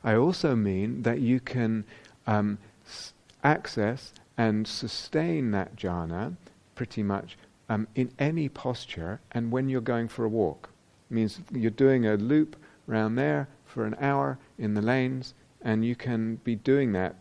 I 0.04 0.14
also 0.14 0.54
mean 0.54 1.02
that 1.02 1.20
you 1.20 1.40
can 1.40 1.84
um, 2.26 2.58
s- 2.86 3.12
access 3.42 4.12
and 4.38 4.66
sustain 4.66 5.50
that 5.50 5.76
jhana 5.76 6.36
pretty 6.74 7.02
much 7.02 7.36
um, 7.68 7.88
in 7.94 8.10
any 8.18 8.48
posture 8.48 9.20
and 9.32 9.50
when 9.50 9.68
you're 9.68 9.80
going 9.80 10.08
for 10.08 10.24
a 10.24 10.28
walk 10.28 10.70
means 11.10 11.40
you're 11.52 11.70
doing 11.70 12.06
a 12.06 12.16
loop 12.16 12.56
around 12.88 13.16
there 13.16 13.48
for 13.64 13.84
an 13.84 13.96
hour 14.00 14.38
in 14.58 14.74
the 14.74 14.82
lanes, 14.82 15.34
and 15.62 15.84
you 15.84 15.94
can 15.94 16.36
be 16.36 16.54
doing 16.54 16.92
that 16.92 17.16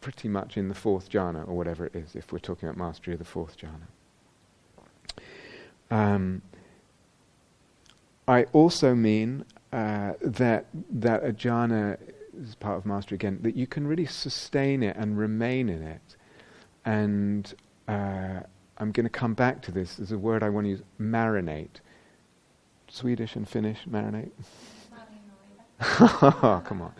pretty 0.00 0.28
much 0.28 0.56
in 0.56 0.68
the 0.68 0.74
fourth 0.74 1.10
jhana 1.10 1.46
or 1.48 1.54
whatever 1.54 1.86
it 1.86 1.94
is, 1.94 2.14
if 2.14 2.32
we're 2.32 2.38
talking 2.38 2.68
about 2.68 2.78
mastery 2.78 3.12
of 3.12 3.18
the 3.18 3.24
fourth 3.24 3.56
jhana. 3.58 3.88
Um, 5.90 6.42
I 8.28 8.44
also 8.52 8.94
mean 8.94 9.44
uh, 9.72 10.12
that 10.20 10.66
that 10.90 11.24
a 11.24 11.32
jhana 11.32 11.98
is 12.38 12.54
part 12.54 12.76
of 12.76 12.86
mastery 12.86 13.16
again, 13.16 13.38
that 13.42 13.56
you 13.56 13.66
can 13.66 13.86
really 13.86 14.06
sustain 14.06 14.82
it 14.82 14.96
and 14.96 15.18
remain 15.18 15.68
in 15.68 15.82
it. 15.82 16.16
And 16.84 17.52
uh, 17.88 18.40
I'm 18.76 18.92
going 18.92 19.04
to 19.04 19.10
come 19.10 19.34
back 19.34 19.62
to 19.62 19.72
this. 19.72 19.96
There's 19.96 20.12
a 20.12 20.18
word 20.18 20.42
I 20.42 20.50
want 20.50 20.66
to 20.66 20.70
use: 20.70 20.82
marinate. 21.00 21.80
Swedish 22.90 23.36
and 23.36 23.46
Finnish 23.48 23.80
marinate? 23.90 24.30
oh, 25.80 26.62
come 26.64 26.82
on. 26.82 26.92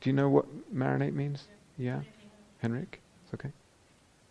Do 0.00 0.10
you 0.10 0.12
know 0.12 0.28
what 0.28 0.46
marinate 0.74 1.12
means? 1.12 1.48
Yeah? 1.76 2.00
Henrik? 2.58 3.00
It's 3.24 3.34
okay? 3.34 3.52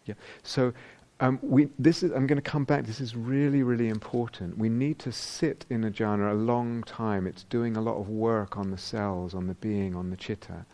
Yeah. 0.05 0.15
So 0.43 0.73
um, 1.21 1.39
we, 1.41 1.69
this 1.77 2.01
is, 2.01 2.11
I'm 2.11 2.27
going 2.27 2.37
to 2.37 2.41
come 2.41 2.63
back. 2.63 2.85
This 2.85 3.01
is 3.01 3.15
really, 3.15 3.61
really 3.61 3.89
important. 3.89 4.57
We 4.57 4.69
need 4.69 4.99
to 4.99 5.11
sit 5.11 5.65
in 5.69 5.83
a 5.83 5.91
jhana 5.91 6.31
a 6.31 6.33
long 6.33 6.83
time. 6.83 7.27
It's 7.27 7.43
doing 7.43 7.75
a 7.75 7.81
lot 7.81 7.97
of 7.97 8.07
work 8.07 8.57
on 8.57 8.71
the 8.71 8.77
cells, 8.77 9.35
on 9.35 9.47
the 9.47 9.55
being, 9.55 9.95
on 9.95 10.09
the 10.09 10.15
chitta. 10.15 10.65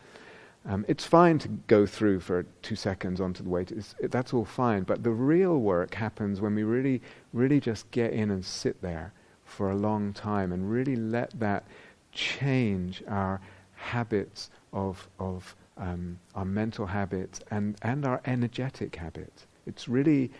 Um, 0.67 0.86
it's 0.88 1.05
fine 1.05 1.39
to 1.39 1.47
go 1.47 1.86
through 1.86 2.19
for 2.19 2.43
two 2.62 2.75
seconds 2.75 3.21
onto 3.21 3.43
the 3.43 3.49
weight. 3.49 3.71
It, 3.71 4.12
that's 4.12 4.34
all 4.34 4.45
fine. 4.45 4.84
But 4.84 5.03
the 5.03 5.12
real 5.12 5.58
work 5.58 5.95
happens 5.95 6.41
when 6.41 6.53
we 6.53 6.63
really, 6.63 7.01
really 7.34 7.60
just 7.60 7.89
get 7.91 8.13
in 8.13 8.29
and 8.29 8.45
sit 8.45 8.81
there 8.81 9.13
for 9.45 9.71
a 9.71 9.75
long 9.75 10.13
time 10.13 10.51
and 10.51 10.69
really 10.69 10.95
let 10.95 11.39
that 11.39 11.65
change 12.12 13.03
our 13.08 13.41
habits 13.73 14.49
of, 14.73 15.08
of 15.19 15.55
um, 15.77 16.19
our 16.36 16.45
mental 16.45 16.86
habits 16.86 17.39
and, 17.51 17.75
and 17.81 18.05
our 18.05 18.21
energetic 18.25 18.95
habits. 18.95 19.47
It's 19.65 19.88
really 19.88 20.32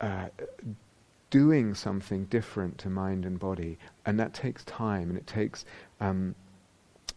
uh, 0.00 0.28
doing 1.30 1.74
something 1.74 2.24
different 2.26 2.78
to 2.78 2.90
mind 2.90 3.24
and 3.24 3.38
body, 3.38 3.78
and 4.06 4.18
that 4.20 4.34
takes 4.34 4.64
time 4.64 5.08
and 5.08 5.18
it 5.18 5.26
takes 5.26 5.64
um, 6.00 6.34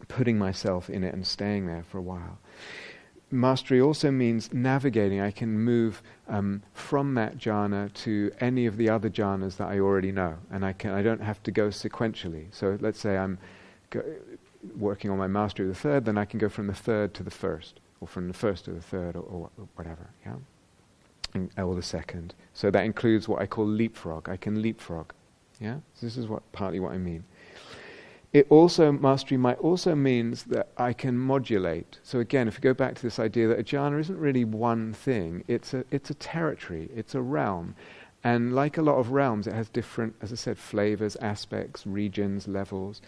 putting 0.08 0.38
myself 0.38 0.90
in 0.90 1.04
it 1.04 1.14
and 1.14 1.26
staying 1.26 1.66
there 1.66 1.84
for 1.84 1.98
a 1.98 2.02
while 2.02 2.38
mastery 3.30 3.80
also 3.80 4.10
means 4.10 4.52
navigating. 4.52 5.20
I 5.20 5.30
can 5.30 5.58
move 5.58 6.02
um, 6.28 6.62
from 6.72 7.14
that 7.14 7.38
jhana 7.38 7.92
to 7.94 8.30
any 8.40 8.66
of 8.66 8.76
the 8.76 8.88
other 8.88 9.10
jhanas 9.10 9.56
that 9.56 9.68
I 9.68 9.78
already 9.78 10.12
know, 10.12 10.36
and 10.50 10.64
I 10.64 10.72
can. 10.72 10.92
I 10.92 11.02
don't 11.02 11.22
have 11.22 11.42
to 11.44 11.50
go 11.50 11.68
sequentially. 11.68 12.46
So 12.52 12.78
let's 12.80 13.00
say 13.00 13.16
I'm 13.16 13.38
go- 13.90 14.04
working 14.76 15.10
on 15.10 15.18
my 15.18 15.26
mastery 15.26 15.68
of 15.68 15.74
the 15.74 15.80
third, 15.80 16.04
then 16.04 16.18
I 16.18 16.24
can 16.24 16.38
go 16.38 16.48
from 16.48 16.66
the 16.66 16.74
third 16.74 17.14
to 17.14 17.22
the 17.22 17.30
first, 17.30 17.80
or 18.00 18.08
from 18.08 18.28
the 18.28 18.34
first 18.34 18.64
to 18.66 18.72
the 18.72 18.80
third, 18.80 19.16
or, 19.16 19.50
or 19.56 19.68
whatever. 19.74 20.10
Yeah, 20.24 20.36
or 21.56 21.74
the 21.74 21.82
second. 21.82 22.34
So 22.52 22.70
that 22.70 22.84
includes 22.84 23.28
what 23.28 23.40
I 23.40 23.46
call 23.46 23.66
leapfrog. 23.66 24.28
I 24.28 24.36
can 24.36 24.62
leapfrog. 24.62 25.12
Yeah, 25.60 25.78
so 25.94 26.06
this 26.06 26.16
is 26.16 26.26
what 26.26 26.42
partly 26.52 26.80
what 26.80 26.92
I 26.92 26.98
mean. 26.98 27.24
It 28.32 28.46
also, 28.50 28.92
mastery 28.92 29.38
might 29.38 29.58
also 29.58 29.94
means 29.94 30.44
that 30.44 30.68
I 30.76 30.92
can 30.92 31.16
modulate. 31.16 32.00
So 32.02 32.20
again, 32.20 32.48
if 32.48 32.54
you 32.54 32.60
go 32.60 32.74
back 32.74 32.94
to 32.96 33.02
this 33.02 33.18
idea 33.18 33.48
that 33.48 33.58
a 33.58 33.62
jhana 33.62 33.98
isn't 34.00 34.18
really 34.18 34.44
one 34.44 34.92
thing, 34.92 35.42
it's 35.48 35.72
a, 35.72 35.84
it's 35.90 36.10
a 36.10 36.14
territory, 36.14 36.90
it's 36.94 37.14
a 37.14 37.22
realm. 37.22 37.74
And 38.22 38.54
like 38.54 38.76
a 38.76 38.82
lot 38.82 38.96
of 38.96 39.12
realms, 39.12 39.46
it 39.46 39.54
has 39.54 39.68
different, 39.68 40.16
as 40.20 40.32
I 40.32 40.34
said, 40.34 40.58
flavors, 40.58 41.16
aspects, 41.16 41.86
regions, 41.86 42.46
levels. 42.48 43.00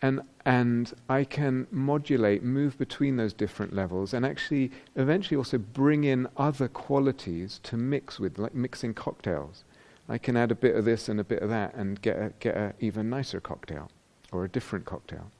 And, 0.00 0.20
and 0.44 0.92
I 1.08 1.24
can 1.24 1.66
modulate, 1.70 2.42
move 2.42 2.78
between 2.78 3.16
those 3.16 3.32
different 3.32 3.72
levels, 3.74 4.14
and 4.14 4.24
actually 4.24 4.70
eventually 4.94 5.36
also 5.36 5.58
bring 5.58 6.04
in 6.04 6.28
other 6.36 6.68
qualities 6.68 7.60
to 7.64 7.76
mix 7.76 8.20
with, 8.20 8.38
like 8.38 8.54
mixing 8.54 8.94
cocktails. 8.94 9.64
I 10.08 10.18
can 10.18 10.36
add 10.36 10.50
a 10.50 10.54
bit 10.54 10.76
of 10.76 10.84
this 10.84 11.08
and 11.08 11.20
a 11.20 11.24
bit 11.24 11.42
of 11.42 11.50
that 11.50 11.74
and 11.74 12.00
get 12.00 12.16
a, 12.16 12.32
get 12.38 12.56
an 12.56 12.74
even 12.80 13.10
nicer 13.10 13.40
cocktail 13.40 13.90
or 14.32 14.44
a 14.44 14.48
different 14.48 14.84
cocktail. 14.84 15.30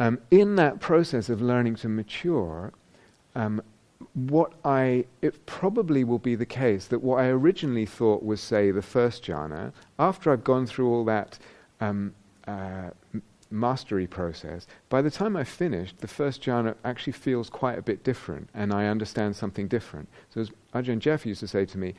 Um, 0.00 0.18
in 0.30 0.56
that 0.56 0.80
process 0.80 1.28
of 1.28 1.42
learning 1.42 1.76
to 1.76 1.88
mature, 1.88 2.72
um, 3.34 3.62
what 4.14 4.54
I 4.64 5.04
it 5.20 5.44
probably 5.46 6.04
will 6.04 6.18
be 6.18 6.34
the 6.34 6.46
case 6.46 6.86
that 6.86 7.00
what 7.00 7.20
I 7.20 7.26
originally 7.26 7.86
thought 7.86 8.24
was 8.24 8.40
say 8.40 8.70
the 8.70 8.82
first 8.82 9.22
jhana, 9.24 9.72
after 9.98 10.32
I've 10.32 10.42
gone 10.42 10.66
through 10.66 10.88
all 10.88 11.04
that 11.04 11.38
um, 11.80 12.14
uh, 12.46 12.90
mastery 13.50 14.06
process, 14.06 14.66
by 14.88 15.02
the 15.02 15.10
time 15.10 15.36
I've 15.36 15.48
finished, 15.48 15.98
the 15.98 16.08
first 16.08 16.42
jhana 16.42 16.74
actually 16.84 17.14
feels 17.14 17.50
quite 17.50 17.78
a 17.78 17.82
bit 17.82 18.04
different, 18.04 18.48
and 18.54 18.72
I 18.72 18.86
understand 18.86 19.36
something 19.36 19.68
different. 19.68 20.08
So 20.32 20.40
as 20.42 20.50
Ajahn 20.74 21.00
Geoff 21.00 21.26
used 21.26 21.40
to 21.40 21.48
say 21.48 21.64
to 21.66 21.78
me, 21.78 21.94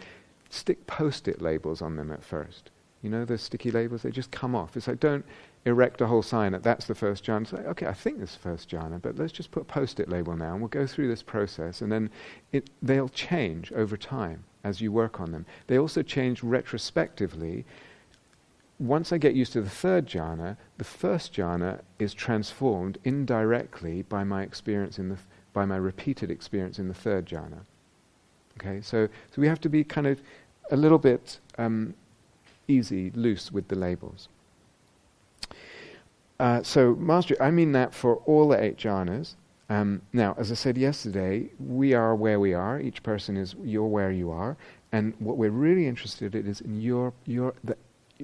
stick 0.49 0.87
post-it 0.87 1.41
labels 1.41 1.81
on 1.81 1.95
them 1.95 2.11
at 2.11 2.23
first 2.23 2.71
You 3.01 3.09
know 3.09 3.25
the 3.25 3.37
sticky 3.37 3.71
labels, 3.71 4.03
they 4.03 4.11
just 4.11 4.31
come 4.31 4.55
off. 4.55 4.77
It's 4.77 4.87
like 4.87 4.99
don't 4.99 5.25
erect 5.65 6.01
a 6.01 6.07
whole 6.07 6.21
sign 6.21 6.51
that 6.53 6.63
that's 6.63 6.85
the 6.85 6.95
first 6.95 7.25
jhana. 7.25 7.47
Say, 7.47 7.57
okay, 7.57 7.85
I 7.87 7.93
think 7.93 8.19
this 8.19 8.31
is 8.31 8.35
first 8.35 8.69
jhana, 8.69 9.01
but 9.01 9.17
let's 9.17 9.31
just 9.31 9.51
put 9.51 9.63
a 9.63 9.65
post-it 9.65 10.09
label 10.09 10.35
now, 10.35 10.51
and 10.53 10.61
we'll 10.61 10.69
go 10.69 10.87
through 10.87 11.07
this 11.07 11.23
process, 11.23 11.81
and 11.81 11.91
then 11.91 12.09
it, 12.51 12.69
they'll 12.81 13.09
change 13.09 13.71
over 13.73 13.97
time 13.97 14.43
as 14.63 14.81
you 14.81 14.91
work 14.91 15.19
on 15.19 15.31
them. 15.31 15.45
They 15.67 15.77
also 15.77 16.01
change 16.03 16.43
retrospectively. 16.43 17.65
Once 18.81 19.13
I 19.13 19.19
get 19.19 19.35
used 19.35 19.53
to 19.53 19.61
the 19.61 19.69
third 19.69 20.07
jhana, 20.07 20.57
the 20.79 20.83
first 20.83 21.33
jhana 21.33 21.81
is 21.99 22.15
transformed 22.15 22.97
indirectly 23.03 24.01
by 24.01 24.23
my 24.23 24.41
experience 24.41 24.97
in 24.97 25.09
the 25.09 25.17
by 25.53 25.65
my 25.65 25.75
repeated 25.75 26.31
experience 26.31 26.79
in 26.79 26.87
the 26.87 26.93
third 26.95 27.27
jhana. 27.27 27.59
Okay, 28.57 28.81
so 28.81 29.07
so 29.29 29.39
we 29.39 29.47
have 29.47 29.61
to 29.61 29.69
be 29.69 29.83
kind 29.83 30.07
of 30.07 30.19
a 30.71 30.75
little 30.75 30.97
bit 30.97 31.39
um, 31.59 31.93
easy, 32.67 33.11
loose 33.11 33.51
with 33.51 33.67
the 33.67 33.75
labels. 33.75 34.29
Uh, 36.39 36.63
so 36.63 36.95
mastery, 36.95 37.39
I 37.39 37.51
mean 37.51 37.73
that 37.73 37.93
for 37.93 38.15
all 38.25 38.47
the 38.47 38.59
eight 38.59 38.77
jhanas. 38.77 39.35
Um, 39.69 40.01
now, 40.11 40.35
as 40.39 40.51
I 40.51 40.55
said 40.55 40.75
yesterday, 40.75 41.49
we 41.59 41.93
are 41.93 42.15
where 42.15 42.39
we 42.39 42.55
are. 42.55 42.79
Each 42.79 43.03
person 43.03 43.37
is 43.37 43.53
you're 43.63 43.85
where 43.85 44.11
you 44.11 44.31
are, 44.31 44.57
and 44.91 45.13
what 45.19 45.37
we're 45.37 45.51
really 45.51 45.85
interested 45.85 46.33
in 46.33 46.47
is 46.47 46.61
in 46.61 46.81
your 46.81 47.13
your 47.27 47.53
the, 47.63 47.77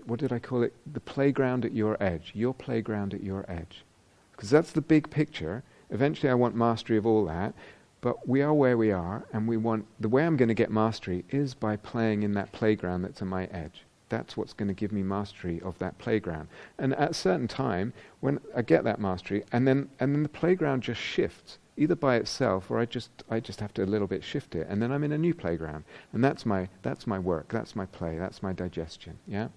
what 0.05 0.19
did 0.19 0.31
I 0.31 0.39
call 0.39 0.63
it? 0.63 0.73
The 0.91 0.99
playground 0.99 1.65
at 1.65 1.73
your 1.73 2.01
edge. 2.01 2.31
Your 2.35 2.53
playground 2.53 3.13
at 3.13 3.23
your 3.23 3.45
edge, 3.49 3.83
because 4.31 4.49
that's 4.49 4.71
the 4.71 4.81
big 4.81 5.09
picture. 5.09 5.63
Eventually, 5.89 6.29
I 6.29 6.35
want 6.35 6.55
mastery 6.55 6.97
of 6.97 7.05
all 7.05 7.25
that, 7.25 7.53
but 8.01 8.27
we 8.27 8.41
are 8.41 8.53
where 8.53 8.77
we 8.77 8.91
are, 8.91 9.25
and 9.33 9.47
we 9.47 9.57
want 9.57 9.85
the 9.99 10.09
way 10.09 10.25
I'm 10.25 10.37
going 10.37 10.49
to 10.49 10.53
get 10.53 10.71
mastery 10.71 11.25
is 11.29 11.53
by 11.53 11.77
playing 11.77 12.23
in 12.23 12.33
that 12.33 12.51
playground 12.51 13.01
that's 13.01 13.21
at 13.21 13.27
my 13.27 13.45
edge. 13.45 13.83
That's 14.09 14.37
what's 14.37 14.53
going 14.53 14.69
to 14.69 14.73
give 14.73 14.91
me 14.91 15.03
mastery 15.03 15.59
of 15.61 15.77
that 15.79 15.97
playground. 15.97 16.47
And 16.77 16.93
at 16.95 17.11
a 17.11 17.13
certain 17.13 17.47
time, 17.47 17.93
when 18.19 18.39
I 18.55 18.61
get 18.61 18.83
that 18.83 18.99
mastery, 18.99 19.43
and 19.51 19.67
then 19.67 19.89
and 19.99 20.13
then 20.13 20.23
the 20.23 20.29
playground 20.29 20.83
just 20.83 21.01
shifts, 21.01 21.57
either 21.75 21.95
by 21.95 22.15
itself 22.15 22.71
or 22.71 22.79
I 22.79 22.85
just 22.85 23.09
I 23.29 23.39
just 23.39 23.59
have 23.59 23.73
to 23.75 23.83
a 23.83 23.85
little 23.85 24.07
bit 24.07 24.23
shift 24.23 24.55
it, 24.55 24.67
and 24.69 24.81
then 24.81 24.91
I'm 24.91 25.03
in 25.03 25.11
a 25.11 25.17
new 25.17 25.33
playground. 25.33 25.83
And 26.13 26.23
that's 26.23 26.45
my 26.45 26.69
that's 26.83 27.05
my 27.07 27.19
work, 27.19 27.49
that's 27.49 27.75
my 27.75 27.85
play, 27.85 28.17
that's 28.17 28.41
my 28.41 28.53
digestion. 28.53 29.19
Yeah? 29.27 29.49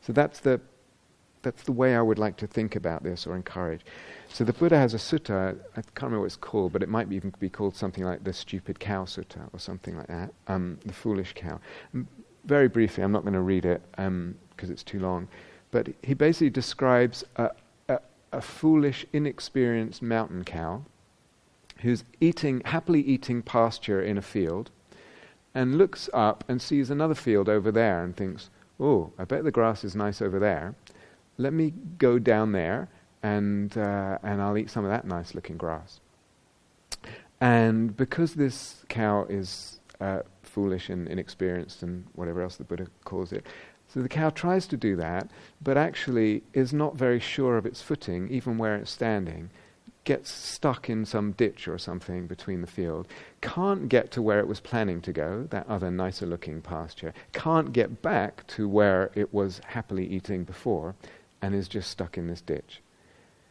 So 0.00 0.12
that's 0.12 0.40
the 0.40 0.60
that's 1.42 1.62
the 1.62 1.72
way 1.72 1.94
I 1.94 2.02
would 2.02 2.18
like 2.18 2.36
to 2.38 2.48
think 2.48 2.74
about 2.74 3.04
this 3.04 3.24
or 3.24 3.36
encourage. 3.36 3.82
So 4.28 4.42
the 4.42 4.52
Buddha 4.52 4.76
has 4.76 4.92
a 4.92 4.96
sutta, 4.96 5.56
I 5.76 5.82
can't 5.82 6.02
remember 6.02 6.20
what 6.20 6.26
it's 6.26 6.36
called, 6.36 6.72
but 6.72 6.82
it 6.82 6.88
might 6.88 7.12
even 7.12 7.32
be 7.38 7.48
called 7.48 7.76
something 7.76 8.02
like 8.02 8.24
the 8.24 8.32
stupid 8.32 8.80
cow 8.80 9.04
sutta 9.04 9.48
or 9.52 9.60
something 9.60 9.96
like 9.96 10.08
that, 10.08 10.34
um, 10.48 10.80
the 10.84 10.92
foolish 10.92 11.34
cow 11.36 11.60
very 12.48 12.66
briefly, 12.66 13.04
I'm 13.04 13.12
not 13.12 13.22
going 13.22 13.34
to 13.34 13.42
read 13.42 13.64
it 13.66 13.82
because 13.92 14.06
um, 14.06 14.34
it's 14.60 14.82
too 14.82 14.98
long, 14.98 15.28
but 15.70 15.88
he 16.02 16.14
basically 16.14 16.50
describes 16.50 17.22
a, 17.36 17.50
a, 17.88 18.00
a, 18.32 18.40
foolish, 18.40 19.04
inexperienced 19.12 20.02
mountain 20.02 20.44
cow 20.44 20.82
who's 21.82 22.04
eating, 22.20 22.62
happily 22.64 23.02
eating 23.02 23.42
pasture 23.42 24.00
in 24.02 24.16
a 24.16 24.22
field 24.22 24.70
and 25.54 25.76
looks 25.76 26.08
up 26.14 26.42
and 26.48 26.60
sees 26.60 26.90
another 26.90 27.14
field 27.14 27.48
over 27.48 27.70
there 27.70 28.02
and 28.02 28.16
thinks, 28.16 28.48
oh, 28.80 29.12
I 29.18 29.24
bet 29.24 29.44
the 29.44 29.50
grass 29.50 29.84
is 29.84 29.94
nice 29.94 30.22
over 30.22 30.38
there. 30.38 30.74
Let 31.36 31.52
me 31.52 31.72
go 31.98 32.18
down 32.18 32.52
there 32.52 32.88
and, 33.22 33.76
uh, 33.76 34.18
and 34.22 34.40
I'll 34.40 34.56
eat 34.58 34.70
some 34.70 34.84
of 34.84 34.90
that 34.90 35.06
nice 35.06 35.34
looking 35.34 35.56
grass. 35.56 36.00
And 37.40 37.96
because 37.96 38.34
this 38.34 38.84
cow 38.88 39.26
is 39.28 39.78
uh, 40.00 40.22
foolish 40.42 40.88
and 40.88 41.08
inexperienced 41.08 41.82
and 41.82 42.04
whatever 42.14 42.42
else 42.42 42.56
the 42.56 42.64
Buddha 42.64 42.86
calls 43.04 43.32
it. 43.32 43.46
So 43.88 44.02
the 44.02 44.08
cow 44.08 44.30
tries 44.30 44.66
to 44.68 44.76
do 44.76 44.96
that, 44.96 45.30
but 45.62 45.76
actually 45.76 46.42
is 46.52 46.72
not 46.72 46.96
very 46.96 47.20
sure 47.20 47.56
of 47.56 47.64
its 47.64 47.80
footing, 47.80 48.28
even 48.28 48.58
where 48.58 48.76
it's 48.76 48.90
standing, 48.90 49.50
gets 50.04 50.30
stuck 50.30 50.88
in 50.88 51.04
some 51.04 51.32
ditch 51.32 51.68
or 51.68 51.78
something 51.78 52.26
between 52.26 52.60
the 52.60 52.66
field, 52.66 53.06
can't 53.40 53.88
get 53.88 54.10
to 54.12 54.22
where 54.22 54.38
it 54.38 54.48
was 54.48 54.60
planning 54.60 55.00
to 55.02 55.12
go, 55.12 55.46
that 55.50 55.68
other 55.68 55.90
nicer 55.90 56.26
looking 56.26 56.62
pasture, 56.62 57.12
can't 57.32 57.72
get 57.72 58.00
back 58.00 58.46
to 58.46 58.68
where 58.68 59.10
it 59.14 59.32
was 59.34 59.60
happily 59.66 60.06
eating 60.06 60.44
before, 60.44 60.94
and 61.42 61.54
is 61.54 61.68
just 61.68 61.90
stuck 61.90 62.16
in 62.16 62.26
this 62.26 62.40
ditch. 62.40 62.80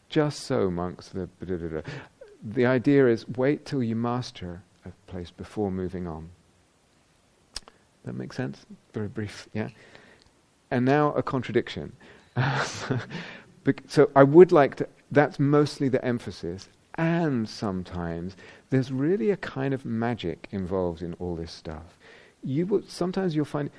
Just 0.09 0.41
so, 0.41 0.71
monks, 0.71 1.09
the, 1.09 1.29
the 2.43 2.65
idea 2.65 3.07
is 3.07 3.27
wait 3.29 3.65
till 3.65 3.83
you 3.83 3.95
master 3.95 4.63
a 4.85 4.89
place 5.11 5.31
before 5.31 5.71
moving 5.71 6.07
on. 6.07 6.29
That 8.05 8.13
makes 8.13 8.37
sense? 8.37 8.65
Very 8.93 9.09
brief, 9.09 9.49
yeah? 9.53 9.69
And 10.71 10.85
now 10.85 11.11
a 11.13 11.21
contradiction. 11.21 11.93
so 13.87 14.09
I 14.15 14.23
would 14.23 14.51
like 14.51 14.75
to, 14.75 14.87
that's 15.11 15.39
mostly 15.39 15.89
the 15.89 16.03
emphasis. 16.03 16.69
And 16.95 17.47
sometimes 17.47 18.35
there's 18.69 18.91
really 18.91 19.29
a 19.29 19.37
kind 19.37 19.73
of 19.73 19.85
magic 19.85 20.47
involved 20.51 21.01
in 21.01 21.13
all 21.15 21.35
this 21.35 21.51
stuff. 21.51 21.97
You 22.43 22.65
will, 22.65 22.83
sometimes 22.87 23.35
you'll 23.35 23.45
find, 23.45 23.69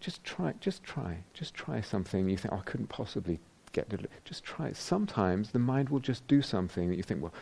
just 0.00 0.22
try, 0.24 0.54
just 0.60 0.82
try, 0.82 1.18
just 1.34 1.54
try 1.54 1.80
something 1.80 2.28
you 2.28 2.36
think, 2.36 2.54
oh, 2.54 2.58
I 2.58 2.62
couldn't 2.62 2.88
possibly 2.88 3.40
get 3.72 3.90
to, 3.90 3.98
just 4.24 4.44
try. 4.44 4.72
Sometimes 4.72 5.50
the 5.50 5.58
mind 5.58 5.88
will 5.88 6.00
just 6.00 6.26
do 6.28 6.40
something 6.40 6.88
that 6.88 6.96
you 6.96 7.02
think, 7.02 7.22
well, 7.22 7.34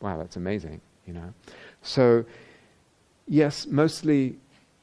wow, 0.00 0.18
that's 0.18 0.36
amazing, 0.36 0.80
you 1.06 1.12
know. 1.12 1.32
So, 1.82 2.24
yes, 3.26 3.66
mostly 3.66 4.36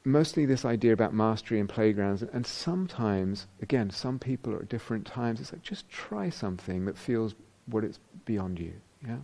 mostly 0.04 0.44
this 0.44 0.66
idea 0.66 0.92
about 0.92 1.14
mastery 1.14 1.58
and 1.58 1.68
playgrounds, 1.68 2.20
and, 2.22 2.30
and 2.34 2.46
sometimes, 2.46 3.46
again, 3.62 3.88
some 3.88 4.18
people 4.18 4.52
are 4.52 4.60
at 4.60 4.68
different 4.68 5.06
times. 5.06 5.40
It's 5.40 5.52
like 5.52 5.62
just 5.62 5.88
try 5.88 6.28
something 6.28 6.84
that 6.84 6.98
feels 6.98 7.34
what 7.66 7.84
it's 7.84 7.98
beyond 8.24 8.58
you. 8.58 8.72
Yeah. 9.06 9.16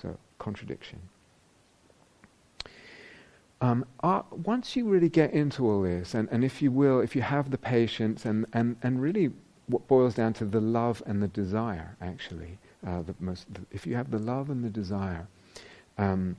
So 0.00 0.16
contradiction. 0.38 1.00
Um, 3.60 3.86
uh, 4.02 4.22
once 4.44 4.76
you 4.76 4.86
really 4.86 5.08
get 5.08 5.32
into 5.32 5.66
all 5.66 5.82
this, 5.82 6.12
and, 6.12 6.28
and 6.30 6.44
if 6.44 6.60
you 6.60 6.70
will, 6.70 7.00
if 7.00 7.16
you 7.16 7.22
have 7.22 7.50
the 7.50 7.56
patience, 7.56 8.26
and, 8.26 8.44
and, 8.52 8.76
and 8.82 9.00
really 9.00 9.32
what 9.68 9.86
boils 9.88 10.14
down 10.14 10.34
to 10.34 10.44
the 10.44 10.60
love 10.60 11.02
and 11.06 11.22
the 11.22 11.28
desire, 11.28 11.96
actually, 12.02 12.58
uh, 12.86 13.00
the 13.02 13.14
most, 13.20 13.46
if 13.70 13.86
you 13.86 13.94
have 13.94 14.10
the 14.10 14.18
love 14.18 14.50
and 14.50 14.62
the 14.62 14.68
desire, 14.68 15.26
um, 15.96 16.36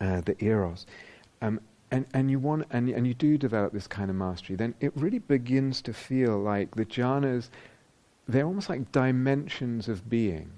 uh, 0.00 0.20
the 0.22 0.34
eros, 0.42 0.86
um, 1.40 1.60
and, 1.92 2.06
and 2.14 2.30
you 2.30 2.38
want 2.38 2.66
and, 2.70 2.88
and 2.88 3.06
you 3.06 3.14
do 3.14 3.36
develop 3.38 3.72
this 3.72 3.86
kind 3.86 4.10
of 4.10 4.16
mastery, 4.16 4.56
then 4.56 4.74
it 4.80 4.92
really 4.96 5.18
begins 5.20 5.82
to 5.82 5.92
feel 5.92 6.38
like 6.38 6.74
the 6.74 6.86
jhanas, 6.86 7.50
they're 8.28 8.46
almost 8.46 8.68
like 8.68 8.92
dimensions 8.92 9.88
of 9.88 10.08
being, 10.08 10.50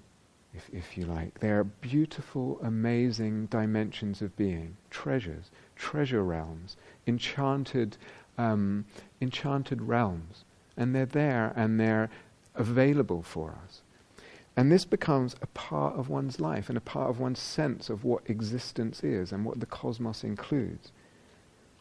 if, 0.54 0.68
if 0.72 0.96
you 0.98 1.06
like. 1.06 1.40
They 1.40 1.50
are 1.50 1.64
beautiful, 1.64 2.60
amazing 2.62 3.46
dimensions 3.46 4.22
of 4.22 4.36
being, 4.36 4.76
treasures, 4.90 5.50
treasure 5.76 6.22
realms, 6.22 6.76
enchanted, 7.06 7.96
um, 8.38 8.84
enchanted 9.20 9.82
realms. 9.82 10.44
And 10.76 10.94
they're 10.94 11.06
there 11.06 11.52
and 11.56 11.78
they're 11.80 12.10
available 12.54 13.22
for 13.22 13.56
us. 13.64 13.82
And 14.56 14.70
this 14.70 14.84
becomes 14.84 15.34
a 15.42 15.46
part 15.48 15.96
of 15.96 16.08
one's 16.08 16.38
life 16.38 16.68
and 16.68 16.78
a 16.78 16.82
part 16.82 17.10
of 17.10 17.18
one's 17.18 17.40
sense 17.40 17.90
of 17.90 18.04
what 18.04 18.28
existence 18.30 19.02
is 19.02 19.32
and 19.32 19.44
what 19.44 19.58
the 19.58 19.66
cosmos 19.66 20.22
includes. 20.22 20.92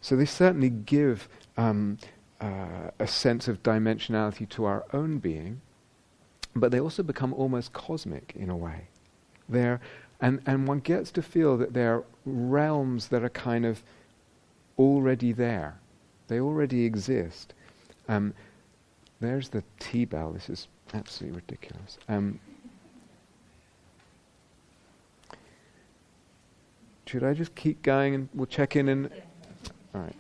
So 0.02 0.16
they 0.16 0.26
certainly 0.26 0.70
give 0.70 1.30
um, 1.56 1.98
uh, 2.42 2.90
a 3.00 3.08
sense 3.08 3.48
of 3.48 3.62
dimensionality 3.64 4.50
to 4.50 4.66
our 4.66 4.86
own 4.92 5.20
being, 5.20 5.62
but 6.56 6.72
they 6.72 6.80
also 6.80 7.04
become 7.04 7.34
almost 7.34 7.74
cosmic 7.74 8.34
in 8.36 8.50
a 8.50 8.58
way. 8.58 8.88
They're, 9.50 9.82
and, 10.22 10.42
and 10.46 10.68
one 10.68 10.80
gets 10.80 11.12
to 11.12 11.22
feel 11.22 11.58
that 11.58 11.74
they're 11.74 12.04
realms 12.26 13.08
that 13.10 13.24
are 13.24 13.30
kind 13.30 13.66
of 13.66 13.84
already 14.78 15.32
there. 15.32 15.76
They 16.28 16.40
already 16.40 16.86
exist. 16.86 17.54
Um, 18.08 18.34
there's 19.20 19.50
the 19.50 19.64
tea 19.80 20.06
bell. 20.06 20.32
This 20.32 20.50
is 20.50 20.68
absolutely 20.94 21.38
ridiculous. 21.38 21.98
Um, 22.08 22.40
should 27.06 27.24
I 27.24 27.34
just 27.34 27.54
keep 27.56 27.82
going 27.82 28.16
and 28.16 28.30
we'll 28.34 28.46
check 28.46 28.76
in 28.76 28.90
and 28.90 29.12
all 29.94 30.02
right. 30.02 30.16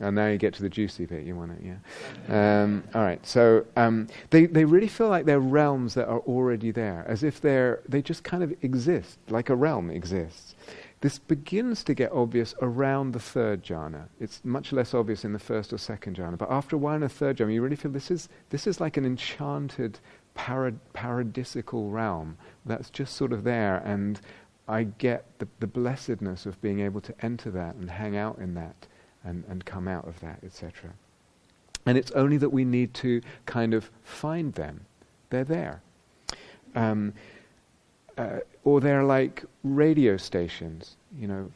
And 0.00 0.16
now 0.16 0.28
you 0.28 0.38
get 0.38 0.54
to 0.54 0.62
the 0.62 0.68
juicy 0.68 1.04
bit. 1.04 1.24
You 1.24 1.36
want 1.36 1.52
it, 1.52 1.62
yeah. 1.62 2.62
Um, 2.62 2.84
all 2.94 3.02
right. 3.02 3.24
So 3.26 3.66
um, 3.76 4.08
they 4.30 4.46
they 4.46 4.64
really 4.64 4.88
feel 4.88 5.08
like 5.08 5.26
they're 5.26 5.40
realms 5.40 5.94
that 5.94 6.08
are 6.08 6.20
already 6.20 6.70
there, 6.70 7.04
as 7.06 7.22
if 7.22 7.40
they're 7.40 7.80
they 7.88 8.00
just 8.00 8.24
kind 8.24 8.42
of 8.42 8.52
exist, 8.62 9.18
like 9.28 9.50
a 9.50 9.54
realm 9.54 9.90
exists. 9.90 10.54
This 11.02 11.18
begins 11.18 11.82
to 11.84 11.94
get 11.94 12.12
obvious 12.12 12.54
around 12.60 13.12
the 13.12 13.20
third 13.20 13.62
jhana. 13.62 14.08
It's 14.20 14.42
much 14.44 14.70
less 14.70 14.92
obvious 14.92 15.24
in 15.24 15.32
the 15.32 15.38
first 15.38 15.72
or 15.72 15.78
second 15.78 16.16
jhana, 16.16 16.36
but 16.36 16.50
after 16.50 16.76
a 16.76 16.78
while 16.78 16.96
in 16.96 17.00
the 17.00 17.08
third 17.08 17.38
jhana, 17.38 17.54
you 17.54 17.62
really 17.62 17.76
feel 17.76 17.90
this 17.90 18.10
is 18.10 18.28
this 18.50 18.66
is 18.66 18.80
like 18.80 18.98
an 18.98 19.06
enchanted, 19.06 19.98
parad- 20.36 20.78
paradisical 20.94 21.90
realm 21.90 22.36
that's 22.66 22.90
just 22.90 23.16
sort 23.16 23.32
of 23.32 23.44
there, 23.44 23.78
and 23.84 24.20
I 24.68 24.84
get 24.84 25.24
the, 25.38 25.48
the 25.58 25.66
blessedness 25.66 26.46
of 26.46 26.60
being 26.60 26.80
able 26.80 27.00
to 27.00 27.14
enter 27.22 27.50
that 27.50 27.74
and 27.76 27.90
hang 27.90 28.16
out 28.16 28.38
in 28.38 28.54
that 28.54 28.86
and, 29.24 29.44
and 29.48 29.64
come 29.64 29.88
out 29.88 30.06
of 30.06 30.18
that, 30.20 30.40
etc. 30.44 30.90
And 31.86 31.96
it's 31.96 32.10
only 32.12 32.36
that 32.38 32.50
we 32.50 32.64
need 32.64 32.94
to 32.94 33.20
kind 33.46 33.74
of 33.74 33.90
find 34.02 34.52
them. 34.54 34.80
They're 35.30 35.44
there. 35.44 35.82
Um, 36.74 37.14
uh, 38.18 38.40
or 38.64 38.80
they're 38.80 39.04
like 39.04 39.44
radio 39.64 40.16
stations, 40.16 40.96
you 41.18 41.26
know, 41.26 41.50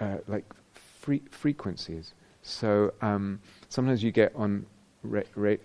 f- 0.00 0.08
uh, 0.08 0.18
like 0.26 0.44
fre- 1.00 1.26
frequencies. 1.30 2.14
So 2.42 2.92
um, 3.02 3.40
sometimes 3.68 4.02
you 4.02 4.10
get 4.10 4.32
on. 4.34 4.66
Ra- 5.02 5.22
ra- 5.36 5.56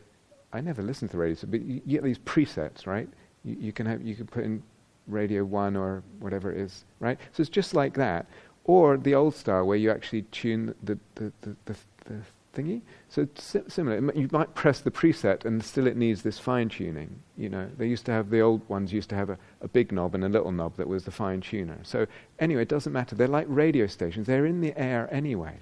I 0.53 0.61
never 0.61 0.81
listen 0.81 1.07
to 1.09 1.11
the 1.13 1.17
radio, 1.17 1.37
but 1.49 1.61
you, 1.61 1.81
get 1.81 2.03
these 2.03 2.19
presets, 2.19 2.85
right? 2.85 3.09
You, 3.43 3.57
you, 3.59 3.71
can 3.73 3.85
have 3.85 4.01
you 4.01 4.15
can 4.15 4.27
put 4.27 4.45
in 4.45 4.61
radio 5.07 5.43
one 5.43 5.75
or 5.75 6.03
whatever 6.19 6.51
it 6.51 6.59
is, 6.59 6.85
right? 6.99 7.17
So 7.33 7.41
it's 7.41 7.49
just 7.49 7.73
like 7.73 7.93
that. 7.95 8.25
Or 8.65 8.97
the 8.97 9.15
old 9.15 9.35
style 9.35 9.65
where 9.65 9.77
you 9.77 9.91
actually 9.91 10.23
tune 10.23 10.75
the 10.83 10.97
the, 11.15 11.31
the, 11.41 11.55
the, 11.65 11.75
the 12.05 12.17
thingy. 12.55 12.81
So 13.09 13.27
si- 13.35 13.61
similar. 13.67 14.11
You 14.13 14.29
might 14.31 14.55
press 14.55 14.79
the 14.79 14.91
preset 14.91 15.45
and 15.45 15.63
still 15.63 15.87
it 15.87 15.97
needs 15.97 16.21
this 16.21 16.39
fine 16.39 16.69
tuning. 16.69 17.19
You 17.37 17.49
know, 17.49 17.69
they 17.77 17.87
used 17.87 18.05
to 18.05 18.11
have 18.11 18.29
the 18.29 18.41
old 18.41 18.67
ones 18.69 18.91
used 18.91 19.09
to 19.09 19.15
have 19.15 19.29
a, 19.29 19.37
a 19.61 19.67
big 19.67 19.91
knob 19.91 20.15
and 20.15 20.23
a 20.23 20.29
little 20.29 20.51
knob 20.51 20.77
that 20.77 20.87
was 20.87 21.03
the 21.03 21.11
fine 21.11 21.41
tuner. 21.41 21.77
So 21.83 22.07
anyway, 22.39 22.63
it 22.63 22.69
doesn't 22.69 22.93
matter. 22.93 23.15
They're 23.15 23.27
like 23.27 23.47
radio 23.49 23.87
stations. 23.87 24.27
They're 24.27 24.45
in 24.45 24.61
the 24.61 24.77
air 24.77 25.07
anyway. 25.11 25.59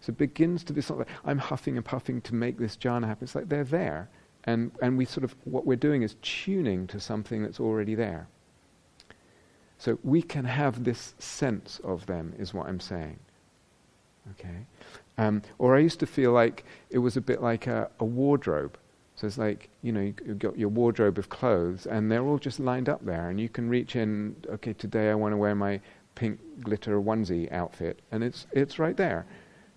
So 0.00 0.10
it 0.10 0.18
begins 0.18 0.62
to 0.64 0.72
be 0.72 0.80
something. 0.80 1.06
Like, 1.06 1.16
I'm 1.24 1.38
huffing 1.38 1.76
and 1.76 1.84
puffing 1.84 2.20
to 2.22 2.34
make 2.34 2.58
this 2.58 2.76
jhana 2.76 3.06
happen. 3.06 3.24
It's 3.24 3.34
like 3.34 3.48
they're 3.48 3.64
there, 3.64 4.08
and 4.44 4.70
and 4.80 4.96
we 4.96 5.04
sort 5.04 5.24
of 5.24 5.34
what 5.44 5.66
we're 5.66 5.76
doing 5.76 6.02
is 6.02 6.14
tuning 6.22 6.86
to 6.88 7.00
something 7.00 7.42
that's 7.42 7.58
already 7.58 7.96
there. 7.96 8.28
So 9.78 9.98
we 10.02 10.22
can 10.22 10.44
have 10.44 10.84
this 10.84 11.14
sense 11.18 11.80
of 11.84 12.06
them, 12.06 12.34
is 12.38 12.52
what 12.52 12.66
I'm 12.66 12.80
saying. 12.80 13.18
Okay, 14.32 14.66
um, 15.16 15.42
or 15.58 15.76
I 15.76 15.80
used 15.80 16.00
to 16.00 16.06
feel 16.06 16.32
like 16.32 16.64
it 16.90 16.98
was 16.98 17.16
a 17.16 17.20
bit 17.20 17.42
like 17.42 17.66
a, 17.66 17.90
a 17.98 18.04
wardrobe. 18.04 18.76
So 19.16 19.26
it's 19.26 19.36
like, 19.36 19.68
you 19.82 19.90
know, 19.90 20.00
you've 20.00 20.38
got 20.38 20.56
your 20.56 20.68
wardrobe 20.68 21.18
of 21.18 21.28
clothes 21.28 21.86
and 21.86 22.10
they're 22.10 22.22
all 22.22 22.38
just 22.38 22.60
lined 22.60 22.88
up 22.88 23.04
there 23.04 23.30
and 23.30 23.40
you 23.40 23.48
can 23.48 23.68
reach 23.68 23.96
in, 23.96 24.36
okay, 24.48 24.72
today 24.74 25.10
I 25.10 25.14
want 25.16 25.32
to 25.32 25.36
wear 25.36 25.56
my 25.56 25.80
pink 26.14 26.38
glitter 26.62 27.00
onesie 27.00 27.50
outfit 27.50 27.98
and 28.12 28.22
it's, 28.22 28.46
it's 28.52 28.78
right 28.78 28.96
there. 28.96 29.26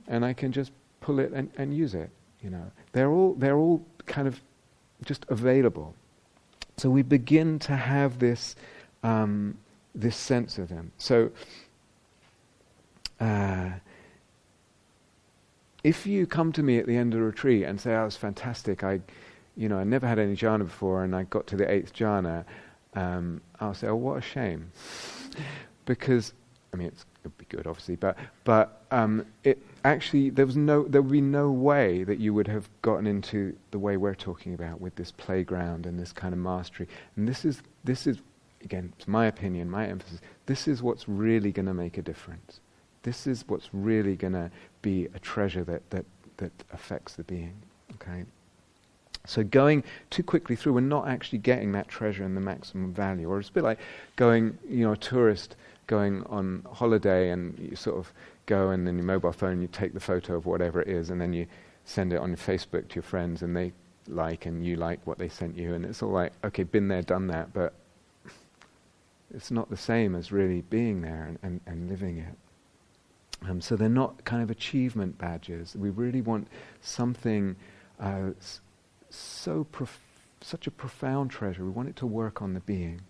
And 0.08 0.24
I 0.24 0.34
can 0.34 0.52
just 0.52 0.72
pull 1.00 1.20
it 1.20 1.32
and, 1.32 1.50
and 1.58 1.76
use 1.76 1.96
it, 1.96 2.12
you 2.44 2.52
know. 2.52 2.72
They're 2.92 3.10
all, 3.10 3.34
they're 3.34 3.58
all 3.58 3.84
kind 4.06 4.28
of 4.28 4.40
just 5.06 5.26
available. 5.30 5.96
So 6.78 6.92
we 6.92 7.02
begin 7.02 7.58
to 7.60 7.76
have 7.76 8.20
this, 8.20 8.56
um, 9.02 9.58
this 9.94 10.16
sense 10.16 10.58
of 10.58 10.70
them. 10.70 10.92
So, 10.98 11.32
uh, 13.20 13.72
if 15.84 16.06
you 16.06 16.26
come 16.26 16.52
to 16.54 16.64
me 16.64 16.78
at 16.78 16.86
the 16.86 16.96
end 16.96 17.14
of 17.14 17.20
the 17.20 17.26
retreat 17.26 17.64
and 17.64 17.80
say, 17.80 17.94
"I 17.94 18.02
oh, 18.02 18.06
was 18.06 18.18
fantastic. 18.18 18.84
I, 18.84 19.02
you 19.56 19.68
know, 19.68 19.78
I 19.78 19.84
never 19.84 20.08
had 20.08 20.20
any 20.20 20.36
jhana 20.36 20.60
before, 20.60 21.04
and 21.04 21.16
I 21.16 21.24
got 21.24 21.48
to 21.48 21.56
the 21.56 21.70
eighth 21.70 21.94
jhana," 21.94 22.46
um, 22.94 23.42
I'll 23.60 23.74
say, 23.74 23.88
"Oh, 23.88 23.96
what 23.96 24.18
a 24.18 24.22
shame," 24.22 24.72
because 25.86 26.34
I 26.74 26.78
mean, 26.78 26.88
it 26.88 26.94
would 27.24 27.38
be 27.38 27.46
good, 27.50 27.68
obviously, 27.68 27.96
but 27.96 28.18
but 28.44 28.84
um, 28.92 29.26
it 29.44 29.60
actually 29.84 30.30
there 30.30 30.46
was 30.46 30.56
no 30.56 30.84
there 30.84 31.02
would 31.02 31.12
be 31.12 31.22
no 31.22 31.52
way 31.52 32.04
that 32.04 32.20
you 32.20 32.34
would 32.34 32.48
have 32.48 32.70
gotten 32.82 33.08
into 33.08 33.56
the 33.72 33.80
way 33.80 33.98
we're 33.98 34.16
talking 34.16 34.54
about 34.54 34.80
with 34.80 34.96
this 34.96 35.12
playground 35.12 35.86
and 35.86 36.00
this 36.00 36.14
kind 36.14 36.34
of 36.34 36.40
mastery. 36.40 36.88
And 37.16 37.28
this 37.28 37.44
is 37.44 37.62
this 37.84 38.08
is 38.08 38.22
again, 38.64 38.94
it's 38.98 39.08
my 39.08 39.26
opinion, 39.26 39.70
my 39.70 39.88
emphasis. 39.88 40.20
This 40.46 40.68
is 40.68 40.82
what's 40.82 41.08
really 41.08 41.52
going 41.52 41.66
to 41.66 41.74
make 41.74 41.98
a 41.98 42.02
difference. 42.02 42.60
This 43.04 43.26
is 43.28 43.44
what's 43.48 43.70
really 43.74 44.16
going 44.16 44.34
to 44.34 44.52
be 44.82 45.08
a 45.14 45.20
treasure 45.20 45.64
that, 45.64 45.90
that, 45.90 46.06
that 46.38 46.52
affects 46.72 47.16
the 47.16 47.24
being. 47.24 47.56
Okay? 47.96 48.26
So 49.26 49.44
going 49.44 49.84
too 50.10 50.24
quickly 50.24 50.56
through, 50.56 50.74
we're 50.74 50.82
not 50.82 51.08
actually 51.08 51.40
getting 51.40 51.72
that 51.74 51.88
treasure 51.88 52.24
and 52.24 52.36
the 52.36 52.42
maximum 52.42 52.94
value. 52.94 53.30
Or 53.30 53.40
it's 53.40 53.50
a 53.50 53.54
bit 53.54 53.64
like 53.64 53.80
going, 54.16 54.58
you 54.68 54.86
know, 54.86 54.94
a 54.94 54.98
tourist 54.98 55.56
going 55.88 56.24
on 56.24 56.66
holiday 56.72 57.30
and 57.30 57.58
you 57.60 57.76
sort 57.76 57.98
of 57.98 58.12
go 58.46 58.70
and 58.70 58.88
then 58.88 58.96
your 58.96 59.06
mobile 59.06 59.32
phone, 59.32 59.62
you 59.62 59.68
take 59.68 59.94
the 59.94 60.00
photo 60.00 60.36
of 60.36 60.46
whatever 60.46 60.82
it 60.82 60.88
is 60.88 61.10
and 61.10 61.20
then 61.20 61.34
you 61.34 61.46
send 61.86 62.14
it 62.14 62.18
on 62.18 62.36
Facebook 62.36 62.88
to 62.90 62.96
your 62.96 63.04
friends 63.04 63.42
and 63.42 63.56
they 63.56 63.74
like 64.08 64.46
and 64.46 64.66
you 64.66 64.76
like 64.76 65.00
what 65.06 65.18
they 65.18 65.30
sent 65.30 65.58
you 65.58 65.74
and 65.74 65.86
it's 65.86 66.02
all 66.02 66.12
like, 66.12 66.34
okay, 66.44 66.64
been 66.64 66.88
there, 66.88 67.02
done 67.02 67.28
that, 67.28 67.54
but 67.54 67.74
it's 69.34 69.52
not 69.52 69.70
the 69.70 69.78
same 69.78 70.16
as 70.16 70.32
really 70.32 70.62
being 70.62 71.02
there 71.02 71.26
and, 71.26 71.40
and, 71.42 71.62
and 71.66 71.90
living 71.90 72.18
it. 72.18 72.36
Um, 73.48 73.62
so 73.62 73.76
they're 73.76 73.90
not 73.90 74.24
kind 74.24 74.44
of 74.44 74.52
achievement 74.52 75.18
badges. 75.18 75.76
We 75.76 75.90
really 75.90 76.22
want 76.22 76.48
something 76.82 77.56
uh, 78.00 78.32
so 79.10 79.64
prof- 79.66 80.00
such 80.42 80.68
a 80.68 80.72
profound 80.72 81.32
treasure. 81.32 81.64
We 81.64 81.72
want 81.72 81.90
it 81.90 81.96
to 81.98 82.06
work 82.06 82.42
on 82.42 82.54
the 82.54 82.60
being. 82.62 83.02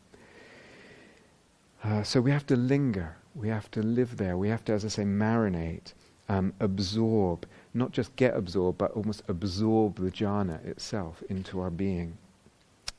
Uh, 1.83 2.03
so 2.03 2.21
we 2.21 2.31
have 2.31 2.45
to 2.47 2.55
linger. 2.55 3.17
We 3.35 3.49
have 3.49 3.69
to 3.71 3.81
live 3.81 4.17
there. 4.17 4.37
We 4.37 4.49
have 4.49 4.63
to, 4.65 4.73
as 4.73 4.85
I 4.85 4.89
say, 4.89 5.03
marinate, 5.03 5.93
um, 6.29 6.53
absorb, 6.59 7.45
not 7.73 7.91
just 7.91 8.15
get 8.15 8.35
absorbed, 8.35 8.77
but 8.77 8.91
almost 8.91 9.23
absorb 9.27 9.95
the 9.95 10.11
jhana 10.11 10.63
itself 10.65 11.23
into 11.29 11.59
our 11.59 11.69
being 11.69 12.17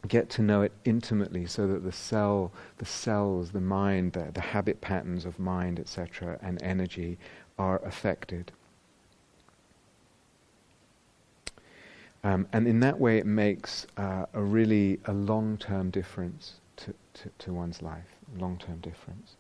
get 0.08 0.28
to 0.30 0.42
know 0.42 0.62
it 0.62 0.72
intimately 0.84 1.46
so 1.46 1.66
that 1.66 1.84
the 1.84 1.92
cell, 1.92 2.52
the 2.78 2.84
cells, 2.84 3.50
the 3.50 3.60
mind, 3.60 4.12
the, 4.12 4.30
the 4.32 4.40
habit 4.40 4.80
patterns 4.80 5.24
of 5.24 5.38
mind, 5.38 5.78
etc., 5.78 6.38
and 6.42 6.62
energy 6.62 7.18
are 7.58 7.80
affected. 7.84 8.52
Um, 12.24 12.46
and 12.52 12.68
in 12.68 12.80
that 12.80 12.98
way, 12.98 13.18
it 13.18 13.26
makes 13.26 13.86
uh, 13.96 14.26
a 14.32 14.40
really 14.40 15.00
a 15.06 15.12
long-term 15.12 15.90
difference 15.90 16.60
to, 16.76 16.94
to, 17.14 17.30
to 17.38 17.52
one's 17.52 17.82
life, 17.82 18.06
long-term 18.38 18.78
difference. 18.78 19.36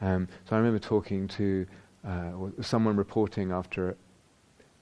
Um, 0.00 0.28
so 0.48 0.56
I 0.56 0.58
remember 0.58 0.78
talking 0.78 1.28
to 1.28 1.66
uh, 2.06 2.32
someone 2.60 2.96
reporting 2.96 3.52
after 3.52 3.90
a, 3.90 3.94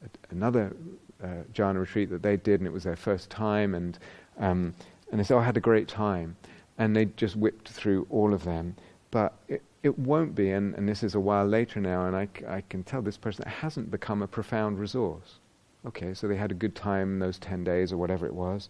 a, 0.05 0.09
another 0.31 0.75
uh, 1.23 1.45
jhana 1.53 1.79
retreat 1.79 2.11
that 2.11 2.23
they 2.23 2.37
did, 2.37 2.61
and 2.61 2.67
it 2.67 2.73
was 2.73 2.85
their 2.85 2.97
first 2.97 3.31
time, 3.31 3.75
and 3.75 3.99
um, 4.39 4.75
and 5.11 5.19
they 5.19 5.25
say, 5.25 5.35
oh, 5.35 5.39
I 5.39 5.45
had 5.45 5.57
a 5.57 5.61
great 5.61 5.89
time. 5.89 6.37
And 6.79 6.97
they 6.97 7.07
just 7.07 7.37
whipped 7.37 7.69
through 7.69 8.07
all 8.11 8.33
of 8.33 8.45
them. 8.45 8.77
But 9.11 9.35
it, 9.49 9.63
it 9.83 9.99
won't 9.99 10.35
be, 10.35 10.51
and, 10.53 10.75
and 10.75 10.89
this 10.89 11.03
is 11.03 11.15
a 11.15 11.21
while 11.21 11.47
later 11.47 11.81
now, 11.81 12.07
and 12.07 12.17
I, 12.17 12.29
c- 12.37 12.47
I 12.47 12.63
can 12.69 12.85
tell 12.85 13.03
this 13.03 13.17
person 13.17 13.45
it 13.47 13.51
hasn't 13.51 13.91
become 13.91 14.23
a 14.23 14.29
profound 14.29 14.79
resource. 14.79 15.39
Okay, 15.85 16.15
so 16.15 16.29
they 16.29 16.37
had 16.37 16.51
a 16.51 16.55
good 16.55 16.75
time 16.75 17.19
those 17.19 17.39
10 17.39 17.65
days 17.65 17.93
or 17.93 17.97
whatever 17.97 18.27
it 18.27 18.35
was. 18.35 18.69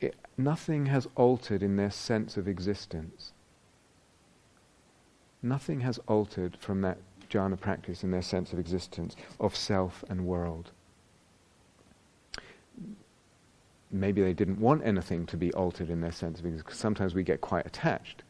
It, 0.00 0.16
nothing 0.36 0.86
has 0.86 1.06
altered 1.14 1.62
in 1.62 1.76
their 1.76 1.90
sense 1.90 2.36
of 2.36 2.48
existence. 2.48 3.32
Nothing 5.42 5.80
has 5.80 5.98
altered 6.08 6.56
from 6.58 6.80
that 6.80 6.98
jhana 7.30 7.60
practice 7.60 8.02
in 8.02 8.10
their 8.10 8.22
sense 8.22 8.52
of 8.52 8.58
existence, 8.58 9.14
of 9.38 9.54
self 9.54 10.02
and 10.08 10.26
world 10.26 10.72
maybe 13.94 14.22
they 14.22 14.34
didn't 14.34 14.58
want 14.58 14.84
anything 14.84 15.26
to 15.26 15.36
be 15.36 15.52
altered 15.54 15.90
in 15.90 16.00
their 16.00 16.12
sense. 16.12 16.40
Because 16.40 16.76
sometimes 16.76 17.14
we 17.14 17.22
get 17.22 17.40
quite 17.40 17.66
attached 17.66 18.22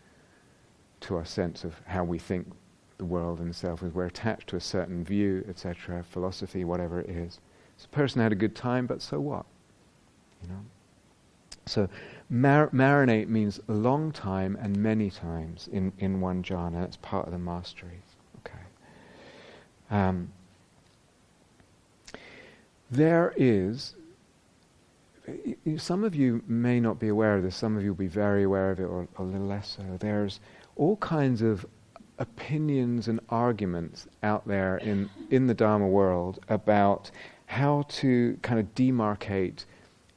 to 1.01 1.17
our 1.17 1.25
sense 1.25 1.65
of 1.65 1.81
how 1.87 2.05
we 2.05 2.19
think 2.19 2.51
the 2.99 3.05
world 3.05 3.41
and 3.41 3.55
self 3.55 3.83
is. 3.83 3.93
We're 3.93 4.07
attached 4.07 4.49
to 4.49 4.57
a 4.57 4.61
certain 4.61 5.05
view, 5.05 5.45
etc., 5.49 6.05
philosophy, 6.05 6.65
whatever 6.65 7.01
it 7.01 7.11
is. 7.11 7.41
So 7.77 7.89
the 7.91 7.97
person 7.97 8.21
had 8.21 8.33
a 8.33 8.37
good 8.37 8.55
time, 8.55 8.87
but 8.87 9.03
so 9.03 9.21
what? 9.21 9.47
You 10.43 10.49
know. 10.49 10.61
So 11.67 11.89
mar- 12.29 12.71
marinate 12.71 13.29
means 13.29 13.61
a 13.69 13.73
long 13.73 14.13
time 14.13 14.57
and 14.61 14.77
many 14.77 15.11
times 15.11 15.69
in, 15.73 15.93
in 15.99 16.21
one 16.21 16.43
jhana. 16.43 16.81
That's 16.81 16.97
part 16.99 17.27
of 17.27 17.33
the 17.33 17.39
mastery. 17.39 18.03
Okay. 18.41 18.59
Um, 19.91 20.31
there 22.91 23.33
is 23.37 23.95
some 25.77 26.05
of 26.05 26.15
you 26.15 26.43
may 26.47 26.81
not 26.81 26.99
be 26.99 27.09
aware 27.09 27.37
of 27.37 27.43
this, 27.43 27.57
some 27.57 27.77
of 27.77 27.83
you 27.83 27.91
will 27.91 27.97
be 27.97 28.07
very 28.07 28.43
aware 28.43 28.71
of 28.71 28.81
it, 28.81 28.85
or 28.85 29.09
a 29.17 29.23
little 29.23 29.47
less 29.47 29.77
so. 29.77 29.97
There's 29.99 30.41
all 30.77 30.97
kinds 30.97 31.43
of 31.43 31.65
opinions 32.19 33.09
and 33.09 33.21
arguments 33.29 34.07
out 34.23 34.47
there 34.47 34.77
in, 34.79 35.11
in 35.31 35.47
the 35.47 35.55
Dharma 35.55 35.89
world 35.89 36.39
about 36.49 37.11
how 37.47 37.85
to 37.89 38.39
kind 38.43 38.61
of 38.61 38.75
demarcate 38.75 39.65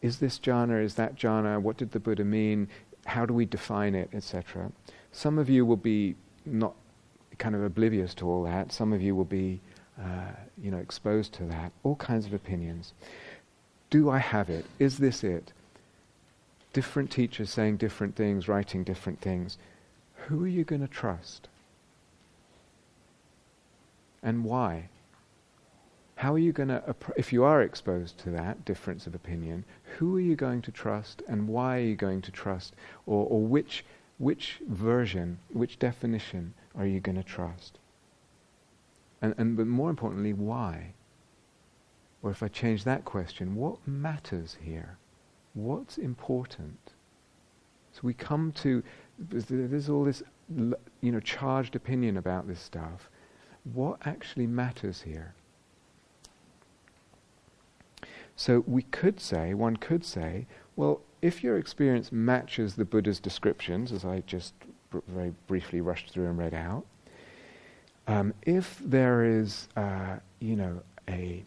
is 0.02 0.20
this 0.20 0.40
jhana, 0.40 0.84
is 0.84 0.96
that 0.96 1.16
jhana, 1.16 1.60
what 1.60 1.78
did 1.78 1.92
the 1.92 2.00
Buddha 2.00 2.24
mean, 2.24 2.68
how 3.06 3.26
do 3.26 3.34
we 3.34 3.46
define 3.46 3.96
it, 3.96 4.10
etc. 4.14 4.72
Some 5.12 5.40
of 5.40 5.50
you 5.50 5.66
will 5.66 5.78
be 5.78 6.16
not 6.46 6.76
kind 7.38 7.56
of 7.56 7.64
oblivious 7.64 8.14
to 8.16 8.30
all 8.30 8.44
that, 8.44 8.72
some 8.72 8.94
of 8.94 9.02
you 9.02 9.16
will 9.16 9.26
be 9.26 9.60
uh, 10.00 10.32
you 10.62 10.70
know, 10.70 10.78
exposed 10.78 11.34
to 11.34 11.44
that, 11.46 11.72
all 11.84 11.96
kinds 11.96 12.26
of 12.26 12.34
opinions. 12.34 12.94
Do 13.90 14.10
I 14.10 14.20
have 14.20 14.50
it? 14.50 14.66
Is 14.80 14.98
this 14.98 15.24
it? 15.24 15.54
Different 16.74 17.12
teachers 17.12 17.50
saying 17.50 17.78
different 17.78 18.16
things, 18.16 18.48
writing 18.48 18.84
different 18.84 19.22
things. 19.22 19.58
Who 20.28 20.44
are 20.44 20.48
you 20.48 20.64
going 20.64 20.82
to 20.82 20.88
trust? 20.88 21.48
And 24.22 24.44
why? 24.44 24.90
how 26.18 26.34
are 26.34 26.40
you 26.40 26.52
going 26.52 26.70
to, 26.70 26.96
if 27.16 27.32
you 27.32 27.44
are 27.44 27.62
exposed 27.62 28.18
to 28.18 28.32
that 28.32 28.66
difference 28.66 29.06
of 29.06 29.14
opinion, 29.14 29.64
who 29.98 30.18
are 30.18 30.20
you 30.20 30.36
going 30.36 30.64
to 30.64 30.72
trust 30.72 31.22
and 31.28 31.48
why 31.48 31.78
are 31.78 31.82
you 31.84 31.96
going 31.96 32.24
to 32.24 32.32
trust? 32.32 32.74
Or, 33.06 33.28
or 33.28 33.42
which, 33.42 33.86
which 34.18 34.60
version, 34.68 35.38
which 35.54 35.78
definition 35.78 36.56
are 36.76 36.88
you 36.88 37.00
going 37.00 37.18
to 37.18 37.24
trust? 37.24 37.78
And, 39.22 39.36
and 39.38 39.56
but 39.56 39.68
more 39.68 39.92
importantly, 39.92 40.34
why? 40.34 40.94
Or 42.24 42.32
if 42.32 42.42
I 42.42 42.48
change 42.48 42.84
that 42.84 43.06
question, 43.06 43.56
what 43.56 43.78
matters 43.88 44.58
here? 44.62 44.98
What's 45.54 45.98
important? 45.98 46.94
So 47.94 48.02
we 48.04 48.14
come 48.14 48.52
to, 48.54 48.84
there's 49.18 49.90
all 49.90 50.04
this, 50.04 50.24
you 50.50 51.12
know, 51.12 51.20
charged 51.20 51.76
opinion 51.76 52.18
about 52.18 52.48
this 52.48 52.60
stuff. 52.60 53.10
What 53.74 53.98
actually 54.06 54.48
matters 54.48 55.02
here? 55.02 55.34
So 58.36 58.64
we 58.68 58.84
could 58.84 59.20
say, 59.20 59.54
one 59.54 59.78
could 59.78 60.06
say, 60.06 60.46
well, 60.76 61.02
if 61.22 61.44
your 61.44 61.58
experience 61.58 62.12
matches 62.12 62.76
the 62.76 62.86
Buddha's 62.86 63.20
descriptions, 63.20 63.92
as 63.92 64.06
I 64.06 64.22
just 64.28 64.54
br- 64.92 65.00
very 65.08 65.34
briefly 65.48 65.82
rushed 65.82 66.12
through 66.12 66.28
and 66.28 66.38
read 66.38 66.54
out, 66.54 66.86
um, 68.08 68.34
if 68.44 68.80
there 68.80 69.26
is, 69.26 69.68
uh, 69.76 70.18
you 70.40 70.56
know, 70.56 70.82
a 71.10 71.44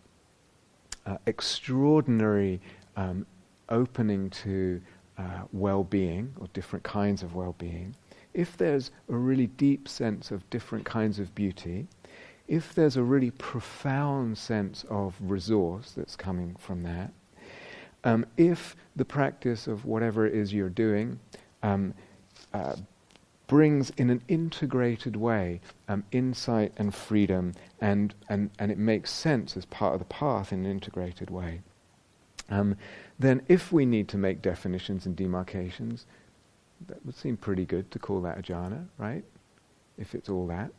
uh, 1.11 1.18
extraordinary 1.26 2.61
um, 2.96 3.26
opening 3.68 4.30
to 4.30 4.80
uh, 5.18 5.42
well-being 5.52 6.32
or 6.40 6.46
different 6.52 6.84
kinds 6.84 7.22
of 7.22 7.34
well-being, 7.34 7.94
if 8.32 8.56
there's 8.56 8.92
a 9.08 9.16
really 9.16 9.48
deep 9.48 9.88
sense 9.88 10.30
of 10.30 10.48
different 10.50 10.84
kinds 10.84 11.18
of 11.18 11.34
beauty, 11.34 11.86
if 12.46 12.74
there's 12.74 12.96
a 12.96 13.02
really 13.02 13.32
profound 13.32 14.38
sense 14.38 14.84
of 14.88 15.16
resource 15.20 15.92
that's 15.96 16.14
coming 16.14 16.54
from 16.58 16.84
that, 16.84 17.12
um, 18.04 18.24
if 18.36 18.76
the 18.94 19.04
practice 19.04 19.66
of 19.66 19.84
whatever 19.84 20.26
it 20.26 20.34
is 20.34 20.52
you're 20.52 20.68
doing 20.68 21.18
um, 21.64 21.92
uh, 22.54 22.76
brings 23.51 23.90
in 23.96 24.11
an 24.11 24.22
integrated 24.28 25.16
way 25.16 25.61
um, 25.88 26.05
insight 26.12 26.72
and 26.76 26.94
freedom, 26.94 27.53
and, 27.80 28.14
and, 28.28 28.48
and 28.61 28.70
it 28.70 28.78
makes 28.78 29.11
sense 29.11 29.57
as 29.57 29.64
part 29.64 29.92
of 29.92 29.98
the 29.98 30.05
path 30.05 30.53
in 30.53 30.64
an 30.64 30.70
integrated 30.70 31.30
way, 31.30 31.61
um, 32.48 32.76
then 33.18 33.42
if 33.48 33.72
we 33.72 33.84
need 33.84 34.07
to 34.07 34.16
make 34.16 34.40
definitions 34.40 35.05
and 35.05 35.16
demarcations, 35.16 36.07
that 36.86 37.05
would 37.05 37.16
seem 37.16 37.36
pretty 37.36 37.64
good 37.66 37.90
to 37.90 37.98
call 37.98 38.20
that 38.20 38.38
a 38.38 38.42
jhana, 38.42 38.86
right? 38.98 39.24
If 39.98 40.14
it's 40.14 40.28
all 40.28 40.46
that. 40.46 40.70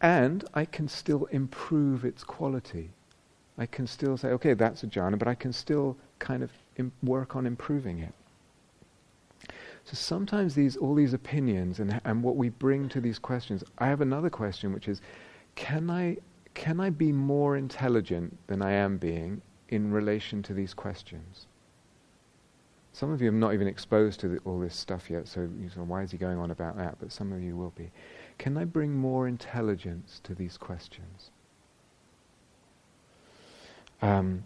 And 0.00 0.44
I 0.54 0.64
can 0.64 0.86
still 0.86 1.24
improve 1.32 2.04
its 2.04 2.22
quality. 2.22 2.90
I 3.58 3.66
can 3.66 3.88
still 3.88 4.16
say, 4.16 4.28
okay, 4.28 4.54
that's 4.54 4.84
a 4.84 4.86
jhana, 4.86 5.18
but 5.18 5.26
I 5.26 5.34
can 5.34 5.52
still 5.52 5.96
kind 6.20 6.44
of 6.44 6.52
Im- 6.76 6.92
work 7.02 7.34
on 7.34 7.46
improving 7.46 7.98
it. 7.98 8.14
So 9.88 9.94
sometimes 9.94 10.54
these, 10.54 10.76
all 10.76 10.94
these 10.94 11.14
opinions 11.14 11.80
and, 11.80 11.98
and 12.04 12.22
what 12.22 12.36
we 12.36 12.50
bring 12.50 12.90
to 12.90 13.00
these 13.00 13.18
questions, 13.18 13.64
I 13.78 13.86
have 13.86 14.02
another 14.02 14.28
question 14.28 14.74
which 14.74 14.86
is, 14.86 15.00
can 15.54 15.88
I, 15.88 16.18
can 16.52 16.78
I 16.78 16.90
be 16.90 17.10
more 17.10 17.56
intelligent 17.56 18.36
than 18.48 18.60
I 18.60 18.72
am 18.72 18.98
being 18.98 19.40
in 19.70 19.90
relation 19.90 20.42
to 20.42 20.52
these 20.52 20.74
questions? 20.74 21.46
Some 22.92 23.10
of 23.10 23.22
you 23.22 23.30
are 23.30 23.32
not 23.32 23.54
even 23.54 23.66
exposed 23.66 24.20
to 24.20 24.28
the, 24.28 24.38
all 24.44 24.58
this 24.58 24.76
stuff 24.76 25.08
yet, 25.08 25.26
so 25.26 25.48
you 25.58 25.70
say, 25.70 25.80
why 25.80 26.02
is 26.02 26.10
he 26.10 26.18
going 26.18 26.36
on 26.36 26.50
about 26.50 26.76
that? 26.76 26.96
But 27.00 27.10
some 27.10 27.32
of 27.32 27.42
you 27.42 27.56
will 27.56 27.72
be. 27.74 27.90
Can 28.36 28.58
I 28.58 28.66
bring 28.66 28.92
more 28.92 29.26
intelligence 29.26 30.20
to 30.24 30.34
these 30.34 30.58
questions? 30.58 31.30
Um, 34.02 34.44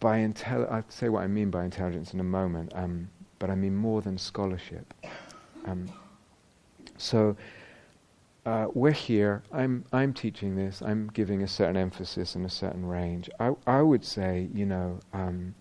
by 0.00 0.18
intel, 0.18 0.70
I'll 0.70 0.84
say 0.88 1.08
what 1.08 1.22
I 1.22 1.26
mean 1.26 1.50
by 1.50 1.64
intelligence 1.64 2.14
in 2.14 2.20
a 2.20 2.24
moment, 2.24 2.72
um, 2.74 3.08
but 3.38 3.50
I 3.50 3.54
mean 3.54 3.74
more 3.74 4.02
than 4.02 4.18
scholarship. 4.18 4.94
Um, 5.64 5.90
so 6.96 7.36
uh, 8.46 8.66
we're 8.74 8.90
here. 8.90 9.42
I'm 9.52 9.84
I'm 9.92 10.12
teaching 10.12 10.56
this. 10.56 10.82
I'm 10.82 11.08
giving 11.08 11.42
a 11.42 11.48
certain 11.48 11.76
emphasis 11.76 12.34
and 12.34 12.44
a 12.44 12.50
certain 12.50 12.86
range. 12.86 13.30
I 13.40 13.52
I 13.66 13.82
would 13.82 14.04
say, 14.04 14.48
you 14.52 14.66
know, 14.66 15.00
um, 15.12 15.54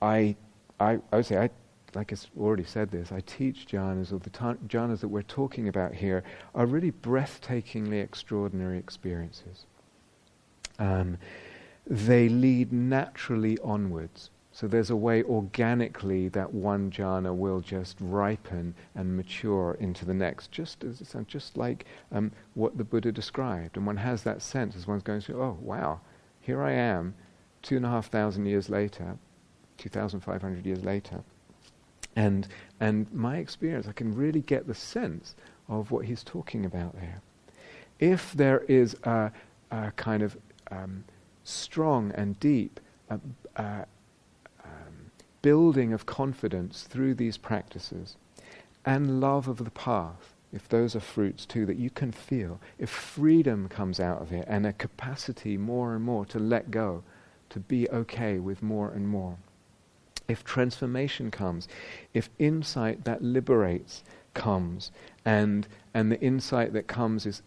I 0.00 0.36
I 0.80 0.98
I 1.12 1.16
would 1.16 1.26
say 1.26 1.38
I 1.38 1.50
like 1.96 2.12
I 2.12 2.16
already 2.38 2.64
said 2.64 2.90
this, 2.90 3.10
I 3.10 3.20
teach 3.20 3.66
jhanas, 3.66 4.12
or 4.12 4.18
the 4.18 4.30
ta- 4.30 4.56
jhanas 4.68 5.00
that 5.00 5.08
we're 5.08 5.22
talking 5.22 5.68
about 5.68 5.94
here 5.94 6.22
are 6.54 6.66
really 6.66 6.92
breathtakingly 6.92 8.02
extraordinary 8.02 8.78
experiences. 8.78 9.64
Um, 10.78 11.16
they 11.86 12.28
lead 12.28 12.72
naturally 12.72 13.58
onwards. 13.58 14.30
So 14.52 14.66
there's 14.66 14.90
a 14.90 14.96
way 14.96 15.22
organically 15.22 16.28
that 16.28 16.52
one 16.52 16.90
jhana 16.90 17.34
will 17.34 17.60
just 17.60 17.96
ripen 18.00 18.74
and 18.94 19.16
mature 19.16 19.76
into 19.78 20.06
the 20.06 20.14
next, 20.14 20.50
just 20.50 20.82
as 20.82 21.14
just 21.26 21.58
like 21.58 21.84
um, 22.10 22.32
what 22.54 22.78
the 22.78 22.84
Buddha 22.84 23.12
described. 23.12 23.76
And 23.76 23.86
one 23.86 23.98
has 23.98 24.22
that 24.22 24.40
sense 24.40 24.74
as 24.74 24.86
one's 24.86 25.02
going 25.02 25.20
through, 25.20 25.42
oh 25.42 25.58
wow, 25.60 26.00
here 26.40 26.62
I 26.62 26.72
am, 26.72 27.14
two 27.62 27.76
and 27.76 27.84
a 27.84 27.90
half 27.90 28.06
thousand 28.06 28.46
years 28.46 28.70
later, 28.70 29.18
two 29.76 29.90
thousand 29.90 30.20
five 30.20 30.40
hundred 30.40 30.64
years 30.64 30.84
later 30.84 31.22
and, 32.16 32.48
and 32.80 33.12
my 33.12 33.36
experience, 33.36 33.86
I 33.86 33.92
can 33.92 34.14
really 34.14 34.40
get 34.40 34.66
the 34.66 34.74
sense 34.74 35.36
of 35.68 35.90
what 35.90 36.06
he's 36.06 36.24
talking 36.24 36.64
about 36.64 36.94
there. 36.94 37.20
If 38.00 38.32
there 38.32 38.60
is 38.60 38.96
a, 39.04 39.30
a 39.70 39.92
kind 39.92 40.22
of 40.22 40.36
um, 40.70 41.04
strong 41.46 42.12
and 42.12 42.38
deep 42.40 42.80
uh, 43.10 43.18
uh, 43.56 43.84
um, 44.64 45.10
building 45.42 45.92
of 45.92 46.06
confidence 46.06 46.82
through 46.82 47.14
these 47.14 47.36
practices 47.36 48.16
and 48.84 49.20
love 49.20 49.48
of 49.48 49.64
the 49.64 49.70
path, 49.70 50.34
if 50.52 50.68
those 50.68 50.94
are 50.96 51.00
fruits 51.00 51.44
too 51.44 51.66
that 51.66 51.76
you 51.76 51.90
can 51.90 52.12
feel, 52.12 52.60
if 52.78 52.88
freedom 52.88 53.68
comes 53.68 53.98
out 54.00 54.22
of 54.22 54.32
it 54.32 54.44
and 54.48 54.64
a 54.64 54.72
capacity 54.72 55.56
more 55.56 55.94
and 55.94 56.04
more 56.04 56.24
to 56.26 56.38
let 56.38 56.70
go, 56.70 57.02
to 57.50 57.60
be 57.60 57.88
okay 57.90 58.38
with 58.38 58.62
more 58.62 58.90
and 58.90 59.08
more, 59.08 59.36
if 60.28 60.44
transformation 60.44 61.30
comes, 61.30 61.68
if 62.14 62.30
insight 62.38 63.04
that 63.04 63.22
liberates 63.22 64.02
comes, 64.34 64.90
and, 65.24 65.66
and 65.94 66.10
the 66.10 66.20
insight 66.20 66.72
that 66.72 66.86
comes 66.86 67.26
is 67.26 67.42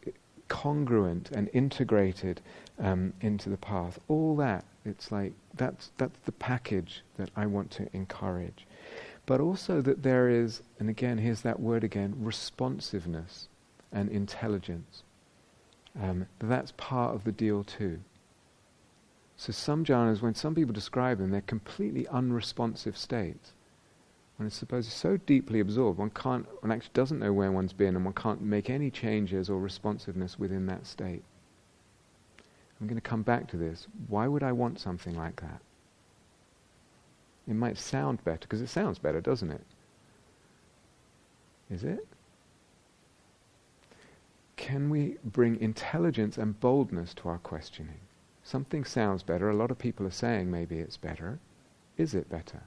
congruent 0.50 1.32
and 1.32 1.50
integrated 1.54 2.42
um, 2.80 3.14
into 3.22 3.50
the 3.50 3.58
path, 3.58 4.00
all 4.08 4.36
that, 4.36 4.66
it's 4.84 5.12
like 5.12 5.34
that's, 5.56 5.92
that's 5.98 6.20
the 6.26 6.32
package 6.34 7.02
that 7.18 7.30
I 7.36 7.46
want 7.46 7.72
to 7.72 7.88
encourage. 7.94 8.68
But 9.26 9.40
also 9.40 9.82
that 9.82 10.04
there 10.04 10.30
is, 10.30 10.62
and 10.80 10.90
again, 10.90 11.20
here's 11.20 11.42
that 11.42 11.60
word 11.60 11.84
again, 11.84 12.16
responsiveness 12.18 13.48
and 13.92 14.10
intelligence. 14.10 15.04
Um, 16.02 16.28
that's 16.40 16.74
part 16.78 17.16
of 17.16 17.24
the 17.24 17.32
deal 17.32 17.64
too. 17.64 18.00
So 19.38 19.54
some 19.54 19.86
jhanas, 19.86 20.22
when 20.22 20.36
some 20.36 20.54
people 20.54 20.74
describe 20.74 21.20
them, 21.20 21.32
they're 21.32 21.42
completely 21.42 22.08
unresponsive 22.08 22.98
states. 22.98 23.54
When 24.40 24.48
it's 24.48 24.56
supposed 24.56 24.90
to 24.90 24.96
so 24.96 25.18
deeply 25.18 25.60
absorbed, 25.60 26.00
one 26.00 26.12
can't, 26.12 26.48
one 26.64 26.72
actually 26.72 26.94
doesn't 26.94 27.20
know 27.20 27.34
where 27.34 27.52
one's 27.52 27.74
been, 27.74 27.98
and 27.98 28.06
one 28.06 28.14
can't 28.14 28.42
make 28.42 28.70
any 28.70 28.90
changes 28.90 29.50
or 29.50 29.60
responsiveness 29.60 30.40
within 30.40 30.66
that 30.68 30.88
state. 30.88 31.24
I'm 32.80 32.88
going 32.88 32.96
to 32.96 33.02
come 33.02 33.22
back 33.22 33.50
to 33.50 33.58
this. 33.58 33.88
Why 34.08 34.28
would 34.30 34.42
I 34.42 34.54
want 34.54 34.80
something 34.80 35.14
like 35.14 35.42
that? 35.42 35.60
It 37.50 37.56
might 37.56 37.78
sound 37.78 38.24
better, 38.24 38.40
because 38.40 38.62
it 38.62 38.70
sounds 38.70 38.98
better, 38.98 39.20
doesn't 39.20 39.52
it? 39.52 39.66
Is 41.70 41.84
it? 41.84 42.08
Can 44.56 44.90
we 44.90 45.18
bring 45.26 45.60
intelligence 45.60 46.38
and 46.38 46.58
boldness 46.62 47.14
to 47.16 47.28
our 47.28 47.40
questioning? 47.40 48.00
Something 48.44 48.86
sounds 48.86 49.22
better. 49.22 49.50
A 49.50 49.56
lot 49.58 49.70
of 49.70 49.78
people 49.78 50.08
are 50.08 50.12
saying 50.12 50.50
maybe 50.50 50.80
it's 50.80 50.96
better. 50.96 51.40
Is 51.98 52.14
it 52.14 52.30
better? 52.30 52.64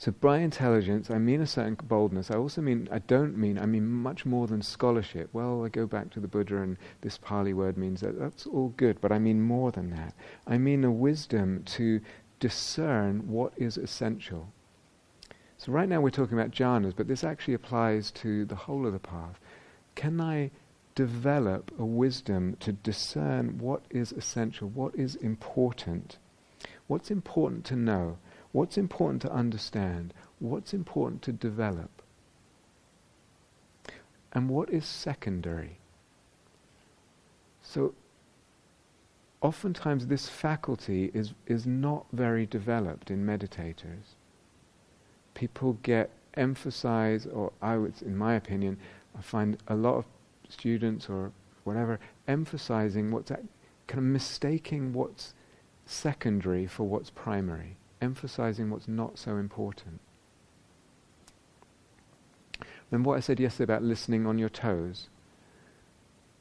So 0.00 0.12
by 0.12 0.38
intelligence, 0.38 1.10
I 1.10 1.18
mean 1.18 1.40
a 1.40 1.46
certain 1.46 1.74
boldness. 1.74 2.30
I 2.30 2.36
also 2.36 2.60
mean, 2.60 2.88
I 2.92 3.00
don't 3.00 3.36
mean, 3.36 3.58
I 3.58 3.66
mean 3.66 3.84
much 3.84 4.24
more 4.24 4.46
than 4.46 4.62
scholarship. 4.62 5.28
Well, 5.32 5.64
I 5.64 5.68
go 5.68 5.86
back 5.88 6.10
to 6.10 6.20
the 6.20 6.28
Buddha 6.28 6.58
and 6.58 6.76
this 7.00 7.18
Pali 7.18 7.52
word 7.52 7.76
means 7.76 8.00
that 8.02 8.16
that's 8.16 8.46
all 8.46 8.68
good, 8.76 9.00
but 9.00 9.10
I 9.10 9.18
mean 9.18 9.42
more 9.42 9.72
than 9.72 9.90
that. 9.90 10.14
I 10.46 10.56
mean 10.56 10.84
a 10.84 10.90
wisdom 10.92 11.64
to 11.64 12.00
discern 12.38 13.26
what 13.26 13.52
is 13.56 13.76
essential. 13.76 14.52
So 15.56 15.72
right 15.72 15.88
now 15.88 16.00
we're 16.00 16.10
talking 16.10 16.38
about 16.38 16.52
jhanas, 16.52 16.94
but 16.94 17.08
this 17.08 17.24
actually 17.24 17.54
applies 17.54 18.12
to 18.12 18.44
the 18.44 18.54
whole 18.54 18.86
of 18.86 18.92
the 18.92 19.00
path. 19.00 19.40
Can 19.96 20.20
I 20.20 20.52
develop 20.94 21.72
a 21.76 21.84
wisdom 21.84 22.56
to 22.60 22.70
discern 22.70 23.58
what 23.58 23.82
is 23.90 24.12
essential, 24.12 24.68
what 24.68 24.94
is 24.94 25.16
important, 25.16 26.18
what's 26.86 27.10
important 27.10 27.64
to 27.64 27.74
know, 27.74 28.18
what's 28.52 28.78
important 28.78 29.22
to 29.22 29.32
understand, 29.32 30.14
what's 30.38 30.72
important 30.72 31.22
to 31.22 31.32
develop. 31.32 31.90
and 34.32 34.48
what 34.48 34.70
is 34.70 34.84
secondary. 34.84 35.78
So, 37.62 37.94
oftentimes 39.40 40.06
this 40.06 40.28
faculty 40.28 41.10
is, 41.14 41.34
is 41.46 41.66
not 41.66 42.06
very 42.12 42.46
developed 42.46 43.10
in 43.10 43.24
meditators. 43.24 44.16
People 45.34 45.78
get 45.82 46.10
emphasized, 46.34 47.28
or 47.32 47.52
I 47.62 47.76
would, 47.76 48.00
in 48.02 48.16
my 48.16 48.34
opinion, 48.34 48.78
I 49.16 49.22
find 49.22 49.56
a 49.68 49.74
lot 49.74 49.96
of 49.96 50.06
students 50.48 51.08
or 51.08 51.32
whatever 51.64 51.98
emphasizing 52.26 53.10
what's 53.10 53.30
kind 53.30 53.48
of 53.98 54.04
mistaking 54.04 54.92
what's 54.92 55.34
secondary 55.86 56.66
for 56.66 56.84
what's 56.84 57.10
primary, 57.10 57.76
emphasizing 58.00 58.70
what's 58.70 58.88
not 58.88 59.18
so 59.18 59.36
important. 59.36 60.00
Remember 62.90 63.10
what 63.10 63.16
I 63.16 63.20
said 63.20 63.38
yesterday 63.38 63.64
about 63.64 63.82
listening 63.82 64.26
on 64.26 64.38
your 64.38 64.48
toes? 64.48 65.08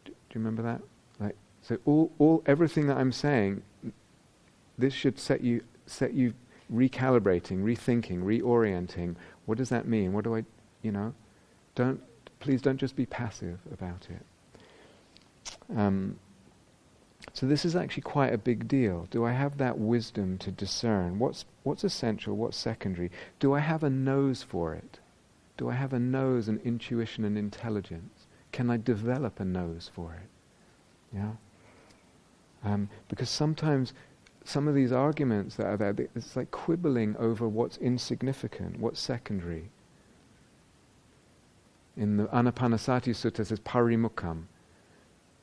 Do, 0.05 0.11
you 0.11 0.35
remember 0.35 0.61
that? 0.61 0.81
Like, 1.19 1.35
so 1.61 1.77
all, 1.85 2.11
all, 2.19 2.43
everything 2.45 2.87
that 2.87 2.97
I'm 2.97 3.11
saying, 3.11 3.63
this 4.77 4.93
should 4.93 5.19
set 5.19 5.41
you, 5.41 5.63
set 5.85 6.13
you 6.13 6.33
recalibrating, 6.73 7.63
rethinking, 7.63 8.23
reorienting. 8.23 9.15
What 9.45 9.57
does 9.57 9.69
that 9.69 9.87
mean? 9.87 10.13
What 10.13 10.23
do 10.23 10.35
I, 10.35 10.45
you 10.81 10.91
know? 10.91 11.13
Don't, 11.75 12.01
please 12.39 12.61
don't 12.61 12.77
just 12.77 12.95
be 12.95 13.05
passive 13.05 13.59
about 13.71 14.07
it. 14.09 14.25
Um, 15.75 16.17
so 17.38 17.45
this 17.45 17.65
is 17.65 17.75
actually 17.75 18.01
quite 18.01 18.33
a 18.33 18.38
big 18.39 18.67
deal. 18.67 19.07
Do 19.11 19.23
I 19.23 19.31
have 19.31 19.59
that 19.59 19.77
wisdom 19.77 20.39
to 20.39 20.49
discern 20.49 21.19
what's 21.19 21.45
what's 21.61 21.83
essential, 21.83 22.35
what's 22.35 22.57
secondary? 22.57 23.11
Do 23.38 23.53
I 23.53 23.59
have 23.59 23.83
a 23.83 23.91
nose 23.91 24.41
for 24.41 24.73
it? 24.73 24.97
Do 25.55 25.69
I 25.69 25.75
have 25.75 25.93
a 25.93 25.99
nose 25.99 26.47
and 26.47 26.59
intuition 26.61 27.23
and 27.25 27.38
intelligence? 27.38 28.25
Can 28.51 28.71
I 28.71 28.77
develop 28.77 29.39
a 29.39 29.45
nose 29.45 29.88
for 29.93 30.15
it? 30.15 31.15
Yeah? 31.15 31.33
Um, 32.63 32.89
because 33.07 33.29
sometimes 33.29 33.93
some 34.43 34.67
of 34.67 34.73
these 34.73 34.91
arguments 34.91 35.57
that 35.57 35.67
are 35.67 35.77
there, 35.77 35.95
it's 36.15 36.35
like 36.35 36.49
quibbling 36.49 37.15
over 37.17 37.47
what's 37.47 37.77
insignificant, 37.77 38.79
what's 38.79 38.99
secondary. 38.99 39.69
In 41.95 42.17
the 42.17 42.25
Anapanasati 42.29 43.13
Sutta, 43.13 43.41
it 43.41 43.45
says 43.45 43.59
parimukham. 43.59 44.45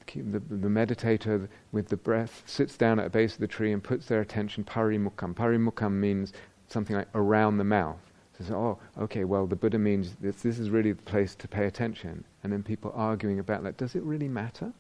The, 0.06 0.38
the, 0.38 0.68
meditator 0.68 1.48
with 1.72 1.88
the 1.88 1.96
breath 1.96 2.42
sits 2.46 2.76
down 2.76 2.98
at 2.98 3.04
the 3.04 3.10
base 3.10 3.34
of 3.34 3.40
the 3.40 3.46
tree 3.46 3.72
and 3.72 3.82
puts 3.82 4.06
their 4.06 4.20
attention 4.20 4.64
parimukham. 4.64 5.34
Parimukham 5.34 5.92
means 5.92 6.32
something 6.68 6.94
like 6.94 7.08
around 7.14 7.58
the 7.58 7.64
mouth. 7.64 8.00
So, 8.40 8.54
oh, 8.98 9.02
okay, 9.04 9.24
well, 9.24 9.46
the 9.46 9.56
Buddha 9.56 9.78
means 9.78 10.16
this, 10.20 10.42
this 10.42 10.58
is 10.58 10.70
really 10.70 10.92
the 10.92 11.02
place 11.02 11.34
to 11.36 11.48
pay 11.48 11.66
attention. 11.66 12.24
And 12.42 12.52
then 12.52 12.62
people 12.62 12.92
arguing 12.94 13.38
about 13.38 13.62
that. 13.62 13.76
Does 13.76 13.94
it 13.94 14.02
really 14.02 14.28
matter? 14.28 14.72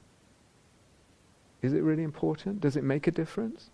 Is 1.62 1.72
it 1.72 1.80
really 1.80 2.02
important? 2.02 2.60
Does 2.60 2.76
it 2.76 2.84
make 2.84 3.06
a 3.06 3.10
difference? 3.10 3.70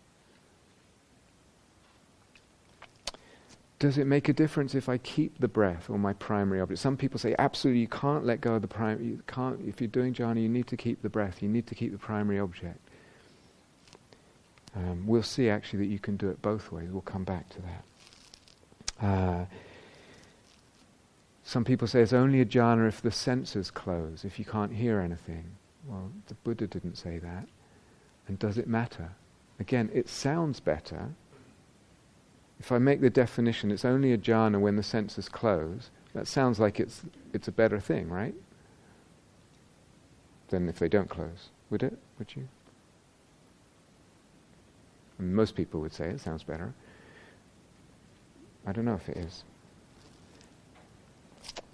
Does 3.81 3.97
it 3.97 4.07
make 4.07 4.29
a 4.29 4.35
difference 4.35 4.75
if 4.75 4.91
I 4.91 4.99
keep 4.99 5.41
the 5.41 5.49
breath 5.49 5.89
or 5.89 5.99
my 5.99 6.13
primary 6.13 6.61
object? 6.61 6.81
Some 6.81 6.99
people 6.99 7.19
say 7.19 7.35
absolutely 7.39 7.81
you 7.81 7.89
can't 7.89 8.27
let 8.27 8.43
go 8.43 8.55
of 8.55 8.63
the 8.63 8.69
primary. 8.69 9.07
You 9.07 9.23
can't. 9.27 9.59
If 9.67 9.81
you're 9.81 9.89
doing 9.89 10.13
jhana, 10.13 10.41
you 10.41 10.51
need 10.51 10.67
to 10.67 10.77
keep 10.77 11.01
the 11.01 11.09
breath. 11.09 11.43
You 11.43 11.49
need 11.49 11.67
to 11.69 11.75
keep 11.75 11.91
the 11.91 11.99
primary 11.99 12.39
object. 12.39 12.79
Um, 14.77 15.07
we'll 15.07 15.23
see 15.23 15.49
actually 15.49 15.79
that 15.81 15.93
you 15.93 15.99
can 15.99 16.19
do 16.19 16.29
it 16.29 16.43
both 16.43 16.71
ways. 16.71 16.91
We'll 16.91 17.01
come 17.01 17.25
back 17.25 17.49
to 17.49 17.59
that. 17.63 19.07
Uh, 19.07 19.45
some 21.43 21.65
people 21.65 21.89
say 21.89 22.03
it's 22.03 22.13
only 22.13 22.43
a 22.43 22.45
jhana 22.45 22.87
if 22.87 23.01
the 23.01 23.11
senses 23.11 23.71
close, 23.71 24.27
if 24.27 24.39
you 24.39 24.45
can't 24.45 24.75
hear 24.75 25.01
anything. 25.01 25.45
Well, 25.87 26.13
the 26.29 26.35
Buddha 26.35 26.67
didn't 26.67 26.97
say 26.97 27.19
that. 27.19 27.49
And 28.29 28.39
does 28.39 28.59
it 28.59 28.69
matter? 28.69 29.11
Again, 29.59 29.91
it 29.95 30.11
sounds 30.11 30.61
better. 30.61 31.09
If 32.61 32.71
I 32.71 32.79
make 32.79 33.01
the 33.01 33.11
definition, 33.11 33.71
it's 33.71 33.85
only 33.85 34.13
a 34.13 34.19
jhana 34.19 34.61
when 34.61 34.77
the 34.77 34.83
senses 34.83 35.29
close, 35.29 35.91
that 36.15 36.29
sounds 36.29 36.61
like 36.61 36.79
it's, 36.79 37.03
it's 37.33 37.49
a 37.49 37.53
better 37.53 37.81
thing, 37.81 38.09
right? 38.09 38.35
Than 40.49 40.69
if 40.69 40.79
they 40.79 40.89
don't 40.89 41.09
close. 41.09 41.49
Would 41.71 41.83
it? 41.83 41.99
Would 42.19 42.37
you? 42.37 42.49
Mean, 45.19 45.35
most 45.35 45.57
people 45.57 45.81
would 45.81 45.93
say 45.93 46.11
it 46.11 46.21
sounds 46.21 46.43
better. 46.43 46.75
I 48.67 48.73
don't 48.73 48.85
know 48.85 48.95
if 48.95 49.09
it 49.09 49.17
is 49.17 49.45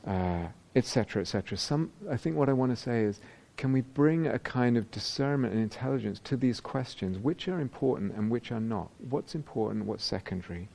etc., 0.06 1.20
uh, 1.20 1.22
etc. 1.22 1.52
Et 1.52 1.58
Some, 1.58 1.90
I 2.10 2.16
think 2.16 2.36
what 2.36 2.48
I 2.48 2.52
want 2.52 2.70
to 2.70 2.76
say 2.76 3.02
is, 3.02 3.20
can 3.56 3.72
we 3.72 3.80
bring 3.80 4.26
a 4.26 4.38
kind 4.38 4.76
of 4.76 4.90
discernment 4.90 5.54
and 5.54 5.62
intelligence 5.62 6.20
to 6.24 6.36
these 6.36 6.60
questions? 6.60 7.18
Which 7.18 7.48
are 7.48 7.58
important 7.58 8.14
and 8.14 8.30
which 8.30 8.52
are 8.52 8.60
not? 8.60 8.90
What's 9.08 9.34
important? 9.34 9.86
What's 9.86 10.04
secondary? 10.04 10.68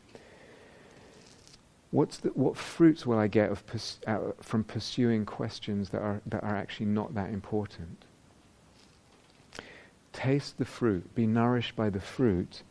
What's 1.91 2.17
the, 2.17 2.29
what 2.29 2.55
fruits 2.55 3.05
will 3.05 3.19
I 3.19 3.27
get 3.27 3.65
pers- 3.65 3.99
uh, 4.07 4.31
from 4.39 4.63
pursuing 4.63 5.25
questions 5.25 5.89
that 5.89 6.01
are, 6.01 6.21
that 6.25 6.41
are 6.43 6.55
actually 6.55 6.85
not 6.85 7.13
that 7.15 7.29
important? 7.29 8.05
Taste 10.13 10.57
the 10.57 10.65
fruit, 10.65 11.13
be 11.15 11.27
nourished 11.27 11.75
by 11.75 11.89
the 11.89 11.99
fruit, 11.99 12.63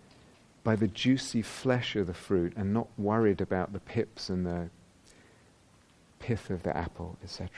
by 0.65 0.75
the 0.75 0.89
juicy 0.89 1.43
flesh 1.43 1.97
of 1.97 2.07
the 2.07 2.15
fruit, 2.15 2.55
and 2.57 2.73
not 2.73 2.89
worried 2.97 3.43
about 3.43 3.75
the 3.75 3.81
pips 3.81 4.31
and 4.31 4.47
the 4.47 4.71
pith 6.19 6.49
of 6.49 6.63
the 6.63 6.75
apple, 6.75 7.19
etc. 7.23 7.49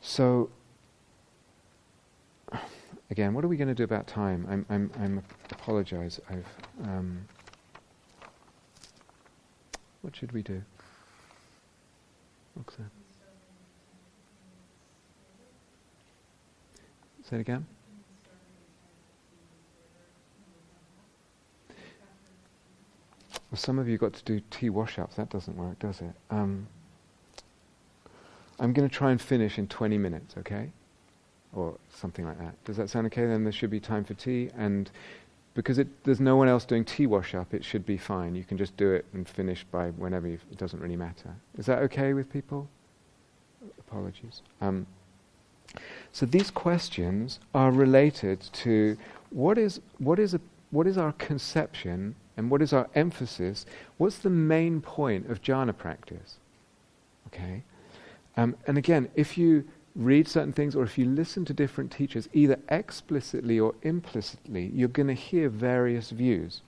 So, 0.00 0.50
again, 3.10 3.34
what 3.34 3.44
are 3.44 3.48
we 3.48 3.56
going 3.56 3.68
to 3.68 3.74
do 3.74 3.84
about 3.84 4.06
time? 4.06 4.46
I'm, 4.48 4.66
I'm, 4.70 4.90
I'm 5.00 5.22
apologize. 5.50 6.20
I've, 6.28 6.46
um, 6.82 7.26
what 10.04 10.14
should 10.14 10.32
we 10.32 10.42
do? 10.42 10.60
Roxanne? 12.54 12.90
Say 17.28 17.36
it 17.36 17.40
again. 17.40 17.66
Well, 23.50 23.56
some 23.56 23.78
of 23.78 23.88
you 23.88 23.96
got 23.96 24.12
to 24.12 24.22
do 24.24 24.42
tea 24.50 24.68
wash-ups. 24.68 25.16
That 25.16 25.30
doesn't 25.30 25.56
work, 25.56 25.78
does 25.78 26.02
it? 26.02 26.12
Um, 26.28 26.66
I'm 28.60 28.74
going 28.74 28.86
to 28.86 28.94
try 28.94 29.10
and 29.10 29.18
finish 29.18 29.58
in 29.58 29.68
20 29.68 29.96
minutes, 29.96 30.34
okay? 30.36 30.70
Or 31.54 31.78
something 31.94 32.26
like 32.26 32.38
that. 32.40 32.62
Does 32.66 32.76
that 32.76 32.90
sound 32.90 33.06
okay? 33.06 33.24
Then 33.24 33.42
there 33.42 33.52
should 33.54 33.70
be 33.70 33.80
time 33.80 34.04
for 34.04 34.12
tea. 34.12 34.50
And 34.54 34.90
because 35.54 35.78
it, 35.78 35.86
there's 36.04 36.20
no 36.20 36.36
one 36.36 36.48
else 36.48 36.64
doing 36.64 36.84
tea 36.84 37.06
wash-up, 37.06 37.54
it 37.54 37.64
should 37.64 37.86
be 37.86 37.96
fine. 37.96 38.34
You 38.34 38.44
can 38.44 38.58
just 38.58 38.76
do 38.76 38.92
it 38.92 39.06
and 39.12 39.28
finish 39.28 39.64
by 39.70 39.90
whenever 39.90 40.26
you, 40.26 40.38
it 40.50 40.58
doesn't 40.58 40.80
really 40.80 40.96
matter. 40.96 41.34
Is 41.56 41.66
that 41.66 41.78
okay 41.84 42.12
with 42.12 42.30
people? 42.32 42.68
Apologies. 43.78 44.42
Um, 44.60 44.86
so 46.12 46.26
these 46.26 46.50
questions 46.50 47.38
are 47.54 47.70
related 47.70 48.40
to 48.52 48.96
what 49.30 49.56
is, 49.58 49.80
what 49.98 50.18
is, 50.18 50.34
a, 50.34 50.40
what 50.70 50.86
is 50.86 50.98
our 50.98 51.12
conception 51.12 52.16
and 52.36 52.50
what 52.50 52.60
is 52.60 52.72
our 52.72 52.88
emphasis? 52.94 53.64
What's 53.96 54.18
the 54.18 54.30
main 54.30 54.80
point 54.80 55.30
of 55.30 55.40
jhana 55.40 55.76
practice? 55.76 56.36
Okay? 57.28 57.62
Um, 58.36 58.56
and 58.66 58.76
again, 58.76 59.08
if 59.14 59.38
you 59.38 59.64
read 59.94 60.26
certain 60.26 60.52
things 60.52 60.74
or 60.74 60.82
if 60.82 60.98
you 60.98 61.04
listen 61.04 61.44
to 61.44 61.54
different 61.54 61.92
teachers, 61.92 62.28
either 62.32 62.58
explicitly 62.68 63.60
or 63.60 63.74
implicitly, 63.82 64.70
you're 64.74 64.88
going 64.88 65.06
to 65.06 65.14
hear 65.14 65.48
various 65.48 66.10
views 66.10 66.62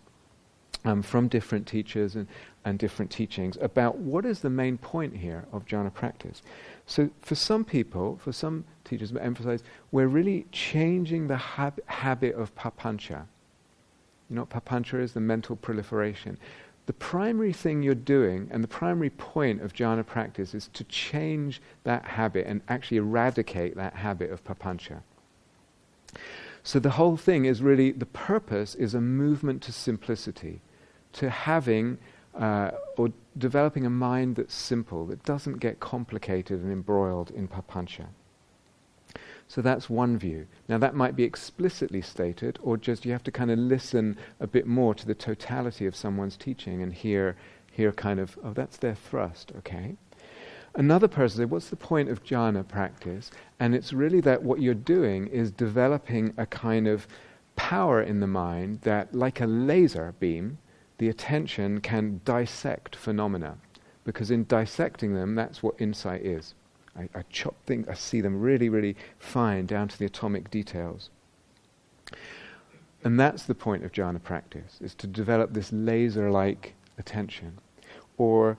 um, 0.84 1.02
from 1.02 1.26
different 1.26 1.66
teachers 1.66 2.14
and, 2.14 2.28
and 2.64 2.78
different 2.78 3.10
teachings 3.10 3.58
about 3.60 3.98
what 3.98 4.24
is 4.24 4.40
the 4.40 4.50
main 4.50 4.78
point 4.78 5.16
here 5.16 5.44
of 5.52 5.66
jhana 5.66 5.92
practice. 5.92 6.42
So, 6.86 7.10
for 7.22 7.34
some 7.34 7.64
people, 7.64 8.18
for 8.22 8.32
some 8.32 8.64
teachers, 8.84 9.12
emphasize, 9.16 9.64
we're 9.90 10.06
really 10.06 10.46
changing 10.52 11.26
the 11.26 11.36
hab- 11.36 11.84
habit 11.86 12.36
of 12.36 12.54
papancha. 12.54 13.26
You 14.30 14.36
know 14.36 14.42
what 14.42 14.50
papancha 14.50 15.00
is? 15.00 15.12
The 15.12 15.20
mental 15.20 15.56
proliferation. 15.56 16.38
The 16.86 16.92
primary 16.92 17.52
thing 17.52 17.82
you're 17.82 17.94
doing, 17.94 18.48
and 18.50 18.62
the 18.62 18.68
primary 18.68 19.10
point 19.10 19.60
of 19.60 19.72
jhana 19.72 20.06
practice, 20.06 20.54
is 20.54 20.68
to 20.68 20.84
change 20.84 21.60
that 21.82 22.04
habit 22.04 22.46
and 22.46 22.60
actually 22.68 22.98
eradicate 22.98 23.76
that 23.76 23.94
habit 23.94 24.30
of 24.30 24.44
papancha. 24.44 25.02
So 26.62 26.78
the 26.78 26.90
whole 26.90 27.16
thing 27.16 27.44
is 27.44 27.60
really 27.60 27.90
the 27.90 28.06
purpose 28.06 28.74
is 28.74 28.94
a 28.94 29.00
movement 29.00 29.62
to 29.62 29.72
simplicity, 29.72 30.60
to 31.14 31.30
having 31.30 31.98
uh, 32.34 32.70
or 32.96 33.12
developing 33.38 33.86
a 33.86 33.90
mind 33.90 34.36
that's 34.36 34.54
simple, 34.54 35.06
that 35.06 35.24
doesn't 35.24 35.58
get 35.58 35.80
complicated 35.80 36.62
and 36.62 36.72
embroiled 36.72 37.30
in 37.30 37.48
papancha. 37.48 38.06
So 39.48 39.62
that's 39.62 39.88
one 39.88 40.18
view. 40.18 40.46
Now, 40.68 40.78
that 40.78 40.94
might 40.94 41.14
be 41.14 41.22
explicitly 41.22 42.02
stated, 42.02 42.58
or 42.62 42.76
just 42.76 43.04
you 43.04 43.12
have 43.12 43.24
to 43.24 43.30
kind 43.30 43.50
of 43.50 43.58
listen 43.58 44.16
a 44.40 44.46
bit 44.46 44.66
more 44.66 44.94
to 44.94 45.06
the 45.06 45.14
totality 45.14 45.86
of 45.86 45.94
someone's 45.94 46.36
teaching 46.36 46.82
and 46.82 46.92
hear, 46.92 47.36
hear 47.70 47.92
kind 47.92 48.18
of, 48.18 48.36
oh, 48.42 48.52
that's 48.52 48.76
their 48.76 48.96
thrust, 48.96 49.52
okay? 49.58 49.96
Another 50.74 51.08
person 51.08 51.38
said, 51.38 51.50
What's 51.50 51.70
the 51.70 51.76
point 51.76 52.10
of 52.10 52.22
jhana 52.22 52.66
practice? 52.66 53.30
And 53.58 53.74
it's 53.74 53.94
really 53.94 54.20
that 54.22 54.42
what 54.42 54.60
you're 54.60 54.74
doing 54.74 55.26
is 55.28 55.50
developing 55.50 56.34
a 56.36 56.44
kind 56.44 56.86
of 56.86 57.06
power 57.54 58.02
in 58.02 58.20
the 58.20 58.26
mind 58.26 58.82
that, 58.82 59.14
like 59.14 59.40
a 59.40 59.46
laser 59.46 60.14
beam, 60.20 60.58
the 60.98 61.08
attention 61.08 61.80
can 61.80 62.20
dissect 62.24 62.94
phenomena. 62.94 63.56
Because 64.04 64.30
in 64.30 64.44
dissecting 64.44 65.14
them, 65.14 65.34
that's 65.34 65.62
what 65.62 65.80
insight 65.80 66.22
is. 66.26 66.54
I, 66.98 67.08
I 67.18 67.22
chop 67.30 67.54
things, 67.66 67.88
I 67.88 67.94
see 67.94 68.20
them 68.20 68.40
really, 68.40 68.68
really 68.68 68.96
fine 69.18 69.66
down 69.66 69.88
to 69.88 69.98
the 69.98 70.06
atomic 70.06 70.50
details. 70.50 71.10
And 73.04 73.20
that's 73.20 73.44
the 73.44 73.54
point 73.54 73.84
of 73.84 73.92
jhana 73.92 74.22
practice, 74.22 74.78
is 74.80 74.94
to 74.96 75.06
develop 75.06 75.52
this 75.52 75.72
laser-like 75.72 76.74
attention. 76.98 77.58
Or, 78.18 78.58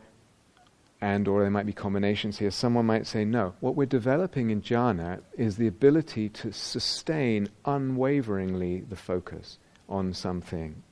and 1.01 1.27
or 1.27 1.41
there 1.41 1.49
might 1.49 1.65
be 1.65 1.73
combinations 1.73 2.37
here. 2.37 2.51
Someone 2.51 2.85
might 2.85 3.07
say, 3.07 3.25
no, 3.25 3.55
what 3.59 3.75
we're 3.75 3.85
developing 3.85 4.49
in 4.49 4.61
jhana 4.61 5.21
is 5.37 5.57
the 5.57 5.67
ability 5.67 6.29
to 6.29 6.53
sustain 6.53 7.49
unwaveringly 7.65 8.81
the 8.81 8.95
focus 8.95 9.57
on 9.89 10.13
something. 10.13 10.83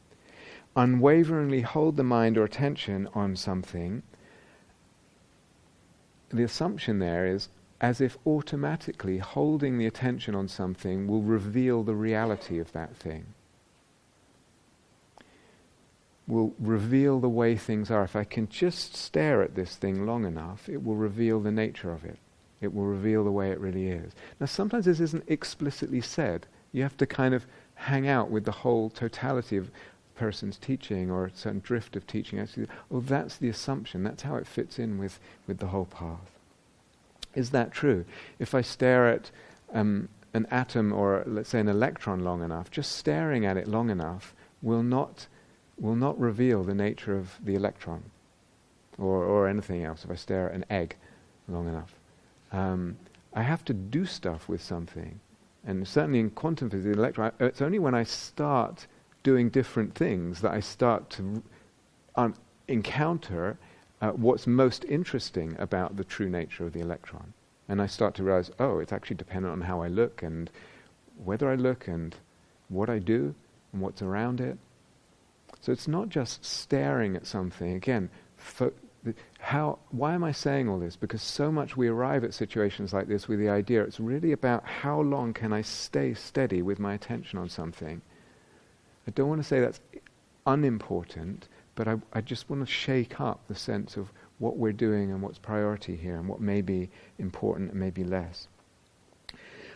Unwaveringly 0.76 1.62
hold 1.62 1.96
the 1.96 2.04
mind 2.04 2.38
or 2.38 2.44
attention 2.44 3.08
on 3.14 3.36
something 3.36 4.04
the 6.30 6.44
assumption 6.44 7.00
there 7.00 7.26
is 7.26 7.50
as 7.82 8.02
if 8.02 8.18
automatically 8.26 9.18
holding 9.18 9.78
the 9.78 9.86
attention 9.86 10.34
on 10.34 10.48
something 10.48 11.08
will 11.08 11.22
reveal 11.22 11.84
the 11.84 11.96
reality 11.96 12.58
of 12.60 12.72
that 12.72 12.96
thing. 12.96 13.26
Will 16.28 16.54
reveal 16.58 17.20
the 17.20 17.30
way 17.30 17.56
things 17.56 17.92
are. 17.92 18.04
If 18.04 18.16
I 18.16 18.24
can 18.24 18.48
just 18.50 18.96
stare 18.96 19.44
at 19.44 19.56
this 19.56 19.76
thing 19.76 20.06
long 20.06 20.26
enough, 20.26 20.68
it 20.70 20.84
will 20.84 20.96
reveal 20.96 21.40
the 21.40 21.52
nature 21.52 21.92
of 21.92 22.04
it. 22.04 22.18
It 22.62 22.74
will 22.74 22.86
reveal 22.86 23.24
the 23.24 23.32
way 23.32 23.52
it 23.52 23.60
really 23.60 23.90
is. 23.90 24.14
Now, 24.40 24.48
sometimes 24.48 24.86
this 24.86 25.00
isn't 25.00 25.26
explicitly 25.28 26.02
said. 26.02 26.48
You 26.72 26.82
have 26.82 26.98
to 26.98 27.06
kind 27.06 27.36
of 27.36 27.46
hang 27.76 28.08
out 28.08 28.32
with 28.32 28.46
the 28.46 28.52
whole 28.52 28.90
totality 28.90 29.58
of 29.58 29.70
person's 30.16 30.58
teaching 30.58 31.12
or 31.12 31.26
a 31.26 31.32
certain 31.36 31.60
drift 31.60 31.96
of 31.96 32.08
teaching. 32.08 32.40
Actually, 32.40 32.68
oh, 32.92 33.02
that's 33.02 33.38
the 33.38 33.50
assumption. 33.50 34.04
That's 34.04 34.24
how 34.24 34.36
it 34.36 34.48
fits 34.48 34.80
in 34.80 34.98
with, 34.98 35.20
with 35.48 35.60
the 35.60 35.68
whole 35.68 35.86
path. 35.86 36.32
Is 37.34 37.52
that 37.52 37.72
true? 37.72 38.06
If 38.40 38.56
I 38.56 38.62
stare 38.62 39.10
at 39.10 39.32
um, 39.74 40.10
an 40.34 40.48
atom 40.50 40.94
or, 40.94 41.24
let's 41.28 41.50
say, 41.50 41.60
an 41.60 41.68
electron 41.68 42.24
long 42.24 42.42
enough, 42.42 42.72
just 42.72 42.94
staring 42.94 43.46
at 43.46 43.58
it 43.58 43.68
long 43.68 43.90
enough 43.90 44.34
will 44.62 44.84
not, 44.84 45.28
will 45.78 45.96
not 45.96 46.20
reveal 46.20 46.64
the 46.64 46.74
nature 46.74 47.18
of 47.18 47.38
the 47.44 47.56
electron 47.56 48.04
or, 48.98 49.24
or 49.24 49.48
anything 49.48 49.84
else. 49.84 50.06
If 50.06 50.12
I 50.12 50.16
stare 50.16 50.50
at 50.50 50.56
an 50.56 50.66
egg 50.70 50.96
long 51.48 51.68
enough, 51.68 51.94
um, 52.52 52.98
I 53.34 53.44
have 53.44 53.66
to 53.66 53.74
do 53.74 54.06
stuff 54.06 54.48
with 54.48 54.62
something. 54.62 55.20
And 55.68 55.88
certainly 55.88 56.20
in 56.20 56.30
quantum 56.30 56.70
physics, 56.70 56.96
the 56.96 57.02
electron, 57.02 57.32
it's 57.40 57.62
only 57.62 57.80
when 57.80 57.96
I 57.96 58.04
start 58.04 58.88
doing 59.26 59.50
different 59.50 59.96
things 59.96 60.40
that 60.42 60.52
I 60.52 60.60
start 60.60 61.10
to 61.10 61.42
um, 62.16 62.36
encounter 62.68 63.58
uh, 64.00 64.12
what's 64.12 64.46
most 64.46 64.86
interesting 64.86 65.56
about 65.58 65.98
the 65.98 66.04
true 66.04 66.30
nature 66.30 66.68
of 66.68 66.74
the 66.74 66.80
electron. 66.80 67.34
And 67.68 67.82
I 67.82 67.88
start 67.88 68.14
to 68.16 68.24
realize, 68.24 68.52
oh, 68.60 68.78
it's 68.78 68.94
actually 68.94 69.16
dependent 69.16 69.52
on 69.52 69.62
how 69.62 69.82
I 69.82 69.88
look 69.88 70.22
and 70.22 70.52
whether 71.24 71.50
I 71.50 71.56
look 71.56 71.88
and 71.88 72.16
what 72.70 72.88
I 72.88 73.00
do 73.00 73.34
and 73.74 73.82
what's 73.82 74.04
around 74.04 74.40
it. 74.40 74.60
So 75.60 75.72
it's 75.72 75.88
not 75.88 76.10
just 76.10 76.46
staring 76.46 77.16
at 77.16 77.26
something. 77.26 77.74
Again, 77.74 78.12
fo- 78.38 78.74
how, 79.40 79.80
why 79.90 80.14
am 80.14 80.24
I 80.24 80.34
saying 80.34 80.70
all 80.70 80.78
this? 80.78 80.96
Because 80.96 81.24
so 81.24 81.52
much 81.52 81.76
we 81.76 81.88
arrive 81.88 82.24
at 82.24 82.36
situations 82.36 82.94
like 82.94 83.08
this 83.08 83.28
with 83.28 83.40
the 83.40 83.50
idea 83.50 83.82
it's 83.82 84.00
really 84.00 84.34
about 84.34 84.64
how 84.66 85.02
long 85.02 85.34
can 85.34 85.52
I 85.52 85.64
stay 85.64 86.14
steady 86.14 86.62
with 86.62 86.78
my 86.78 86.94
attention 86.94 87.40
on 87.40 87.50
something. 87.50 88.04
I 89.08 89.12
don't 89.12 89.30
want 89.30 89.42
to 89.42 89.48
say 89.48 89.60
that's 89.60 89.80
unimportant, 90.46 91.48
but 91.76 91.88
I, 91.88 91.98
I 92.14 92.22
just 92.22 92.50
want 92.50 92.66
to 92.66 92.72
shake 92.72 93.20
up 93.20 93.42
the 93.48 93.56
sense 93.56 93.98
of 93.98 94.12
what 94.40 94.58
we're 94.58 94.74
doing 94.74 95.12
and 95.12 95.22
what's 95.22 95.40
priority 95.40 95.96
here 95.96 96.18
and 96.18 96.28
what 96.28 96.42
may 96.42 96.62
be 96.62 96.90
important 97.20 97.72
and 97.72 97.80
maybe 97.80 98.04
less. 98.04 98.48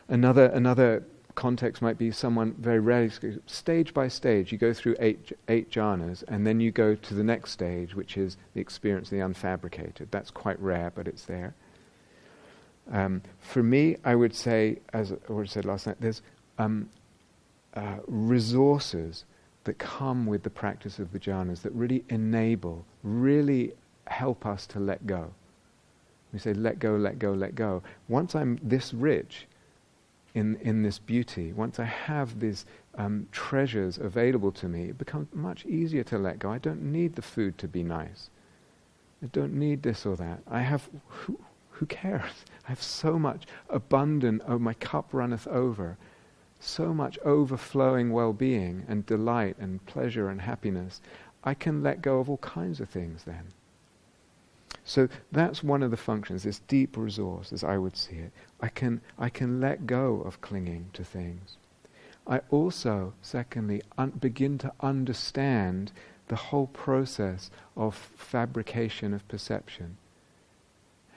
Another, 0.08 0.46
another 0.48 1.04
context 1.36 1.82
might 1.82 1.98
be 1.98 2.12
someone 2.12 2.54
very 2.60 2.80
rarely, 2.80 3.12
stage 3.46 3.94
by 3.94 4.08
stage, 4.08 4.52
you 4.52 4.58
go 4.58 4.74
through 4.74 4.96
eight, 5.00 5.32
eight 5.48 5.72
jhanas 5.72 6.24
and 6.28 6.46
then 6.46 6.60
you 6.60 6.72
go 6.72 6.96
to 6.96 7.14
the 7.14 7.24
next 7.24 7.52
stage, 7.52 7.96
which 7.96 8.18
is 8.18 8.38
the 8.54 8.60
experience 8.60 9.12
of 9.12 9.18
the 9.18 9.24
unfabricated. 9.24 10.08
That's 10.12 10.32
quite 10.32 10.60
rare, 10.60 10.92
but 10.94 11.08
it's 11.08 11.26
there. 11.26 11.54
Um, 12.92 13.22
for 13.40 13.62
me, 13.62 13.98
I 14.04 14.16
would 14.16 14.36
say, 14.36 14.80
as 14.94 15.14
I 15.14 15.46
said 15.46 15.64
last 15.64 15.86
night, 15.86 15.98
there's 16.00 16.22
um, 16.58 16.90
uh, 17.76 17.98
resources 18.08 19.26
that 19.64 19.78
come 19.78 20.26
with 20.26 20.44
the 20.44 20.50
practice 20.50 21.00
of 21.00 21.12
the 21.12 21.20
jhanas 21.20 21.62
that 21.62 21.72
really 21.74 22.04
enable, 22.10 22.86
really 23.04 23.74
help 24.08 24.46
us 24.46 24.66
to 24.68 24.80
let 24.80 25.06
go. 25.06 25.32
We 26.34 26.40
say, 26.40 26.54
let 26.54 26.80
go, 26.80 26.96
let 26.96 27.20
go, 27.20 27.34
let 27.34 27.56
go. 27.56 27.82
Once 28.08 28.36
I'm 28.36 28.60
this 28.62 28.94
rich 28.94 29.48
in, 30.36 30.56
in 30.58 30.84
this 30.84 31.00
beauty, 31.00 31.54
once 31.54 31.80
I 31.80 31.86
have 31.86 32.40
these 32.40 32.66
um, 32.96 33.28
treasures 33.32 33.98
available 33.98 34.52
to 34.54 34.68
me, 34.68 34.90
it 34.90 34.98
becomes 34.98 35.28
much 35.34 35.66
easier 35.66 36.04
to 36.06 36.18
let 36.18 36.40
go. 36.40 36.52
I 36.52 36.60
don't 36.60 36.92
need 36.92 37.16
the 37.16 37.22
food 37.22 37.58
to 37.60 37.68
be 37.68 37.84
nice. 37.84 38.30
I 39.24 39.28
don't 39.28 39.54
need 39.54 39.84
this 39.84 40.06
or 40.06 40.16
that. 40.18 40.40
I 40.50 40.62
have, 40.62 40.90
who, 41.08 41.40
who 41.72 41.86
cares? 41.88 42.46
I 42.66 42.70
have 42.70 42.82
so 42.82 43.20
much 43.20 43.46
abundant, 43.70 44.44
oh, 44.48 44.60
my 44.60 44.76
cup 44.76 45.10
runneth 45.12 45.48
over 45.48 45.98
so 46.60 46.94
much 46.94 47.18
overflowing 47.20 48.12
well 48.12 48.34
being 48.34 48.86
and 48.88 49.06
delight 49.06 49.56
and 49.60 49.86
pleasure 49.86 50.30
and 50.30 50.42
happiness, 50.42 51.02
I 51.44 51.54
can 51.54 51.82
let 51.82 52.02
go 52.02 52.20
of 52.20 52.30
all 52.30 52.38
kinds 52.38 52.80
of 52.80 52.90
things 52.90 53.24
then. 53.24 53.46
So 54.84 55.08
that's 55.32 55.64
one 55.64 55.84
of 55.84 55.92
the 55.92 55.98
functions, 55.98 56.44
this 56.44 56.60
deep 56.68 56.98
resource, 56.98 57.54
as 57.54 57.64
I 57.64 57.78
would 57.78 57.96
see 57.96 58.16
it. 58.16 58.32
I 58.60 58.70
can, 58.70 59.02
I 59.18 59.30
can 59.30 59.62
let 59.62 59.86
go 59.86 60.22
of 60.22 60.42
clinging 60.42 60.90
to 60.94 61.04
things. 61.04 61.58
I 62.28 62.42
also, 62.50 63.14
secondly, 63.22 63.82
un- 63.98 64.12
begin 64.12 64.58
to 64.60 64.72
understand 64.82 65.92
the 66.28 66.36
whole 66.36 66.68
process 66.68 67.50
of 67.76 67.96
fabrication 67.96 69.14
of 69.14 69.28
perception. 69.28 69.98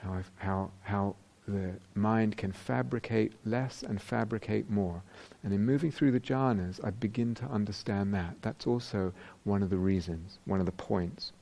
How, 0.01 0.13
I've, 0.13 0.31
how, 0.37 0.71
how 0.83 1.15
the 1.47 1.73
mind 1.93 2.37
can 2.37 2.51
fabricate 2.51 3.33
less 3.45 3.83
and 3.83 4.01
fabricate 4.01 4.69
more. 4.69 5.03
And 5.43 5.53
in 5.53 5.65
moving 5.65 5.91
through 5.91 6.11
the 6.11 6.19
jhanas, 6.19 6.79
I 6.83 6.91
begin 6.91 7.35
to 7.35 7.45
understand 7.45 8.13
that. 8.13 8.35
That's 8.41 8.65
also 8.65 9.13
one 9.43 9.61
of 9.61 9.69
the 9.69 9.77
reasons, 9.77 10.39
one 10.45 10.59
of 10.59 10.65
the 10.65 10.71
points. 10.71 11.33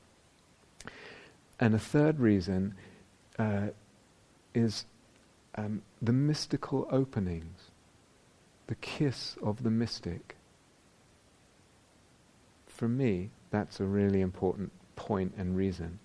And 1.60 1.76
a 1.76 1.80
third 1.80 2.20
reason 2.20 2.74
uh, 3.38 3.68
is 4.56 4.86
um, 5.56 5.84
the 6.02 6.14
mystical 6.14 6.88
openings, 6.90 7.70
the 8.68 8.76
kiss 8.76 9.38
of 9.44 9.62
the 9.62 9.70
mystic. 9.70 10.36
For 12.66 12.88
me, 12.88 13.30
that's 13.52 13.80
a 13.80 13.86
really 13.86 14.22
important 14.22 14.72
point 14.96 15.34
and 15.38 15.56
reason. 15.56 16.00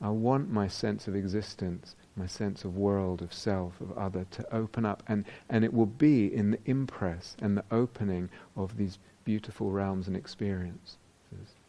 I 0.00 0.10
want 0.10 0.50
my 0.50 0.68
sense 0.68 1.08
of 1.08 1.16
existence 1.16 1.96
my 2.18 2.26
sense 2.26 2.64
of 2.64 2.76
world, 2.76 3.22
of 3.22 3.32
self, 3.32 3.80
of 3.80 3.96
other, 3.96 4.26
to 4.32 4.54
open 4.54 4.84
up. 4.84 5.02
And, 5.06 5.24
and 5.48 5.64
it 5.64 5.72
will 5.72 5.86
be 5.86 6.32
in 6.32 6.50
the 6.50 6.58
impress 6.66 7.36
and 7.40 7.56
the 7.56 7.64
opening 7.70 8.28
of 8.56 8.76
these 8.76 8.98
beautiful 9.24 9.70
realms 9.70 10.06
and 10.08 10.16
experiences. 10.16 10.96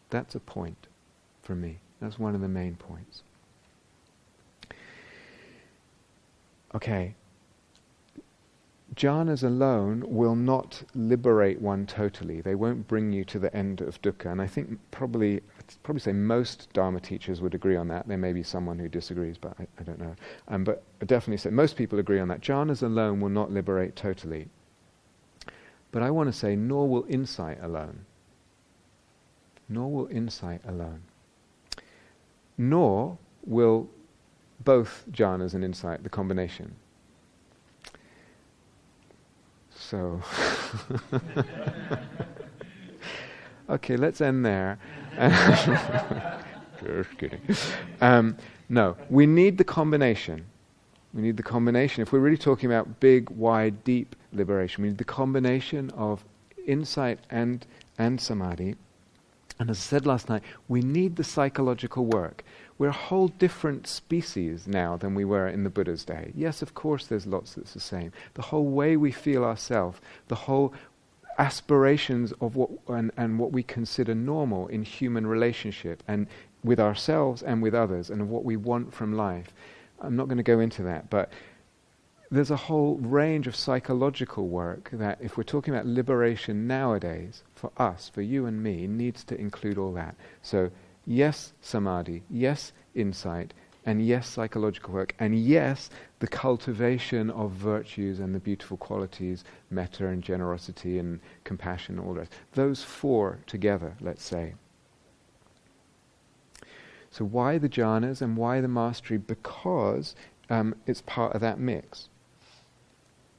That's 0.10 0.36
a 0.36 0.40
point 0.40 0.88
for 1.42 1.56
me. 1.56 1.80
That's 2.02 2.18
one 2.18 2.36
of 2.36 2.42
the 2.42 2.48
main 2.48 2.76
points. 2.76 3.24
Okay, 6.74 7.16
jhanas 8.96 9.44
alone 9.44 10.04
will 10.06 10.36
not 10.36 10.84
liberate 10.94 11.62
one 11.62 11.86
totally. 11.86 12.42
They 12.42 12.56
won't 12.56 12.88
bring 12.88 13.12
you 13.12 13.24
to 13.26 13.40
the 13.40 13.56
end 13.56 13.82
of 13.82 14.02
dukkha. 14.02 14.32
And 14.32 14.42
I 14.42 14.48
think 14.48 14.78
probably, 14.92 15.42
probably 15.84 16.02
say 16.02 16.14
most 16.14 16.72
Dharma 16.74 17.00
teachers 17.00 17.42
would 17.42 17.54
agree 17.54 17.76
on 17.76 17.88
that. 17.90 18.08
There 18.08 18.18
may 18.18 18.34
be 18.34 18.44
someone 18.44 18.80
who 18.80 18.90
disagrees, 18.90 19.38
but 19.38 19.54
I, 19.60 19.68
I 19.80 19.84
don't 19.84 20.00
know. 20.00 20.16
Um, 20.48 20.64
but 20.64 20.84
I 21.02 21.06
definitely 21.06 21.38
say 21.38 21.50
most 21.50 21.76
people 21.76 22.00
agree 22.00 22.20
on 22.20 22.28
that. 22.30 22.42
Jhanas 22.42 22.84
alone 22.84 23.20
will 23.20 23.30
not 23.30 23.52
liberate 23.52 23.96
totally. 23.96 24.48
But 25.92 26.04
I 26.04 26.12
want 26.12 26.28
to 26.28 26.34
say, 26.34 26.56
nor 26.56 26.88
will 26.88 27.06
insight 27.10 27.58
alone. 27.62 28.06
Nor 29.68 29.92
will 29.92 30.08
insight 30.08 30.62
alone. 30.66 31.02
Nor 32.58 33.18
will 33.46 33.90
both 34.64 35.06
jhanas 35.12 35.54
and 35.54 35.64
insight, 35.64 36.04
the 36.04 36.10
combination. 36.10 36.76
So, 39.76 40.22
okay, 43.70 43.96
let's 43.96 44.22
end 44.22 44.46
there. 44.46 44.78
Just 46.84 47.18
kidding. 47.18 47.42
Um, 48.02 48.38
no, 48.70 48.96
we 49.10 49.26
need 49.26 49.58
the 49.58 49.64
combination. 49.64 50.46
We 51.14 51.22
need 51.22 51.38
the 51.38 51.44
combination. 51.44 52.02
If 52.02 52.12
we're 52.14 52.20
really 52.20 52.38
talking 52.38 52.70
about 52.70 53.00
big, 53.00 53.30
wide, 53.32 53.84
deep 53.84 54.16
liberation, 54.32 54.84
we 54.84 54.90
need 54.90 54.98
the 54.98 55.04
combination 55.04 55.90
of 55.92 56.24
insight 56.68 57.20
and, 57.30 57.66
and 57.98 58.22
samadhi. 58.22 58.76
And 59.60 59.70
as 59.70 59.78
I 59.78 59.82
said 59.82 60.06
last 60.06 60.30
night, 60.30 60.44
we 60.68 60.82
need 60.82 61.16
the 61.16 61.24
psychological 61.24 62.06
work. 62.06 62.46
We're 62.78 62.90
a 62.90 62.94
whole 62.94 63.28
different 63.28 63.88
species 63.88 64.66
now 64.66 64.96
than 64.96 65.16
we 65.16 65.26
were 65.26 65.50
in 65.50 65.66
the 65.66 65.70
Buddha's 65.70 66.06
day. 66.06 66.32
Yes, 66.34 66.62
of 66.62 66.74
course, 66.74 67.08
there's 67.08 67.28
lots 67.28 67.56
that's 67.56 67.74
the 67.74 67.82
same. 67.82 68.14
The 68.36 68.42
whole 68.42 68.68
way 68.68 68.96
we 68.96 69.12
feel 69.12 69.44
ourselves, 69.44 70.00
the 70.30 70.36
whole 70.36 70.74
aspirations 71.40 72.34
of 72.42 72.56
what 72.56 72.70
and, 72.90 73.12
and 73.18 73.40
what 73.40 73.52
we 73.52 73.64
consider 73.64 74.14
normal 74.14 74.68
in 74.68 74.84
human 74.84 75.26
relationship 75.26 76.04
and 76.08 76.28
with 76.64 76.80
ourselves 76.80 77.42
and 77.42 77.64
with 77.64 77.74
others 77.74 78.10
and 78.10 78.22
of 78.22 78.30
what 78.30 78.44
we 78.44 78.58
want 78.58 78.94
from 78.94 79.14
life. 79.14 79.54
I'm 80.02 80.16
not 80.16 80.28
going 80.28 80.38
to 80.38 80.44
go 80.44 80.60
into 80.60 80.84
that, 80.84 81.10
but 81.10 81.32
there's 82.30 82.52
a 82.52 82.56
whole 82.56 82.98
range 82.98 83.48
of 83.48 83.56
psychological 83.56 84.48
work 84.48 84.90
that, 84.94 85.18
if 85.20 85.36
we're 85.36 85.44
talking 85.44 85.74
about 85.74 85.88
liberation 85.88 86.68
nowadays, 86.68 87.44
for 87.56 87.72
us, 87.78 88.12
for 88.14 88.22
you 88.22 88.46
and 88.46 88.62
me, 88.62 88.86
needs 88.86 89.24
to 89.24 89.40
include 89.40 89.78
all 89.78 89.94
that. 89.94 90.16
So, 90.44 90.70
yes, 91.08 91.54
samadhi, 91.62 92.22
yes, 92.30 92.72
insight, 92.94 93.54
and 93.86 94.06
yes, 94.06 94.28
psychological 94.28 94.94
work, 94.94 95.16
and 95.20 95.40
yes, 95.40 95.90
the 96.20 96.28
cultivation 96.28 97.30
of 97.30 97.52
virtues 97.52 98.20
and 98.20 98.36
the 98.36 98.40
beautiful 98.40 98.78
qualities, 98.78 99.44
metta 99.72 100.08
and 100.08 100.22
generosity 100.22 101.00
and 101.00 101.20
compassion, 101.46 101.98
and 101.98 102.08
all 102.08 102.14
that. 102.14 102.30
Those 102.54 102.84
four 102.84 103.40
together, 103.48 103.96
let's 104.02 104.24
say. 104.24 104.54
So, 107.12 107.26
why 107.26 107.58
the 107.58 107.70
jhanas 107.70 108.22
and 108.22 108.38
why 108.38 108.62
the 108.62 108.68
mastery? 108.68 109.18
Because 109.18 110.16
um, 110.50 110.76
it's 110.86 111.02
part 111.02 111.34
of 111.34 111.42
that 111.42 111.60
mix. 111.60 112.10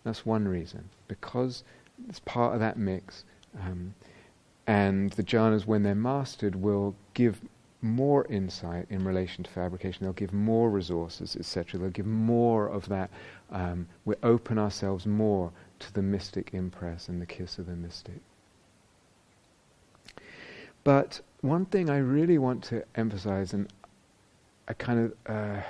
That's 0.03 0.25
one 0.25 0.49
reason. 0.49 0.89
Because 1.07 1.63
it's 2.09 2.21
part 2.21 2.55
of 2.55 2.61
that 2.61 2.79
mix. 2.79 3.25
Um, 3.61 3.95
and 4.67 5.11
the 5.13 5.23
jhanas, 5.23 5.67
when 5.67 5.83
they're 5.83 5.95
mastered, 5.95 6.57
will 6.57 6.95
give 7.15 7.41
more 7.83 8.27
insight 8.27 8.87
in 8.91 9.05
relation 9.05 9.45
to 9.45 9.51
fabrication. 9.51 10.05
They'll 10.05 10.13
give 10.13 10.33
more 10.33 10.71
resources, 10.71 11.37
etc. 11.37 11.81
They'll 11.81 11.91
give 11.91 12.07
more 12.07 12.67
of 12.69 12.89
that. 12.89 13.11
Um, 13.51 13.89
we 14.05 14.15
open 14.23 14.59
ourselves 14.59 15.07
more 15.07 15.53
to 15.81 15.95
the 15.95 16.03
mystic 16.03 16.51
impress 16.53 17.09
and 17.09 17.21
the 17.21 17.27
kiss 17.27 17.59
of 17.59 17.67
the 17.67 17.77
mystic. 17.77 18.21
But 20.85 21.21
one 21.41 21.67
thing 21.67 21.91
I 21.91 21.99
really 21.99 22.39
want 22.39 22.63
to 22.65 22.85
emphasize, 22.95 23.53
and 23.53 23.73
a 24.69 24.75
kind 24.75 25.13
of 25.27 25.35
uh, 25.35 25.63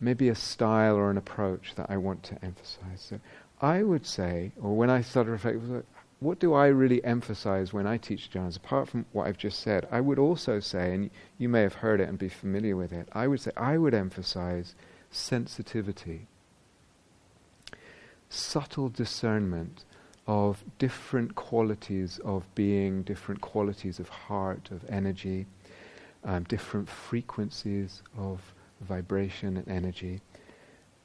maybe 0.00 0.28
a 0.28 0.34
style 0.34 0.96
or 0.96 1.10
an 1.10 1.16
approach 1.16 1.74
that 1.76 1.86
I 1.88 1.96
want 1.96 2.22
to 2.24 2.44
emphasize. 2.44 3.00
So 3.08 3.20
I 3.60 3.82
would 3.82 4.06
say, 4.06 4.52
or 4.60 4.76
when 4.76 4.90
I 4.90 5.00
started 5.02 5.30
reflecting, 5.30 5.84
what 6.22 6.38
do 6.38 6.54
I 6.54 6.68
really 6.68 7.04
emphasize 7.04 7.72
when 7.72 7.86
I 7.86 7.96
teach 7.96 8.30
jhanas, 8.30 8.56
apart 8.56 8.88
from 8.88 9.06
what 9.12 9.26
I've 9.26 9.38
just 9.38 9.60
said? 9.60 9.88
I 9.90 10.00
would 10.00 10.18
also 10.18 10.60
say, 10.60 10.94
and 10.94 11.10
you 11.38 11.48
may 11.48 11.62
have 11.62 11.74
heard 11.74 12.00
it 12.00 12.08
and 12.08 12.18
be 12.18 12.28
familiar 12.28 12.76
with 12.76 12.92
it, 12.92 13.08
I 13.12 13.26
would 13.26 13.40
say 13.40 13.50
I 13.56 13.76
would 13.76 13.94
emphasize 13.94 14.74
sensitivity, 15.10 16.28
subtle 18.28 18.88
discernment 18.88 19.84
of 20.26 20.64
different 20.78 21.34
qualities 21.34 22.20
of 22.24 22.46
being, 22.54 23.02
different 23.02 23.40
qualities 23.40 23.98
of 23.98 24.08
heart, 24.08 24.70
of 24.70 24.84
energy, 24.88 25.46
um, 26.24 26.44
different 26.44 26.88
frequencies 26.88 28.02
of 28.16 28.54
vibration 28.80 29.56
and 29.56 29.68
energy, 29.68 30.20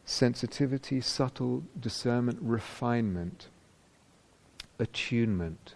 sensitivity, 0.06 1.02
subtle 1.02 1.64
discernment, 1.80 2.38
refinement, 2.42 3.48
attunement. 4.80 5.76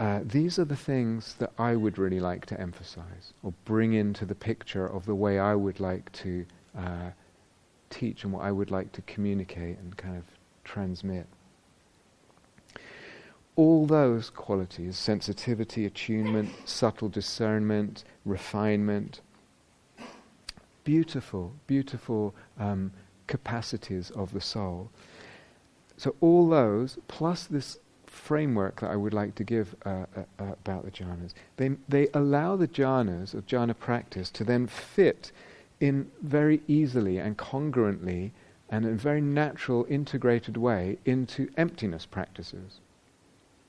Uh, 0.00 0.20
these 0.24 0.58
are 0.58 0.64
the 0.64 0.76
things 0.76 1.34
that 1.38 1.52
I 1.58 1.76
would 1.76 1.98
really 1.98 2.20
like 2.20 2.46
to 2.46 2.60
emphasize 2.60 3.32
or 3.42 3.54
bring 3.64 3.92
into 3.92 4.26
the 4.26 4.34
picture 4.34 4.86
of 4.86 5.06
the 5.06 5.14
way 5.14 5.38
I 5.38 5.54
would 5.54 5.78
like 5.78 6.10
to 6.12 6.44
uh, 6.76 7.10
teach 7.90 8.24
and 8.24 8.32
what 8.32 8.44
I 8.44 8.50
would 8.50 8.70
like 8.70 8.90
to 8.92 9.02
communicate 9.02 9.78
and 9.78 9.96
kind 9.96 10.16
of 10.16 10.24
transmit. 10.64 11.26
All 13.56 13.86
those 13.86 14.30
qualities 14.30 14.98
sensitivity, 14.98 15.86
attunement, 15.86 16.50
subtle 16.64 17.08
discernment, 17.08 18.02
refinement, 18.24 19.20
beautiful, 20.82 21.54
beautiful 21.68 22.34
um, 22.58 22.92
capacities 23.26 24.10
of 24.10 24.32
the 24.32 24.40
soul. 24.40 24.90
So, 25.96 26.16
all 26.20 26.48
those, 26.48 26.98
plus 27.08 27.44
this 27.44 27.78
framework 28.06 28.80
that 28.80 28.90
I 28.90 28.96
would 28.96 29.14
like 29.14 29.34
to 29.36 29.44
give 29.44 29.74
uh, 29.84 30.06
uh, 30.16 30.20
uh, 30.38 30.44
about 30.64 30.84
the 30.84 30.90
jhanas, 30.90 31.34
they, 31.56 31.70
they 31.88 32.08
allow 32.14 32.56
the 32.56 32.68
jhanas, 32.68 33.34
of 33.34 33.46
jhana 33.46 33.78
practice, 33.78 34.30
to 34.30 34.44
then 34.44 34.66
fit 34.66 35.30
in 35.80 36.10
very 36.22 36.62
easily 36.66 37.18
and 37.18 37.36
congruently 37.36 38.30
and 38.70 38.84
in 38.84 38.94
a 38.94 38.96
very 38.96 39.20
natural, 39.20 39.86
integrated 39.88 40.56
way 40.56 40.98
into 41.04 41.48
emptiness 41.56 42.06
practices. 42.06 42.80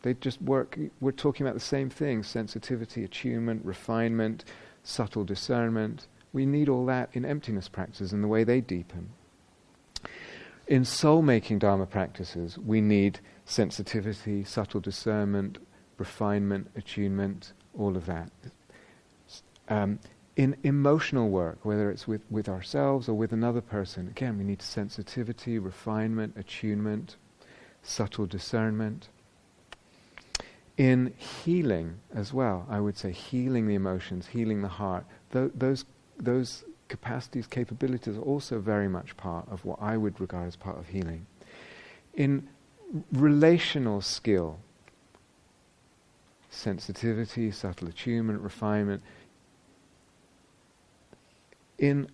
They 0.01 0.13
just 0.13 0.41
work, 0.41 0.77
we're 1.01 1.11
talking 1.11 1.45
about 1.45 1.55
the 1.55 1.59
same 1.59 1.89
things 1.89 2.27
sensitivity, 2.27 3.03
attunement, 3.03 3.65
refinement, 3.65 4.45
subtle 4.83 5.23
discernment. 5.23 6.07
We 6.31 6.45
need 6.45 6.69
all 6.69 6.85
that 6.85 7.09
in 7.13 7.25
emptiness 7.25 7.67
practices 7.67 8.13
and 8.13 8.23
the 8.23 8.27
way 8.27 8.43
they 8.43 8.61
deepen. 8.61 9.09
In 10.67 10.83
soul 10.83 11.21
making 11.21 11.59
Dharma 11.59 11.85
practices, 11.85 12.57
we 12.57 12.81
need 12.81 13.19
sensitivity, 13.45 14.43
subtle 14.43 14.79
discernment, 14.79 15.59
refinement, 15.97 16.71
attunement, 16.75 17.53
all 17.77 17.95
of 17.95 18.07
that. 18.07 18.31
Um, 19.69 19.99
in 20.35 20.57
emotional 20.63 21.29
work, 21.29 21.59
whether 21.63 21.89
it's 21.89 22.07
with, 22.07 22.21
with 22.29 22.49
ourselves 22.49 23.07
or 23.07 23.13
with 23.13 23.31
another 23.31 23.61
person, 23.61 24.07
again, 24.07 24.37
we 24.37 24.43
need 24.43 24.61
sensitivity, 24.61 25.59
refinement, 25.59 26.33
attunement, 26.35 27.15
subtle 27.83 28.25
discernment. 28.25 29.09
In 30.77 31.13
healing 31.17 31.99
as 32.13 32.33
well, 32.33 32.65
I 32.69 32.79
would 32.79 32.97
say 32.97 33.11
healing 33.11 33.67
the 33.67 33.75
emotions, 33.75 34.27
healing 34.27 34.61
the 34.61 34.67
heart, 34.67 35.05
th- 35.31 35.51
those 35.55 35.85
those 36.17 36.63
capacities, 36.87 37.47
capabilities 37.47 38.17
are 38.17 38.21
also 38.21 38.59
very 38.59 38.87
much 38.87 39.17
part 39.17 39.47
of 39.49 39.65
what 39.65 39.81
I 39.81 39.97
would 39.97 40.19
regard 40.19 40.47
as 40.47 40.55
part 40.55 40.77
of 40.77 40.87
healing. 40.87 41.25
In 42.13 42.47
relational 43.11 44.01
skill, 44.01 44.59
sensitivity, 46.49 47.51
subtle 47.51 47.87
attunement, 47.87 48.41
refinement, 48.41 49.01
in 51.77 52.09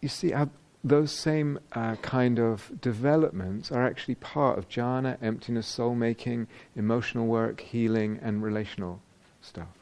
you 0.00 0.08
see 0.08 0.30
how 0.30 0.48
those 0.84 1.10
same 1.10 1.58
uh, 1.72 1.96
kind 1.96 2.38
of 2.38 2.70
developments 2.80 3.72
are 3.72 3.84
actually 3.84 4.14
part 4.14 4.58
of 4.58 4.68
jhana, 4.68 5.16
emptiness, 5.20 5.66
soul 5.66 5.94
making, 5.94 6.46
emotional 6.76 7.26
work, 7.26 7.60
healing, 7.60 8.18
and 8.22 8.42
relational 8.42 9.00
stuff 9.40 9.78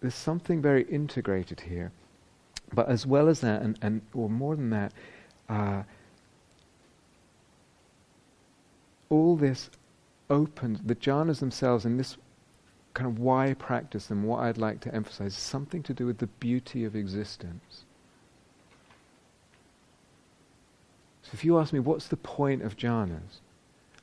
there's 0.00 0.14
something 0.14 0.62
very 0.62 0.84
integrated 0.84 1.60
here. 1.60 1.90
But 2.72 2.88
as 2.88 3.06
well 3.06 3.28
as 3.28 3.40
that, 3.40 3.62
and, 3.62 3.78
and 3.80 4.02
or 4.12 4.28
more 4.28 4.56
than 4.56 4.70
that, 4.70 4.92
uh, 5.48 5.82
all 9.08 9.36
this 9.36 9.70
opens, 10.28 10.80
the 10.84 10.96
jhanas 10.96 11.38
themselves, 11.38 11.84
and 11.84 11.98
this 11.98 12.16
kind 12.94 13.08
of 13.08 13.18
why 13.18 13.54
practice 13.54 14.06
them, 14.06 14.24
what 14.24 14.40
I'd 14.40 14.58
like 14.58 14.80
to 14.80 14.94
emphasize, 14.94 15.32
is 15.32 15.38
something 15.38 15.82
to 15.84 15.94
do 15.94 16.06
with 16.06 16.18
the 16.18 16.26
beauty 16.26 16.84
of 16.84 16.96
existence. 16.96 17.84
So 21.22 21.30
if 21.34 21.44
you 21.44 21.58
ask 21.58 21.72
me, 21.72 21.80
what's 21.80 22.08
the 22.08 22.16
point 22.16 22.62
of 22.62 22.76
jhanas? 22.76 23.40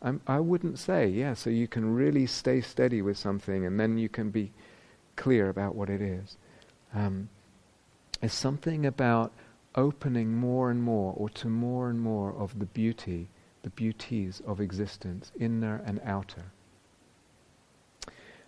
I'm, 0.01 0.21
I 0.27 0.39
would 0.39 0.63
not 0.63 0.77
say, 0.77 1.07
yeah, 1.07 1.33
so 1.33 1.49
you 1.49 1.67
can 1.67 1.95
really 1.95 2.25
stay 2.25 2.59
steady 2.59 3.01
with 3.01 3.17
something 3.17 3.65
and 3.65 3.79
then 3.79 3.97
you 3.97 4.09
can 4.09 4.29
be 4.29 4.51
clear 5.15 5.49
about 5.49 5.75
what 5.75 5.89
it 5.89 6.01
is. 6.01 6.37
Um, 6.93 7.29
it's 8.23 8.33
something 8.33 8.85
about 8.85 9.33
opening 9.75 10.33
more 10.33 10.71
and 10.71 10.81
more, 10.81 11.13
or 11.17 11.27
to 11.29 11.49
more 11.49 11.89
and 11.89 11.99
more 11.99 12.33
of 12.33 12.57
the 12.57 12.65
beauty, 12.65 13.27
the 13.63 13.69
beauties 13.69 14.41
of 14.47 14.61
existence, 14.61 15.33
inner 15.37 15.81
and 15.85 15.99
outer. 16.05 16.45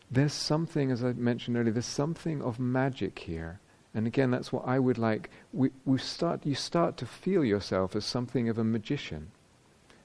There's 0.09 0.32
something, 0.32 0.91
as 0.91 1.03
I 1.03 1.11
mentioned 1.11 1.57
earlier, 1.57 1.73
there's 1.73 1.86
something 1.86 2.41
of 2.41 2.57
magic 2.57 3.19
here. 3.19 3.59
And 3.93 4.07
again, 4.07 4.32
that's 4.32 4.53
what 4.53 4.65
I 4.65 4.80
would 4.80 4.97
like. 4.97 5.30
We, 5.51 5.71
we 5.84 5.97
start, 5.97 6.45
you 6.45 6.55
start 6.55 6.95
to 6.97 7.05
feel 7.05 7.43
yourself 7.43 7.97
as 7.97 8.05
something 8.05 8.47
of 8.47 8.57
a 8.57 8.63
magician, 8.63 9.32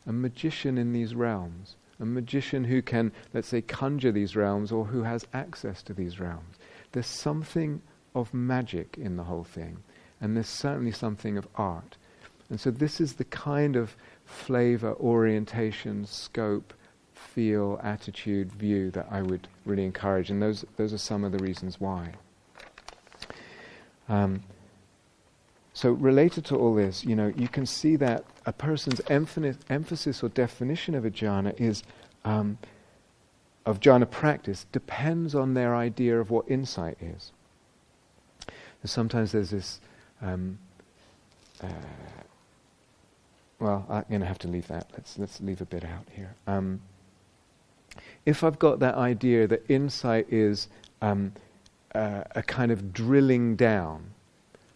a 0.05 0.13
magician 0.13 0.79
in 0.79 0.93
these 0.93 1.15
realms, 1.15 1.77
a 2.01 2.05
magician 2.05 2.65
who 2.65 2.83
can, 2.83 3.13
let's 3.33 3.49
say, 3.49 3.63
conjure 3.63 4.11
these 4.11 4.35
realms 4.35 4.73
or 4.73 4.87
who 4.87 5.05
has 5.05 5.29
access 5.33 5.81
to 5.85 5.95
these 5.95 6.19
realms. 6.19 6.57
There's 6.91 7.07
something 7.07 7.83
of 8.15 8.33
magic 8.35 8.97
in 8.99 9.17
the 9.17 9.25
whole 9.25 9.45
thing, 9.45 9.79
and 10.21 10.37
there's 10.37 10.49
certainly 10.49 10.93
something 10.93 11.37
of 11.37 11.47
art. 11.55 11.97
And 12.49 12.61
so 12.61 12.71
this 12.71 13.01
is 13.01 13.15
the 13.15 13.25
kind 13.25 13.77
of 13.77 13.97
flavor, 14.25 14.95
orientation, 14.95 16.05
scope, 16.05 16.75
feel, 17.15 17.79
attitude, 17.83 18.53
view 18.53 18.91
that 18.91 19.07
I 19.11 19.23
would 19.23 19.47
really 19.65 19.85
encourage, 19.85 20.31
and 20.31 20.43
those, 20.43 20.65
those 20.77 20.93
are 20.93 20.99
some 20.99 21.25
of 21.25 21.33
the 21.33 21.39
reasons 21.39 21.81
why. 21.81 22.13
Um, 24.09 24.43
so 25.73 25.93
related 25.93 26.45
to 26.47 26.57
all 26.57 26.75
this, 26.75 27.05
you 27.05 27.15
know, 27.15 27.33
you 27.37 27.49
can 27.49 27.65
see 27.65 27.97
that 27.97 28.25
a 28.45 28.53
person's 28.53 29.01
emphasis 29.09 30.23
or 30.23 30.29
definition 30.29 30.95
of 30.95 31.05
a 31.05 31.11
jhana 31.11 31.59
is 31.61 31.83
um, 32.25 32.59
of 33.65 33.81
jhana 33.81 34.11
practice 34.11 34.67
depends 34.73 35.35
on 35.35 35.55
their 35.55 35.77
idea 35.77 36.19
of 36.19 36.31
what 36.31 36.51
insight 36.51 36.99
is. 37.01 37.33
Sometimes 38.85 39.33
there's 39.33 39.51
this. 39.51 39.81
Um, 40.23 40.59
uh, 41.63 41.69
well, 43.59 43.85
I'm 43.91 44.05
going 44.09 44.23
to 44.23 44.27
have 44.27 44.39
to 44.39 44.49
leave 44.49 44.69
that. 44.69 44.87
Let's 44.93 45.19
let's 45.19 45.41
leave 45.41 45.61
a 45.61 45.67
bit 45.67 45.85
out 45.85 46.07
here. 46.15 46.35
Um, 46.47 46.81
if 48.27 48.45
I've 48.45 48.59
got 48.59 48.79
that 48.81 48.95
idea 48.95 49.47
that 49.47 49.69
insight 49.69 50.27
is 50.33 50.69
um, 51.03 51.33
uh, 51.95 52.23
a 52.35 52.43
kind 52.43 52.71
of 52.71 52.93
drilling 52.93 53.57
down, 53.57 54.11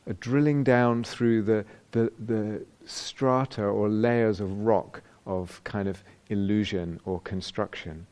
a 0.06 0.14
drilling 0.14 0.64
down 0.64 1.04
through 1.04 1.42
the, 1.42 1.64
the, 1.92 2.12
the 2.24 2.64
strata 2.86 3.62
or 3.62 3.88
layers 3.88 4.40
of 4.40 4.60
rock 4.60 5.02
of 5.26 5.62
kind 5.64 5.88
of 5.88 6.02
illusion 6.28 7.00
or 7.04 7.20
construction, 7.20 8.06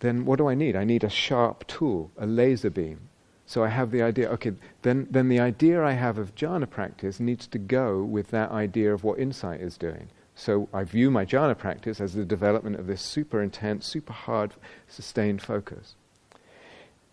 then 0.00 0.24
what 0.24 0.38
do 0.38 0.48
I 0.48 0.54
need? 0.54 0.76
I 0.76 0.84
need 0.84 1.04
a 1.04 1.10
sharp 1.10 1.66
tool, 1.66 2.10
a 2.18 2.26
laser 2.26 2.70
beam. 2.70 3.08
So 3.46 3.62
I 3.62 3.68
have 3.68 3.92
the 3.92 4.02
idea, 4.02 4.28
okay, 4.30 4.52
then, 4.82 5.06
then 5.08 5.28
the 5.28 5.38
idea 5.38 5.82
I 5.84 5.92
have 5.92 6.18
of 6.18 6.34
jhana 6.34 6.68
practice 6.68 7.20
needs 7.20 7.46
to 7.48 7.58
go 7.58 8.02
with 8.02 8.30
that 8.30 8.50
idea 8.50 8.92
of 8.92 9.04
what 9.04 9.20
insight 9.20 9.60
is 9.60 9.78
doing. 9.78 10.08
So 10.34 10.68
I 10.74 10.82
view 10.82 11.10
my 11.10 11.24
jhana 11.24 11.56
practice 11.56 12.00
as 12.00 12.14
the 12.14 12.24
development 12.24 12.76
of 12.76 12.88
this 12.88 13.00
super 13.00 13.40
intense, 13.40 13.86
super 13.86 14.12
hard, 14.12 14.52
sustained 14.88 15.42
focus. 15.42 15.94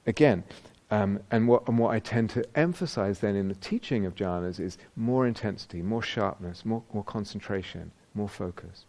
Again, 0.08 0.44
um, 0.90 1.20
and, 1.32 1.48
what, 1.48 1.68
and 1.68 1.78
what 1.78 1.92
I 1.92 2.00
tend 2.00 2.32
to 2.32 2.46
emphasize 2.56 3.20
then 3.20 3.36
in 3.36 3.48
the 3.48 3.56
teaching 3.56 4.06
of 4.06 4.16
jhanas 4.16 4.60
is 4.60 4.78
more 4.96 5.28
intensity, 5.28 5.82
more 5.82 6.02
sharpness, 6.02 6.66
more, 6.66 6.84
more 6.94 7.04
concentration, 7.04 7.92
more 8.14 8.28
focus. 8.28 8.86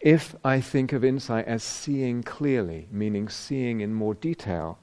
If 0.00 0.34
I 0.44 0.60
think 0.60 0.92
of 0.92 1.04
insight 1.04 1.46
as 1.46 1.62
seeing 1.62 2.22
clearly, 2.22 2.88
meaning 2.90 3.28
seeing 3.28 3.80
in 3.80 3.94
more 3.94 4.14
detail, 4.14 4.78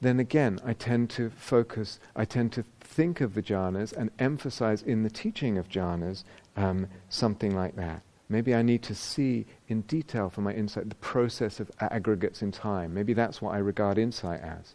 then 0.00 0.20
again 0.20 0.58
I 0.64 0.72
tend 0.72 1.10
to 1.10 1.30
focus, 1.30 1.98
I 2.14 2.24
tend 2.24 2.52
to 2.52 2.64
think 2.80 3.20
of 3.20 3.34
the 3.34 3.42
jhanas 3.42 3.92
and 3.92 4.10
emphasize 4.18 4.82
in 4.82 5.02
the 5.02 5.10
teaching 5.10 5.58
of 5.58 5.68
jhanas 5.68 6.24
um, 6.56 6.88
something 7.08 7.54
like 7.54 7.76
that. 7.76 8.02
Maybe 8.28 8.54
I 8.54 8.62
need 8.62 8.82
to 8.84 8.94
see 8.94 9.46
in 9.68 9.82
detail 9.82 10.30
for 10.30 10.40
my 10.40 10.52
insight 10.52 10.88
the 10.88 10.96
process 10.96 11.60
of 11.60 11.70
aggregates 11.80 12.42
in 12.42 12.50
time. 12.50 12.92
Maybe 12.92 13.12
that's 13.12 13.40
what 13.40 13.54
I 13.54 13.58
regard 13.58 13.98
insight 13.98 14.40
as. 14.40 14.74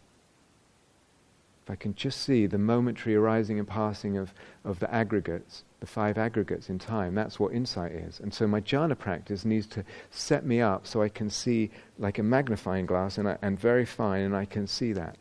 If 1.64 1.70
I 1.70 1.76
can 1.76 1.94
just 1.94 2.20
see 2.20 2.46
the 2.46 2.58
momentary 2.58 3.14
arising 3.14 3.58
and 3.58 3.68
passing 3.68 4.16
of, 4.16 4.32
of 4.64 4.80
the 4.80 4.92
aggregates, 4.92 5.64
the 5.82 5.86
five 5.86 6.16
aggregates 6.16 6.70
in 6.70 6.78
time, 6.78 7.12
that's 7.12 7.40
what 7.40 7.52
insight 7.52 7.90
is. 7.90 8.20
And 8.20 8.32
so 8.32 8.46
my 8.46 8.60
jhana 8.60 8.96
practice 8.96 9.44
needs 9.44 9.66
to 9.66 9.84
set 10.10 10.46
me 10.46 10.60
up 10.60 10.86
so 10.86 11.02
I 11.02 11.08
can 11.08 11.28
see 11.28 11.72
like 11.98 12.20
a 12.20 12.22
magnifying 12.22 12.86
glass 12.86 13.18
and, 13.18 13.28
I, 13.28 13.36
and 13.42 13.58
very 13.58 13.84
fine 13.84 14.22
and 14.22 14.36
I 14.36 14.44
can 14.44 14.68
see 14.68 14.92
that. 14.92 15.18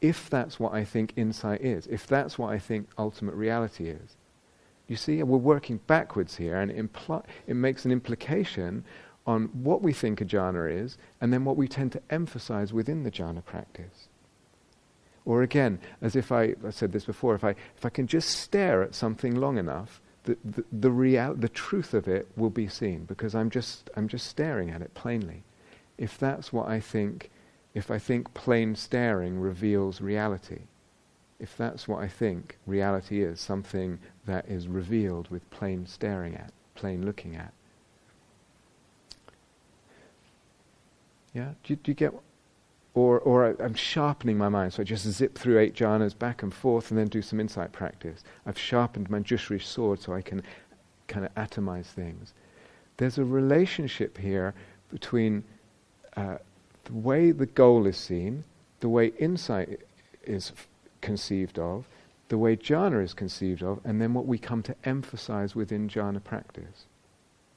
If 0.00 0.30
that's 0.30 0.58
what 0.58 0.72
I 0.72 0.82
think 0.82 1.12
insight 1.14 1.60
is, 1.60 1.86
if 1.88 2.06
that's 2.06 2.38
what 2.38 2.50
I 2.50 2.58
think 2.58 2.88
ultimate 2.96 3.34
reality 3.34 3.88
is. 3.88 4.16
You 4.88 4.96
see, 4.96 5.22
we're 5.22 5.36
working 5.36 5.78
backwards 5.86 6.36
here, 6.36 6.56
and 6.56 6.70
it, 6.70 6.92
impl- 6.92 7.24
it 7.46 7.54
makes 7.54 7.84
an 7.84 7.92
implication 7.92 8.84
on 9.26 9.44
what 9.52 9.82
we 9.82 9.92
think 9.92 10.20
a 10.20 10.24
jhana 10.24 10.72
is, 10.72 10.96
and 11.20 11.32
then 11.32 11.44
what 11.44 11.56
we 11.56 11.68
tend 11.68 11.92
to 11.92 12.02
emphasize 12.10 12.72
within 12.72 13.02
the 13.02 13.10
jhana 13.10 13.44
practice. 13.44 14.08
Or 15.24 15.42
again, 15.42 15.78
as 16.00 16.16
if 16.16 16.32
I, 16.32 16.54
I 16.66 16.70
said 16.70 16.92
this 16.92 17.04
before, 17.04 17.34
if 17.34 17.44
I, 17.44 17.50
if 17.76 17.84
I 17.84 17.90
can 17.90 18.06
just 18.06 18.30
stare 18.30 18.82
at 18.82 18.94
something 18.94 19.36
long 19.36 19.56
enough, 19.56 20.00
the, 20.24 20.36
the, 20.44 20.64
the, 20.72 20.90
real, 20.90 21.34
the 21.34 21.48
truth 21.48 21.94
of 21.94 22.08
it 22.08 22.28
will 22.36 22.50
be 22.50 22.68
seen 22.68 23.04
because 23.04 23.34
I'm 23.34 23.50
just, 23.50 23.90
I'm 23.96 24.08
just 24.08 24.26
staring 24.26 24.70
at 24.70 24.82
it 24.82 24.94
plainly. 24.94 25.44
If 25.98 26.18
that's 26.18 26.52
what 26.52 26.68
I 26.68 26.80
think, 26.80 27.30
if 27.74 27.90
I 27.90 27.98
think 27.98 28.34
plain 28.34 28.74
staring 28.74 29.38
reveals 29.38 30.00
reality, 30.00 30.62
if 31.38 31.56
that's 31.56 31.88
what 31.88 32.00
I 32.00 32.08
think 32.08 32.58
reality 32.66 33.22
is, 33.22 33.40
something 33.40 33.98
that 34.26 34.48
is 34.48 34.68
revealed 34.68 35.28
with 35.30 35.48
plain 35.50 35.86
staring 35.86 36.36
at, 36.36 36.52
plain 36.74 37.04
looking 37.04 37.34
at. 37.34 37.52
Yeah? 41.34 41.50
Do 41.64 41.72
you, 41.72 41.76
do 41.76 41.90
you 41.90 41.94
get 41.94 42.14
or, 42.94 43.20
or 43.20 43.56
I, 43.58 43.64
am 43.64 43.74
sharpening 43.74 44.36
my 44.36 44.48
mind, 44.48 44.74
so 44.74 44.82
I 44.82 44.84
just 44.84 45.06
zip 45.06 45.38
through 45.38 45.58
eight 45.58 45.74
jhanas 45.74 46.18
back 46.18 46.42
and 46.42 46.52
forth 46.52 46.90
and 46.90 46.98
then 46.98 47.08
do 47.08 47.22
some 47.22 47.40
insight 47.40 47.72
practice. 47.72 48.22
I've 48.44 48.58
sharpened 48.58 49.08
my 49.08 49.20
Manjushri 49.20 49.62
sword 49.62 50.00
so 50.00 50.12
I 50.12 50.20
can 50.20 50.42
kind 51.08 51.24
of 51.24 51.34
atomize 51.34 51.86
things. 51.86 52.34
There's 52.98 53.18
a 53.18 53.24
relationship 53.24 54.18
here 54.18 54.54
between 54.90 55.44
uh, 56.16 56.36
the 56.84 56.92
way 56.92 57.32
the 57.32 57.46
goal 57.46 57.86
is 57.86 57.96
seen, 57.96 58.44
the 58.80 58.88
way 58.88 59.12
insight 59.18 59.80
is 60.24 60.52
f- 60.54 60.68
conceived 61.00 61.58
of, 61.58 61.86
the 62.28 62.38
way 62.38 62.56
jhana 62.56 63.02
is 63.02 63.14
conceived 63.14 63.62
of, 63.62 63.80
and 63.84 64.00
then 64.00 64.12
what 64.12 64.26
we 64.26 64.38
come 64.38 64.62
to 64.62 64.76
emphasize 64.84 65.54
within 65.54 65.88
jhana 65.88 66.22
practice. 66.22 66.86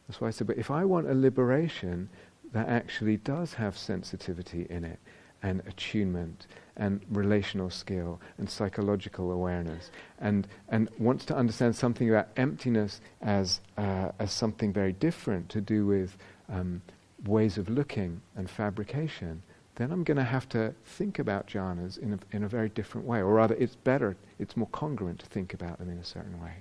That's 0.07 0.21
why 0.21 0.29
I 0.29 0.31
said, 0.31 0.47
but 0.47 0.57
if 0.57 0.71
I 0.71 0.86
want 0.86 1.09
a 1.09 1.13
liberation 1.13 2.09
that 2.53 2.69
actually 2.69 3.17
does 3.17 3.53
have 3.55 3.77
sensitivity 3.77 4.67
in 4.69 4.83
it, 4.86 4.99
and 5.45 5.61
attunement 5.67 6.47
and 6.75 7.01
relational 7.11 7.69
skill 7.69 8.19
and 8.39 8.49
psychological 8.49 9.31
awareness 9.31 9.91
and, 10.19 10.47
and 10.69 10.89
wants 10.97 11.23
to 11.23 11.35
understand 11.35 11.75
something 11.75 12.09
about 12.09 12.27
emptiness 12.35 12.99
as, 13.21 13.61
uh, 13.77 14.09
as 14.17 14.31
something 14.31 14.73
very 14.73 14.91
different 14.91 15.47
to 15.47 15.61
do 15.61 15.85
with 15.85 16.17
um, 16.49 16.81
ways 17.27 17.59
of 17.59 17.69
looking 17.69 18.19
and 18.35 18.49
fabrication, 18.49 19.43
then 19.75 19.91
I'm 19.91 20.03
going 20.03 20.17
to 20.17 20.23
have 20.23 20.49
to 20.49 20.73
think 20.83 21.19
about 21.19 21.47
jhanas 21.47 21.99
in 21.99 22.13
a, 22.13 22.35
in 22.35 22.43
a 22.43 22.47
very 22.47 22.69
different 22.69 23.05
way. 23.05 23.19
Or 23.19 23.35
rather, 23.35 23.55
it's 23.55 23.75
better, 23.75 24.17
it's 24.39 24.57
more 24.57 24.69
congruent 24.71 25.19
to 25.19 25.27
think 25.27 25.53
about 25.53 25.77
them 25.77 25.91
in 25.91 25.99
a 25.99 26.03
certain 26.03 26.41
way. 26.41 26.53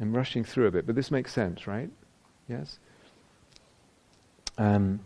I'm 0.00 0.16
rushing 0.16 0.44
through 0.44 0.66
a 0.66 0.70
bit, 0.70 0.86
but 0.86 0.94
this 0.94 1.10
makes 1.10 1.32
sense, 1.32 1.66
right? 1.66 1.90
Yes? 2.48 2.78
Um, 4.56 5.00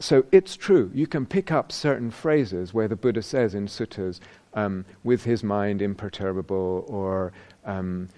so 0.00 0.24
it's 0.32 0.56
true. 0.56 0.90
You 0.94 1.06
can 1.06 1.26
pick 1.26 1.52
up 1.52 1.70
certain 1.70 2.10
phrases 2.10 2.72
where 2.72 2.88
the 2.88 2.96
Buddha 2.96 3.22
says 3.22 3.54
in 3.54 3.66
suttas, 3.66 4.18
um, 4.54 4.86
with 5.04 5.24
his 5.24 5.44
mind 5.44 5.82
imperturbable, 5.82 6.86
or 6.88 7.32
um, 7.66 8.08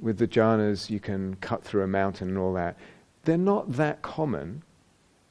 with 0.00 0.18
the 0.18 0.26
jhanas 0.26 0.88
you 0.88 0.98
can 0.98 1.36
cut 1.36 1.62
through 1.62 1.82
a 1.82 1.86
mountain 1.86 2.28
and 2.30 2.38
all 2.38 2.54
that. 2.54 2.76
They're 3.24 3.36
not 3.36 3.72
that 3.72 4.00
common, 4.00 4.62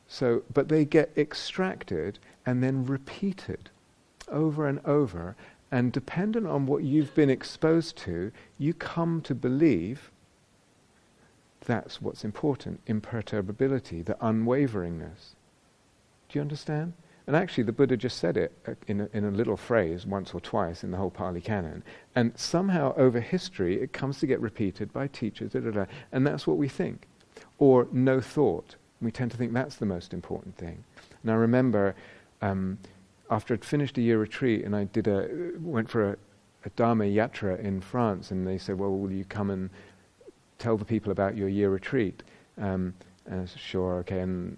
so 0.08 0.44
but 0.54 0.70
they 0.70 0.86
get 0.86 1.12
extracted 1.18 2.20
and 2.46 2.64
then 2.64 2.86
repeated 2.86 3.72
over 4.28 4.68
and 4.68 4.80
over. 4.86 5.36
And 5.72 5.92
dependent 5.92 6.48
on 6.48 6.66
what 6.66 6.84
you've 6.84 7.14
been 7.14 7.30
exposed 7.30 7.96
to, 7.98 8.32
you 8.58 8.74
come 8.74 9.22
to 9.22 9.36
believe 9.36 10.12
that's 11.62 12.02
what's 12.02 12.24
important 12.24 12.82
imperturbability, 12.88 14.02
the 14.02 14.16
unwaveringness. 14.16 15.36
Do 16.30 16.38
you 16.38 16.42
understand? 16.42 16.94
And 17.28 17.36
actually, 17.36 17.66
the 17.66 17.72
Buddha 17.72 17.96
just 17.98 18.18
said 18.18 18.38
it 18.38 18.52
uh, 18.68 18.74
in 18.88 19.02
a, 19.02 19.10
in 19.14 19.26
a 19.26 19.30
little 19.30 19.58
phrase 19.58 20.06
once 20.06 20.34
or 20.34 20.40
twice 20.40 20.84
in 20.84 20.92
the 20.92 20.98
whole 20.98 21.12
Pali 21.12 21.42
Canon. 21.42 21.84
And 22.16 22.32
somehow, 22.36 22.94
over 22.98 23.20
history, 23.20 23.82
it 23.82 23.94
comes 23.94 24.20
to 24.20 24.28
get 24.28 24.40
repeated 24.40 24.92
by 24.92 25.08
teachers, 25.08 25.52
da, 25.52 25.60
da, 25.60 25.72
da, 25.72 25.86
and 26.12 26.26
that's 26.26 26.48
what 26.48 26.58
we 26.58 26.68
think. 26.68 27.08
Or 27.58 27.88
no 27.92 28.20
thought. 28.20 28.76
We 29.02 29.12
tend 29.12 29.32
to 29.32 29.38
think 29.38 29.54
that's 29.54 29.76
the 29.76 29.86
most 29.86 30.14
important 30.14 30.58
thing. 30.58 30.84
And 31.22 31.32
I 31.32 31.36
remember 31.36 31.96
um, 32.42 32.80
after 33.30 33.54
I'd 33.54 33.64
finished 33.64 33.98
a 33.98 34.02
year 34.02 34.18
retreat 34.18 34.66
and 34.66 34.76
I 34.76 34.86
did 34.86 35.08
a, 35.08 35.30
went 35.60 35.90
for 35.90 36.12
a, 36.12 36.18
a 36.66 36.70
Dharma 36.72 37.06
yatra 37.06 37.60
in 37.60 37.80
France, 37.80 38.32
and 38.32 38.46
they 38.46 38.58
said, 38.58 38.78
Well, 38.78 38.92
will 38.92 39.12
you 39.12 39.26
come 39.26 39.50
and 39.52 39.70
tell 40.58 40.78
the 40.78 40.86
people 40.86 41.12
about 41.12 41.38
your 41.38 41.48
year 41.48 41.70
retreat? 41.70 42.24
Um, 42.58 42.94
and 43.28 43.42
I 43.42 43.46
said, 43.46 43.60
Sure, 43.60 43.98
okay. 44.00 44.20
And 44.22 44.58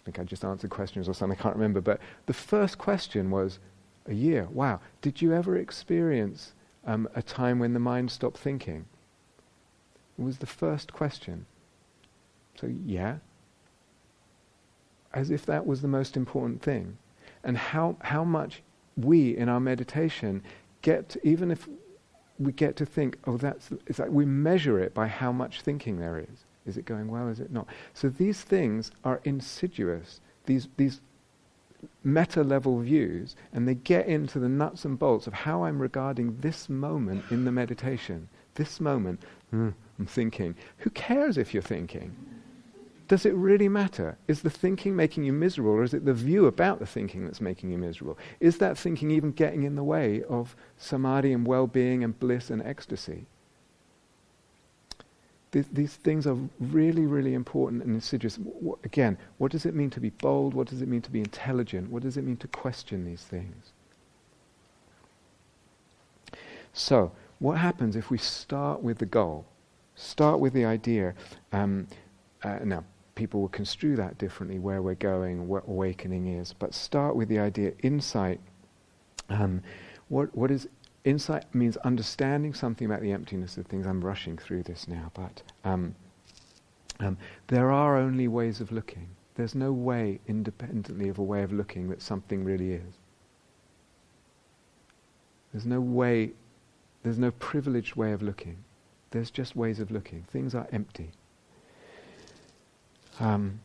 I 0.00 0.04
think 0.04 0.18
I 0.18 0.24
just 0.24 0.44
answered 0.44 0.70
questions 0.70 1.08
or 1.08 1.14
something, 1.14 1.38
I 1.38 1.42
can't 1.42 1.56
remember. 1.56 1.80
But 1.80 2.00
the 2.26 2.32
first 2.32 2.78
question 2.78 3.30
was, 3.30 3.58
a 4.06 4.14
year. 4.14 4.48
Wow. 4.50 4.80
Did 5.00 5.22
you 5.22 5.32
ever 5.32 5.56
experience 5.56 6.52
um, 6.86 7.08
a 7.14 7.22
time 7.22 7.58
when 7.58 7.72
the 7.72 7.80
mind 7.80 8.10
stopped 8.10 8.38
thinking? 8.38 8.86
It 10.18 10.22
was 10.22 10.38
the 10.38 10.46
first 10.46 10.92
question. 10.92 11.46
So, 12.60 12.66
yeah. 12.66 13.16
As 15.12 15.30
if 15.30 15.46
that 15.46 15.66
was 15.66 15.82
the 15.82 15.88
most 15.88 16.16
important 16.16 16.62
thing. 16.62 16.98
And 17.42 17.56
how, 17.56 17.96
how 18.00 18.24
much 18.24 18.62
we 18.96 19.36
in 19.36 19.48
our 19.48 19.60
meditation 19.60 20.42
get, 20.82 21.10
to, 21.10 21.26
even 21.26 21.50
if 21.50 21.68
we 22.38 22.52
get 22.52 22.76
to 22.76 22.86
think, 22.86 23.18
oh, 23.26 23.36
that's, 23.36 23.70
it's 23.86 23.98
like 23.98 24.10
we 24.10 24.24
measure 24.24 24.78
it 24.78 24.92
by 24.92 25.06
how 25.06 25.32
much 25.32 25.62
thinking 25.62 25.98
there 25.98 26.18
is. 26.18 26.44
Is 26.70 26.76
it 26.76 26.84
going 26.84 27.08
well? 27.08 27.28
Is 27.28 27.40
it 27.40 27.50
not? 27.50 27.66
So 27.92 28.08
these 28.08 28.40
things 28.40 28.92
are 29.04 29.20
insidious. 29.24 30.20
These, 30.46 30.68
these 30.76 31.00
meta 32.04 32.44
level 32.44 32.78
views, 32.78 33.34
and 33.52 33.66
they 33.66 33.74
get 33.74 34.06
into 34.06 34.38
the 34.38 34.48
nuts 34.48 34.84
and 34.84 34.98
bolts 34.98 35.26
of 35.26 35.32
how 35.32 35.64
I'm 35.64 35.82
regarding 35.82 36.38
this 36.40 36.68
moment 36.68 37.24
in 37.30 37.44
the 37.44 37.52
meditation. 37.52 38.28
This 38.54 38.80
moment, 38.80 39.20
mm, 39.52 39.74
I'm 39.98 40.06
thinking. 40.06 40.54
Who 40.78 40.90
cares 40.90 41.36
if 41.36 41.52
you're 41.52 41.62
thinking? 41.62 42.14
Does 43.08 43.26
it 43.26 43.34
really 43.34 43.68
matter? 43.68 44.16
Is 44.28 44.42
the 44.42 44.50
thinking 44.50 44.94
making 44.94 45.24
you 45.24 45.32
miserable, 45.32 45.72
or 45.72 45.82
is 45.82 45.92
it 45.94 46.04
the 46.04 46.14
view 46.14 46.46
about 46.46 46.78
the 46.78 46.86
thinking 46.86 47.24
that's 47.24 47.40
making 47.40 47.72
you 47.72 47.78
miserable? 47.78 48.16
Is 48.38 48.58
that 48.58 48.78
thinking 48.78 49.10
even 49.10 49.32
getting 49.32 49.64
in 49.64 49.74
the 49.74 49.82
way 49.82 50.22
of 50.22 50.54
samadhi 50.78 51.32
and 51.32 51.44
well 51.44 51.66
being 51.66 52.04
and 52.04 52.16
bliss 52.20 52.50
and 52.50 52.62
ecstasy? 52.62 53.26
These, 55.52 55.66
these 55.72 55.96
things 55.96 56.26
are 56.26 56.36
really, 56.60 57.06
really 57.06 57.34
important 57.34 57.82
and 57.82 57.94
insidious. 57.94 58.36
W- 58.36 58.78
again, 58.84 59.18
what 59.38 59.50
does 59.50 59.66
it 59.66 59.74
mean 59.74 59.90
to 59.90 60.00
be 60.00 60.10
bold? 60.10 60.54
What 60.54 60.68
does 60.68 60.80
it 60.80 60.88
mean 60.88 61.02
to 61.02 61.10
be 61.10 61.18
intelligent? 61.18 61.90
What 61.90 62.02
does 62.02 62.16
it 62.16 62.22
mean 62.22 62.36
to 62.38 62.48
question 62.48 63.04
these 63.04 63.22
things? 63.22 63.72
So, 66.72 67.10
what 67.40 67.58
happens 67.58 67.96
if 67.96 68.10
we 68.10 68.18
start 68.18 68.82
with 68.82 68.98
the 68.98 69.06
goal? 69.06 69.44
Start 69.96 70.38
with 70.38 70.52
the 70.52 70.64
idea. 70.64 71.14
Um, 71.52 71.88
uh, 72.44 72.60
now, 72.64 72.84
people 73.16 73.40
will 73.40 73.48
construe 73.48 73.96
that 73.96 74.18
differently, 74.18 74.58
where 74.58 74.82
we're 74.82 74.94
going, 74.94 75.48
what 75.48 75.64
awakening 75.66 76.28
is, 76.28 76.52
but 76.52 76.74
start 76.74 77.16
with 77.16 77.28
the 77.28 77.38
idea 77.38 77.72
insight. 77.82 78.40
Um, 79.28 79.62
what, 80.08 80.34
what 80.36 80.50
is 80.50 80.68
insight 81.04 81.54
means 81.54 81.76
understanding 81.78 82.54
something 82.54 82.86
about 82.86 83.00
the 83.00 83.12
emptiness 83.12 83.56
of 83.56 83.66
things. 83.66 83.86
I'm 83.86 84.04
rushing 84.04 84.36
through 84.36 84.64
this 84.64 84.86
now, 84.88 85.10
but 85.14 85.42
um, 85.64 85.94
um, 87.00 87.16
there 87.48 87.70
are 87.70 87.96
only 87.96 88.28
ways 88.28 88.60
of 88.60 88.70
looking. 88.72 89.08
There's 89.34 89.54
no 89.54 89.72
way, 89.72 90.20
independently 90.26 91.08
of 91.08 91.18
a 91.18 91.22
way 91.22 91.42
of 91.42 91.52
looking, 91.52 91.88
that 91.88 92.02
something 92.02 92.44
really 92.44 92.72
is. 92.72 92.94
There's 95.52 95.66
no 95.66 95.80
way, 95.80 96.32
there's 97.02 97.18
no 97.18 97.30
privileged 97.32 97.96
way 97.96 98.12
of 98.12 98.22
looking. 98.22 98.58
There's 99.10 99.30
just 99.30 99.56
ways 99.56 99.80
of 99.80 99.90
looking. 99.90 100.24
Things 100.30 100.54
are 100.54 100.68
empty. 100.72 101.10
Um, 103.18 103.60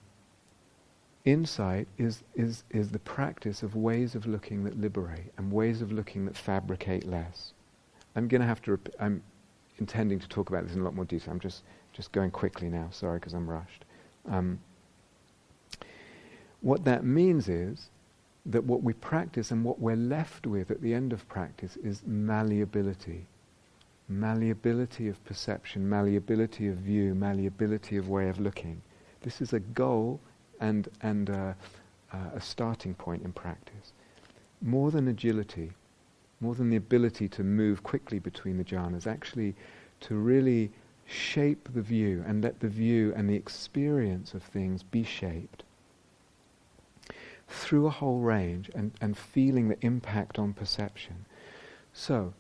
insight 1.26 1.88
is, 1.98 2.24
is, 2.36 2.64
is 2.70 2.90
the 2.92 3.00
practice 3.00 3.64
of 3.64 3.76
ways 3.76 4.16
of 4.16 4.28
looking 4.28 4.64
that 4.64 4.80
liberate 4.80 5.34
and 5.38 5.52
ways 5.52 5.82
of 5.82 5.92
looking 5.92 6.26
that 6.26 6.38
fabricate 6.38 7.06
less. 7.06 7.54
I'm 8.16 8.28
going 8.28 8.42
to 8.42 8.48
have 8.48 8.62
to, 8.64 8.72
rep- 8.72 8.96
I'm 9.00 9.24
intending 9.80 10.20
to 10.20 10.28
talk 10.30 10.50
about 10.50 10.64
this 10.64 10.76
in 10.76 10.82
a 10.82 10.84
lot 10.84 10.96
more 10.96 11.06
detail. 11.06 11.34
I'm 11.34 11.40
just, 11.40 11.64
just 11.92 12.12
going 12.12 12.32
quickly 12.32 12.70
now, 12.70 12.90
sorry, 12.92 13.20
because 13.20 13.34
I'm 13.34 13.50
rushed. 13.50 13.84
Um, 14.30 14.60
what 16.62 16.86
that 16.86 17.04
means 17.04 17.50
is 17.50 17.90
that 18.46 18.64
what 18.64 18.84
we 18.84 18.94
practice 18.94 19.52
and 19.52 19.64
what 19.64 19.80
we're 19.80 19.96
left 19.96 20.46
with 20.46 20.70
at 20.70 20.82
the 20.82 20.94
end 20.94 21.12
of 21.12 21.28
practice 21.28 21.78
is 21.78 22.04
malleability. 22.06 23.26
Malleability 24.08 25.08
of 25.08 25.24
perception, 25.26 25.90
malleability 25.90 26.68
of 26.68 26.78
view, 26.78 27.16
malleability 27.16 27.98
of 27.98 28.08
way 28.08 28.30
of 28.30 28.40
looking. 28.40 28.82
This 29.22 29.42
is 29.42 29.54
a 29.54 29.60
goal 29.60 30.20
and, 30.60 30.88
and 31.02 31.30
uh, 31.30 31.54
uh, 32.14 32.18
a 32.36 32.42
starting 32.42 32.94
point 32.94 33.24
in 33.24 33.32
practice. 33.32 33.94
More 34.62 34.92
than 34.92 35.08
agility, 35.08 35.72
more 36.40 36.56
than 36.56 36.70
the 36.70 36.78
ability 36.78 37.28
to 37.30 37.44
move 37.44 37.84
quickly 37.84 38.20
between 38.20 38.58
the 38.58 38.64
jhanas, 38.64 39.08
actually 39.08 39.56
to 40.02 40.16
really 40.16 40.72
shape 41.06 41.70
the 41.74 41.82
view 41.82 42.24
and 42.28 42.44
let 42.44 42.60
the 42.60 42.68
view 42.68 43.14
and 43.16 43.30
the 43.30 43.36
experience 43.36 44.34
of 44.34 44.44
things 44.44 44.84
be 44.84 45.04
shaped 45.04 45.64
through 47.48 47.86
a 47.86 47.92
whole 47.92 48.20
range 48.20 48.72
and, 48.74 48.92
and 49.00 49.18
feeling 49.18 49.68
the 49.68 49.78
impact 49.86 50.40
on 50.40 50.54
perception. 50.54 51.26
So, 51.94 52.34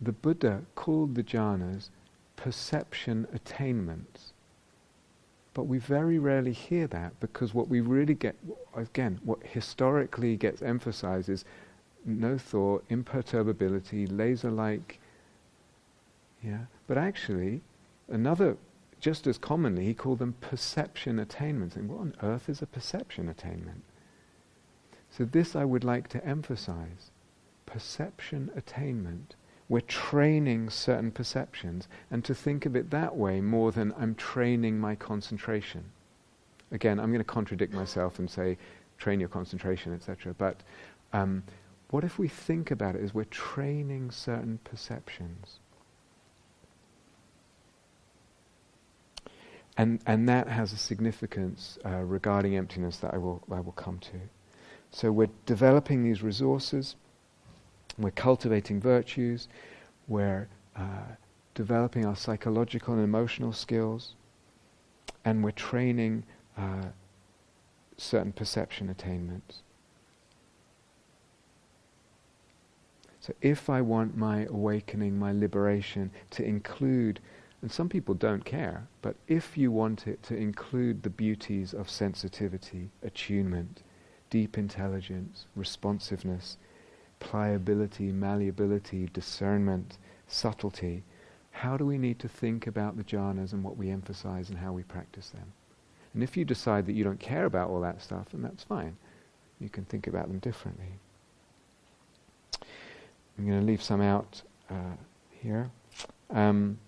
the 0.00 0.12
Buddha 0.12 0.62
called 0.74 1.14
the 1.14 1.22
jhanas 1.22 1.88
perception 2.36 3.26
attainments. 3.32 4.33
But 5.54 5.64
we 5.64 5.78
very 5.78 6.18
rarely 6.18 6.52
hear 6.52 6.88
that 6.88 7.18
because 7.20 7.54
what 7.54 7.68
we 7.68 7.80
really 7.80 8.14
get, 8.14 8.34
again, 8.74 9.20
what 9.24 9.38
historically 9.44 10.36
gets 10.36 10.60
emphasized 10.62 11.28
is 11.28 11.44
no 12.04 12.36
thought, 12.36 12.84
imperturbability, 12.90 14.06
laser 14.06 14.50
like. 14.50 14.98
Yeah. 16.42 16.64
But 16.88 16.98
actually, 16.98 17.62
another, 18.08 18.56
just 19.00 19.26
as 19.28 19.38
commonly, 19.38 19.86
he 19.86 19.94
called 19.94 20.18
them 20.18 20.34
perception 20.40 21.20
attainments. 21.20 21.76
And 21.76 21.88
what 21.88 22.00
on 22.00 22.14
earth 22.22 22.48
is 22.48 22.60
a 22.60 22.66
perception 22.66 23.28
attainment? 23.28 23.82
So, 25.10 25.24
this 25.24 25.54
I 25.54 25.64
would 25.64 25.84
like 25.84 26.08
to 26.08 26.26
emphasize 26.26 27.12
perception 27.64 28.50
attainment 28.56 29.36
we're 29.68 29.80
training 29.80 30.70
certain 30.70 31.10
perceptions, 31.10 31.88
and 32.10 32.24
to 32.24 32.34
think 32.34 32.66
of 32.66 32.76
it 32.76 32.90
that 32.90 33.16
way 33.16 33.40
more 33.40 33.72
than 33.72 33.94
I'm 33.98 34.14
training 34.14 34.78
my 34.78 34.94
concentration. 34.94 35.84
Again, 36.70 37.00
I'm 37.00 37.10
going 37.10 37.18
to 37.18 37.24
contradict 37.24 37.72
myself 37.72 38.18
and 38.18 38.30
say, 38.30 38.58
train 38.98 39.20
your 39.20 39.28
concentration, 39.28 39.94
etc. 39.94 40.34
But 40.36 40.62
um, 41.12 41.42
what 41.90 42.04
if 42.04 42.18
we 42.18 42.28
think 42.28 42.70
about 42.70 42.94
it 42.94 43.02
as 43.02 43.14
we're 43.14 43.24
training 43.24 44.10
certain 44.10 44.58
perceptions? 44.64 45.60
And, 49.76 50.00
and 50.06 50.28
that 50.28 50.48
has 50.48 50.72
a 50.72 50.76
significance 50.76 51.78
uh, 51.84 52.02
regarding 52.02 52.56
emptiness 52.56 52.98
that 52.98 53.12
I 53.12 53.18
will, 53.18 53.42
I 53.50 53.60
will 53.60 53.72
come 53.72 53.98
to. 54.00 54.20
So 54.90 55.10
we're 55.10 55.30
developing 55.46 56.04
these 56.04 56.22
resources 56.22 56.94
we're 57.98 58.10
cultivating 58.10 58.80
virtues. 58.80 59.48
We're 60.08 60.48
uh, 60.76 61.14
developing 61.54 62.04
our 62.04 62.16
psychological 62.16 62.94
and 62.94 63.02
emotional 63.02 63.52
skills. 63.52 64.14
And 65.24 65.42
we're 65.42 65.52
training 65.52 66.24
uh, 66.58 66.88
certain 67.96 68.32
perception 68.32 68.90
attainments. 68.90 69.60
So 73.20 73.32
if 73.40 73.70
I 73.70 73.80
want 73.80 74.18
my 74.18 74.44
awakening, 74.44 75.18
my 75.18 75.32
liberation 75.32 76.10
to 76.30 76.44
include, 76.44 77.20
and 77.62 77.72
some 77.72 77.88
people 77.88 78.14
don't 78.14 78.44
care, 78.44 78.86
but 79.00 79.16
if 79.28 79.56
you 79.56 79.72
want 79.72 80.06
it 80.06 80.22
to 80.24 80.36
include 80.36 81.02
the 81.02 81.08
beauties 81.08 81.72
of 81.72 81.88
sensitivity, 81.88 82.90
attunement, 83.02 83.82
deep 84.28 84.58
intelligence, 84.58 85.46
responsiveness, 85.56 86.58
pliability, 87.24 88.12
malleability, 88.12 89.08
discernment, 89.14 89.96
subtlety, 90.28 91.02
how 91.50 91.76
do 91.76 91.86
we 91.86 91.96
need 91.96 92.18
to 92.18 92.28
think 92.28 92.66
about 92.66 92.96
the 92.96 93.04
jhanas 93.04 93.52
and 93.52 93.64
what 93.64 93.78
we 93.78 93.90
emphasize 93.90 94.50
and 94.50 94.58
how 94.58 94.72
we 94.72 94.82
practice 94.82 95.30
them? 95.30 95.52
And 96.12 96.22
if 96.22 96.36
you 96.36 96.44
decide 96.44 96.86
that 96.86 96.92
you 96.92 97.02
don't 97.02 97.18
care 97.18 97.46
about 97.46 97.70
all 97.70 97.80
that 97.80 98.02
stuff, 98.02 98.26
then 98.30 98.42
that's 98.42 98.62
fine. 98.62 98.96
You 99.58 99.70
can 99.70 99.84
think 99.84 100.06
about 100.06 100.28
them 100.28 100.38
differently. 100.38 100.98
I'm 103.38 103.46
going 103.46 103.60
to 103.60 103.66
leave 103.66 103.82
some 103.82 104.02
out 104.02 104.42
uh, 104.70 104.96
here. 105.30 105.70
Um, 106.30 106.78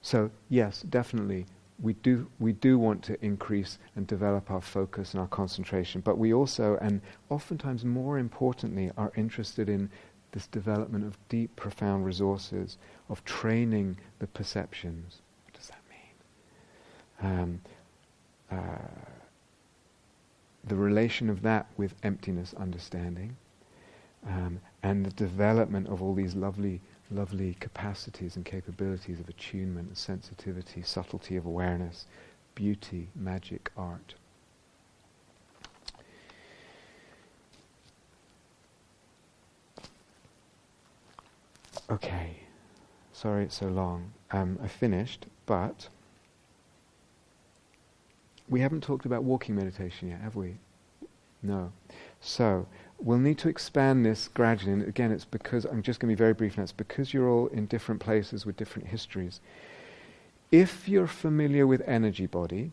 so, 0.00 0.30
yes, 0.48 0.82
definitely 0.82 1.46
we 1.80 1.92
do, 1.94 2.28
we 2.40 2.52
do 2.52 2.78
want 2.78 3.02
to 3.04 3.24
increase 3.24 3.78
and 3.94 4.06
develop 4.06 4.50
our 4.50 4.60
focus 4.60 5.12
and 5.12 5.20
our 5.20 5.28
concentration, 5.28 6.00
but 6.00 6.18
we 6.18 6.32
also, 6.32 6.76
and 6.80 7.00
oftentimes 7.30 7.84
more 7.84 8.18
importantly, 8.18 8.90
are 8.96 9.12
interested 9.16 9.68
in 9.68 9.88
this 10.32 10.46
development 10.48 11.04
of 11.04 11.16
deep, 11.28 11.54
profound 11.56 12.04
resources, 12.04 12.78
of 13.08 13.24
training 13.24 13.96
the 14.18 14.26
perceptions. 14.26 15.22
What 15.44 15.54
does 15.54 15.68
that 15.68 15.80
mean? 17.30 17.40
Um, 17.40 17.60
uh, 18.50 19.14
the 20.64 20.74
relation 20.74 21.30
of 21.30 21.42
that 21.42 21.66
with 21.76 21.94
emptiness 22.02 22.54
understanding, 22.58 23.36
um, 24.26 24.60
and 24.82 25.06
the 25.06 25.12
development 25.12 25.86
of 25.88 26.02
all 26.02 26.14
these 26.14 26.34
lovely 26.34 26.80
lovely 27.10 27.54
capacities 27.60 28.36
and 28.36 28.44
capabilities 28.44 29.20
of 29.20 29.28
attunement, 29.28 29.96
sensitivity, 29.96 30.82
subtlety 30.82 31.36
of 31.36 31.46
awareness, 31.46 32.06
beauty, 32.54 33.08
magic, 33.14 33.70
art. 33.76 34.14
Okay, 41.90 42.40
sorry 43.12 43.44
it's 43.44 43.56
so 43.56 43.68
long. 43.68 44.12
um, 44.30 44.58
I 44.62 44.68
finished, 44.68 45.24
but 45.46 45.88
we 48.48 48.60
haven't 48.60 48.82
talked 48.82 49.06
about 49.06 49.24
walking 49.24 49.54
meditation 49.54 50.08
yet, 50.08 50.20
have 50.20 50.36
we? 50.36 50.56
No. 51.42 51.72
So, 52.20 52.66
we'll 52.98 53.18
need 53.18 53.38
to 53.38 53.48
expand 53.48 54.04
this 54.04 54.28
gradually. 54.28 54.72
And 54.72 54.82
again, 54.82 55.12
it's 55.12 55.24
because, 55.24 55.64
I'm 55.64 55.82
just 55.82 56.00
going 56.00 56.10
to 56.10 56.16
be 56.16 56.18
very 56.18 56.34
brief 56.34 56.56
now, 56.56 56.64
it's 56.64 56.72
because 56.72 57.14
you're 57.14 57.28
all 57.28 57.46
in 57.48 57.66
different 57.66 58.00
places 58.00 58.44
with 58.44 58.56
different 58.56 58.88
histories. 58.88 59.40
If 60.50 60.88
you're 60.88 61.06
familiar 61.06 61.66
with 61.66 61.82
energy 61.86 62.26
body, 62.26 62.72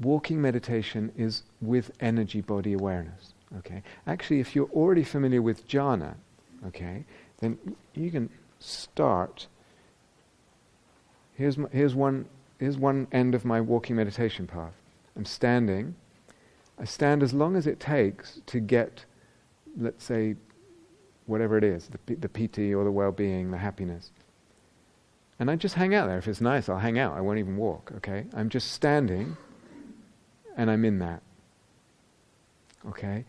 walking 0.00 0.40
meditation 0.40 1.12
is 1.16 1.42
with 1.60 1.90
energy 2.00 2.40
body 2.40 2.72
awareness. 2.72 3.34
Okay? 3.58 3.82
Actually, 4.06 4.40
if 4.40 4.54
you're 4.54 4.70
already 4.70 5.04
familiar 5.04 5.42
with 5.42 5.68
jhana, 5.68 6.14
okay, 6.66 7.04
then 7.40 7.58
you 7.94 8.10
can 8.10 8.30
start. 8.58 9.46
Here's, 11.34 11.58
my, 11.58 11.68
here's, 11.70 11.94
one, 11.94 12.26
here's 12.58 12.78
one 12.78 13.06
end 13.12 13.34
of 13.34 13.44
my 13.44 13.60
walking 13.60 13.96
meditation 13.96 14.46
path. 14.46 14.72
I'm 15.16 15.24
standing. 15.24 15.94
I 16.78 16.84
stand 16.84 17.22
as 17.22 17.32
long 17.32 17.56
as 17.56 17.66
it 17.66 17.80
takes 17.80 18.40
to 18.46 18.60
get, 18.60 19.04
let's 19.78 20.04
say, 20.04 20.36
whatever 21.26 21.58
it 21.58 21.64
is 21.64 21.88
the, 21.88 22.14
the 22.14 22.28
piti 22.28 22.74
or 22.74 22.84
the 22.84 22.92
well 22.92 23.12
being, 23.12 23.50
the 23.50 23.58
happiness. 23.58 24.10
And 25.38 25.50
I 25.50 25.56
just 25.56 25.74
hang 25.74 25.94
out 25.94 26.06
there. 26.06 26.18
If 26.18 26.28
it's 26.28 26.40
nice, 26.40 26.68
I'll 26.68 26.78
hang 26.78 26.98
out. 26.98 27.16
I 27.16 27.20
won't 27.20 27.38
even 27.38 27.56
walk, 27.56 27.92
okay? 27.96 28.26
I'm 28.34 28.48
just 28.48 28.72
standing 28.72 29.36
and 30.56 30.70
I'm 30.70 30.84
in 30.84 30.98
that. 31.00 31.22
Okay? 32.88 33.24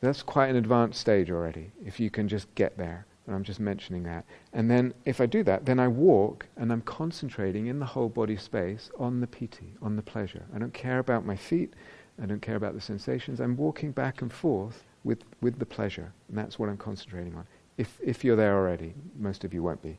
That's 0.00 0.22
quite 0.22 0.48
an 0.48 0.56
advanced 0.56 1.00
stage 1.00 1.30
already, 1.30 1.70
if 1.84 2.00
you 2.00 2.10
can 2.10 2.26
just 2.26 2.52
get 2.54 2.78
there. 2.78 3.06
And 3.26 3.36
I'm 3.36 3.44
just 3.44 3.60
mentioning 3.60 4.02
that. 4.04 4.24
And 4.52 4.70
then 4.70 4.94
if 5.04 5.20
I 5.20 5.26
do 5.26 5.44
that, 5.44 5.64
then 5.64 5.78
I 5.78 5.86
walk 5.88 6.46
and 6.56 6.72
I'm 6.72 6.80
concentrating 6.80 7.66
in 7.66 7.78
the 7.78 7.86
whole 7.86 8.08
body 8.08 8.36
space 8.36 8.90
on 8.98 9.20
the 9.20 9.26
piti, 9.26 9.74
on 9.80 9.94
the 9.94 10.02
pleasure. 10.02 10.44
I 10.54 10.58
don't 10.58 10.74
care 10.74 10.98
about 10.98 11.24
my 11.24 11.36
feet, 11.36 11.74
I 12.20 12.26
don't 12.26 12.42
care 12.42 12.56
about 12.56 12.74
the 12.74 12.80
sensations. 12.80 13.40
I'm 13.40 13.56
walking 13.56 13.92
back 13.92 14.22
and 14.22 14.32
forth 14.32 14.84
with, 15.04 15.24
with 15.40 15.58
the 15.58 15.66
pleasure. 15.66 16.12
And 16.28 16.36
that's 16.36 16.58
what 16.58 16.68
I'm 16.68 16.76
concentrating 16.76 17.34
on. 17.36 17.46
If, 17.78 17.98
if 18.02 18.24
you're 18.24 18.36
there 18.36 18.54
already, 18.54 18.94
most 19.18 19.44
of 19.44 19.54
you 19.54 19.62
won't 19.62 19.82
be. 19.82 19.98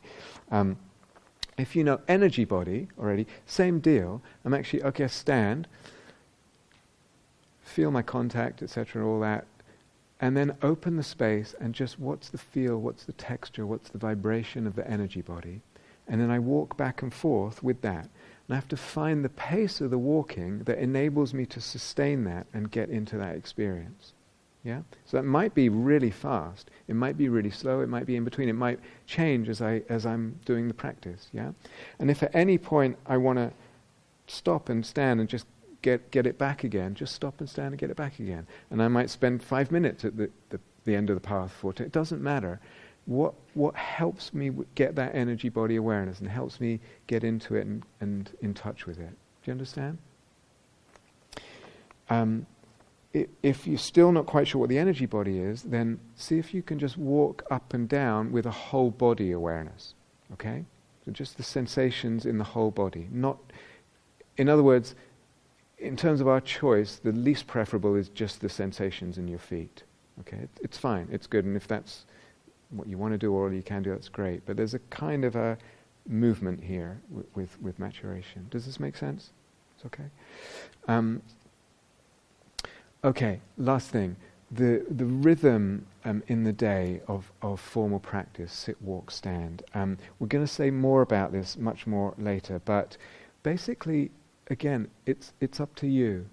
Um, 0.50 0.76
if 1.56 1.76
you 1.76 1.84
know 1.84 2.00
energy 2.08 2.44
body 2.44 2.88
already, 2.98 3.26
same 3.46 3.80
deal. 3.80 4.22
I'm 4.44 4.54
actually, 4.54 4.82
okay, 4.84 5.04
I 5.04 5.08
stand, 5.08 5.68
feel 7.62 7.90
my 7.90 8.02
contact, 8.02 8.62
etc., 8.62 9.06
all 9.06 9.20
that, 9.20 9.46
and 10.20 10.36
then 10.36 10.56
open 10.62 10.96
the 10.96 11.02
space 11.02 11.54
and 11.60 11.74
just 11.74 11.98
what's 11.98 12.28
the 12.28 12.38
feel, 12.38 12.78
what's 12.78 13.04
the 13.04 13.12
texture, 13.12 13.66
what's 13.66 13.90
the 13.90 13.98
vibration 13.98 14.66
of 14.66 14.76
the 14.76 14.88
energy 14.88 15.20
body. 15.20 15.60
And 16.08 16.20
then 16.20 16.30
I 16.30 16.38
walk 16.38 16.76
back 16.76 17.02
and 17.02 17.12
forth 17.12 17.62
with 17.62 17.80
that. 17.82 18.08
And 18.46 18.54
I 18.54 18.56
have 18.56 18.68
to 18.68 18.76
find 18.76 19.24
the 19.24 19.30
pace 19.30 19.80
of 19.80 19.90
the 19.90 19.98
walking 19.98 20.60
that 20.64 20.78
enables 20.78 21.32
me 21.32 21.46
to 21.46 21.60
sustain 21.60 22.24
that 22.24 22.46
and 22.52 22.70
get 22.70 22.90
into 22.90 23.16
that 23.16 23.36
experience. 23.36 24.12
Yeah? 24.64 24.80
So 25.06 25.16
that 25.16 25.24
might 25.24 25.54
be 25.54 25.68
really 25.68 26.10
fast. 26.10 26.70
It 26.88 26.96
might 26.96 27.16
be 27.16 27.28
really 27.28 27.50
slow. 27.50 27.80
It 27.80 27.88
might 27.88 28.06
be 28.06 28.16
in 28.16 28.24
between. 28.24 28.48
It 28.48 28.54
might 28.54 28.80
change 29.06 29.48
as, 29.48 29.60
I, 29.60 29.82
as 29.88 30.06
I'm 30.06 30.38
doing 30.44 30.68
the 30.68 30.74
practice. 30.74 31.28
Yeah? 31.32 31.52
And 31.98 32.10
if 32.10 32.22
at 32.22 32.34
any 32.34 32.58
point 32.58 32.98
I 33.06 33.18
want 33.18 33.38
to 33.38 33.52
stop 34.26 34.68
and 34.70 34.84
stand 34.84 35.20
and 35.20 35.28
just 35.28 35.46
get, 35.82 36.10
get 36.10 36.26
it 36.26 36.38
back 36.38 36.64
again, 36.64 36.94
just 36.94 37.14
stop 37.14 37.40
and 37.40 37.48
stand 37.48 37.68
and 37.68 37.78
get 37.78 37.90
it 37.90 37.96
back 37.96 38.18
again. 38.18 38.46
And 38.70 38.82
I 38.82 38.88
might 38.88 39.10
spend 39.10 39.42
five 39.42 39.70
minutes 39.70 40.04
at 40.04 40.16
the, 40.16 40.30
the, 40.48 40.58
the 40.84 40.96
end 40.96 41.10
of 41.10 41.16
the 41.16 41.20
path 41.20 41.52
for 41.52 41.70
it. 41.70 41.80
It 41.80 41.92
doesn't 41.92 42.22
matter. 42.22 42.58
What, 43.06 43.34
what 43.54 43.74
helps 43.74 44.32
me 44.32 44.50
get 44.74 44.94
that 44.96 45.14
energy 45.14 45.48
body 45.48 45.76
awareness 45.76 46.20
and 46.20 46.28
helps 46.28 46.60
me 46.60 46.80
get 47.06 47.22
into 47.22 47.54
it 47.54 47.66
and, 47.66 47.82
and 48.00 48.30
in 48.40 48.54
touch 48.54 48.86
with 48.86 48.98
it? 48.98 49.10
Do 49.10 49.50
you 49.50 49.52
understand? 49.52 49.98
Um, 52.08 52.46
if 53.42 53.66
you're 53.66 53.78
still 53.78 54.10
not 54.10 54.26
quite 54.26 54.48
sure 54.48 54.58
what 54.58 54.68
the 54.68 54.78
energy 54.78 55.06
body 55.06 55.38
is, 55.38 55.62
then 55.62 56.00
see 56.16 56.38
if 56.38 56.52
you 56.52 56.62
can 56.62 56.78
just 56.78 56.96
walk 56.96 57.44
up 57.50 57.72
and 57.72 57.88
down 57.88 58.32
with 58.32 58.44
a 58.44 58.50
whole 58.50 58.90
body 58.90 59.30
awareness. 59.30 59.94
Okay? 60.32 60.64
So 61.04 61.12
just 61.12 61.36
the 61.36 61.42
sensations 61.42 62.26
in 62.26 62.38
the 62.38 62.44
whole 62.44 62.72
body. 62.72 63.08
Not, 63.12 63.38
in 64.36 64.48
other 64.48 64.64
words, 64.64 64.96
in 65.78 65.96
terms 65.96 66.20
of 66.20 66.26
our 66.26 66.40
choice, 66.40 66.96
the 66.96 67.12
least 67.12 67.46
preferable 67.46 67.94
is 67.94 68.08
just 68.08 68.40
the 68.40 68.48
sensations 68.48 69.18
in 69.18 69.28
your 69.28 69.38
feet. 69.38 69.84
Okay, 70.20 70.38
it, 70.38 70.50
it's 70.62 70.78
fine, 70.78 71.08
it's 71.10 71.26
good, 71.26 71.44
and 71.44 71.56
if 71.56 71.66
that's 71.66 72.06
what 72.70 72.88
you 72.88 72.98
want 72.98 73.12
to 73.12 73.18
do 73.18 73.32
or 73.32 73.46
all 73.46 73.52
you 73.52 73.62
can 73.62 73.82
do, 73.82 73.90
that's 73.90 74.08
great. 74.08 74.44
But 74.46 74.56
there's 74.56 74.74
a 74.74 74.78
kind 74.90 75.24
of 75.24 75.36
a 75.36 75.58
movement 76.06 76.62
here 76.62 77.00
with, 77.10 77.26
with, 77.34 77.62
with 77.62 77.78
maturation. 77.78 78.46
Does 78.50 78.66
this 78.66 78.78
make 78.80 78.96
sense? 78.96 79.30
It's 79.76 79.86
okay. 79.86 80.04
Um, 80.88 81.22
okay, 83.02 83.40
last 83.58 83.90
thing. 83.90 84.16
The, 84.50 84.84
the 84.88 85.06
rhythm 85.06 85.86
um, 86.04 86.22
in 86.28 86.44
the 86.44 86.52
day 86.52 87.00
of, 87.08 87.30
of 87.42 87.60
formal 87.60 87.98
practice, 87.98 88.52
sit, 88.52 88.80
walk, 88.82 89.10
stand. 89.10 89.62
Um, 89.74 89.98
we're 90.18 90.28
going 90.28 90.44
to 90.44 90.52
say 90.52 90.70
more 90.70 91.02
about 91.02 91.32
this 91.32 91.56
much 91.56 91.86
more 91.86 92.14
later, 92.18 92.60
but 92.64 92.96
basically 93.42 94.10
again, 94.48 94.88
it's, 95.06 95.32
it's 95.40 95.60
up 95.60 95.74
to 95.76 95.86
you. 95.86 96.26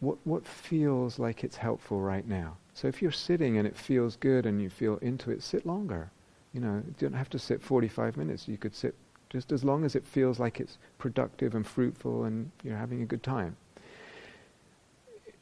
What, 0.00 0.18
what 0.24 0.46
feels 0.46 1.18
like 1.18 1.44
it's 1.44 1.56
helpful 1.56 2.00
right 2.00 2.26
now? 2.26 2.56
So 2.74 2.88
if 2.88 3.00
you're 3.00 3.12
sitting 3.12 3.56
and 3.56 3.66
it 3.66 3.76
feels 3.76 4.16
good 4.16 4.46
and 4.46 4.60
you 4.60 4.68
feel 4.68 4.98
into 4.98 5.30
it, 5.30 5.42
sit 5.42 5.64
longer. 5.64 6.10
You 6.52 6.60
know, 6.60 6.82
you 6.86 6.94
don't 6.98 7.14
have 7.14 7.30
to 7.30 7.38
sit 7.38 7.62
45 7.62 8.16
minutes. 8.16 8.48
You 8.48 8.56
could 8.56 8.74
sit 8.74 8.94
just 9.30 9.52
as 9.52 9.64
long 9.64 9.84
as 9.84 9.96
it 9.96 10.04
feels 10.04 10.38
like 10.38 10.60
it's 10.60 10.78
productive 10.98 11.54
and 11.54 11.66
fruitful 11.66 12.24
and 12.24 12.50
you're 12.62 12.76
having 12.76 13.02
a 13.02 13.06
good 13.06 13.22
time 13.22 13.56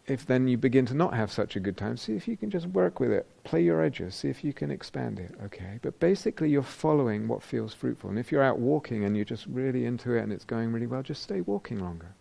if 0.06 0.26
then 0.26 0.48
you 0.48 0.56
begin 0.56 0.84
to 0.86 0.94
not 0.94 1.14
have 1.14 1.30
such 1.30 1.54
a 1.54 1.60
good 1.60 1.76
time, 1.76 1.96
see 1.96 2.14
if 2.14 2.26
you 2.26 2.36
can 2.36 2.50
just 2.50 2.66
work 2.68 2.98
with 2.98 3.12
it. 3.12 3.26
Play 3.44 3.62
your 3.62 3.82
edges, 3.82 4.16
see 4.16 4.28
if 4.28 4.42
you 4.42 4.52
can 4.52 4.70
expand 4.70 5.20
it, 5.20 5.32
okay? 5.44 5.78
But 5.80 5.98
basically, 6.00 6.50
you're 6.50 6.62
following 6.62 7.28
what 7.28 7.42
feels 7.42 7.72
fruitful. 7.72 8.10
And 8.10 8.18
if 8.18 8.32
you're 8.32 8.42
out 8.42 8.58
walking 8.58 9.04
and 9.04 9.14
you're 9.14 9.24
just 9.24 9.46
really 9.46 9.84
into 9.84 10.14
it 10.14 10.22
and 10.22 10.32
it's 10.32 10.44
going 10.44 10.72
really 10.72 10.88
well, 10.88 11.02
just 11.02 11.22
stay 11.22 11.40
walking 11.40 11.78
longer 11.78 12.14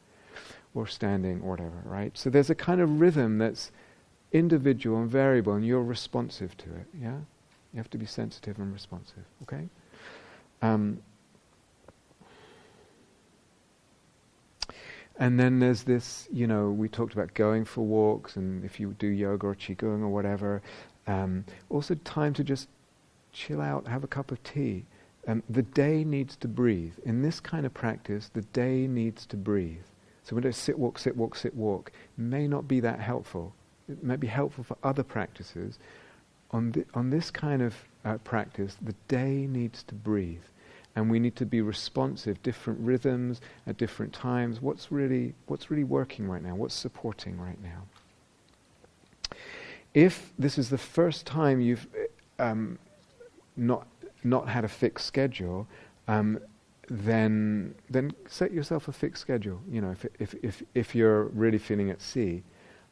or 0.76 0.86
standing 0.86 1.42
or 1.42 1.52
whatever, 1.52 1.82
right? 1.86 2.16
So 2.18 2.30
there's 2.30 2.50
a 2.50 2.56
kind 2.56 2.82
of 2.82 3.02
rhythm 3.02 3.40
that's 3.40 3.72
individual 4.32 5.02
and 5.02 5.10
variable, 5.10 5.54
and 5.54 5.66
you're 5.66 5.84
responsive 5.84 6.56
to 6.58 6.70
it, 6.76 6.88
yeah? 7.02 7.18
You 7.74 7.78
have 7.78 7.90
to 7.92 7.98
be 7.98 8.06
sensitive 8.06 8.60
and 8.60 8.74
responsive, 8.74 9.24
okay? 9.44 9.70
Um, 10.62 11.02
And 15.22 15.40
then 15.40 15.60
there's 15.60 15.84
this, 15.84 16.28
you 16.32 16.48
know, 16.48 16.72
we 16.72 16.90
talked 16.90 17.14
about 17.14 17.36
going 17.36 17.64
for 17.64 17.86
walks, 17.86 18.38
and 18.38 18.66
if 18.66 18.80
you 18.80 18.96
do 18.98 19.06
yoga 19.06 19.48
or 19.48 19.56
qigong 19.56 20.02
or 20.02 20.10
whatever, 20.10 20.64
um, 21.06 21.46
also 21.70 21.94
time 22.04 22.34
to 22.34 22.44
just 22.44 22.68
chill 23.32 23.62
out, 23.62 23.88
have 23.88 24.04
a 24.04 24.08
cup 24.08 24.32
of 24.32 24.44
tea. 24.44 24.84
Um, 25.28 25.44
the 25.48 25.62
day 25.62 26.04
needs 26.04 26.36
to 26.38 26.48
breathe. 26.48 26.94
In 27.06 27.22
this 27.22 27.40
kind 27.40 27.68
of 27.68 27.74
practice, 27.74 28.32
the 28.34 28.42
day 28.42 28.88
needs 28.88 29.28
to 29.28 29.38
breathe. 29.38 29.84
So 30.24 30.36
when 30.36 30.44
it's 30.44 30.58
sit, 30.58 30.80
walk, 30.80 30.98
sit, 30.98 31.16
walk, 31.16 31.36
sit, 31.36 31.56
walk, 31.56 31.92
may 32.18 32.48
not 32.48 32.68
be 32.68 32.80
that 32.80 33.00
helpful. 33.00 33.54
It 33.90 34.04
may 34.04 34.16
be 34.16 34.28
helpful 34.28 34.64
for 34.64 34.78
other 34.84 35.04
practices. 35.04 35.80
On, 36.52 36.74
on 36.94 37.10
this 37.10 37.32
kind 37.32 37.62
of 37.62 37.76
uh, 38.04 38.18
practice, 38.20 38.78
the 38.82 38.96
day 39.08 39.48
needs 39.48 39.84
to 39.84 39.96
breathe 39.96 40.44
and 40.96 41.10
we 41.10 41.20
need 41.20 41.36
to 41.38 41.46
be 41.46 41.62
responsive 41.62 42.42
different 42.44 42.80
rhythms 42.80 43.42
at 43.68 43.78
different 43.78 44.14
times. 44.14 44.62
What's 44.62 44.92
really 44.92 45.34
what's 45.48 45.72
really 45.72 45.84
working 45.84 46.28
right 46.28 46.44
now? 46.44 46.56
What's 46.56 46.76
supporting 46.76 47.40
right 47.40 47.62
now? 47.62 47.84
If 49.94 50.34
this 50.38 50.58
is 50.58 50.70
the 50.70 50.78
first 50.78 51.26
time 51.26 51.62
you've 51.62 51.88
um, 52.40 52.78
not 53.56 53.88
not 54.24 54.48
had 54.48 54.64
a 54.66 54.68
fixed 54.68 55.06
schedule 55.06 55.68
um, 56.08 56.40
then 56.90 57.74
then 57.90 58.12
set 58.28 58.52
yourself 58.52 58.88
a 58.88 58.92
fixed 58.92 59.22
schedule. 59.22 59.62
You 59.70 59.82
know 59.82 59.92
if 59.92 60.06
if 60.20 60.36
if, 60.44 60.64
if 60.76 60.96
you're 60.96 61.26
really 61.26 61.58
feeling 61.58 61.90
at 61.90 62.02
sea 62.02 62.44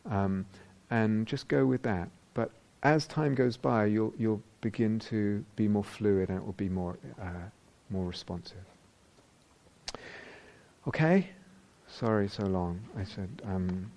um, 0.09 0.45
and 0.89 1.27
just 1.27 1.47
go 1.47 1.65
with 1.65 1.81
that 1.83 2.09
but 2.33 2.51
as 2.83 3.07
time 3.07 3.35
goes 3.35 3.57
by 3.57 3.85
you'll 3.85 4.13
you'll 4.17 4.41
begin 4.61 4.99
to 4.99 5.43
be 5.55 5.67
more 5.67 5.83
fluid 5.83 6.29
and 6.29 6.37
it 6.37 6.45
will 6.45 6.53
be 6.53 6.69
more 6.69 6.97
uh, 7.21 7.49
more 7.89 8.05
responsive. 8.05 8.57
Okay? 10.87 11.29
Sorry, 11.87 12.27
so 12.27 12.43
long. 12.45 12.79
I 12.97 13.03
said, 13.03 13.41
um, 13.45 13.91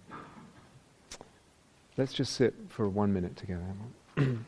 let's 1.96 2.12
just 2.12 2.34
sit 2.34 2.54
for 2.68 2.88
one 2.88 3.12
minute 3.12 3.36
together. 3.36 3.74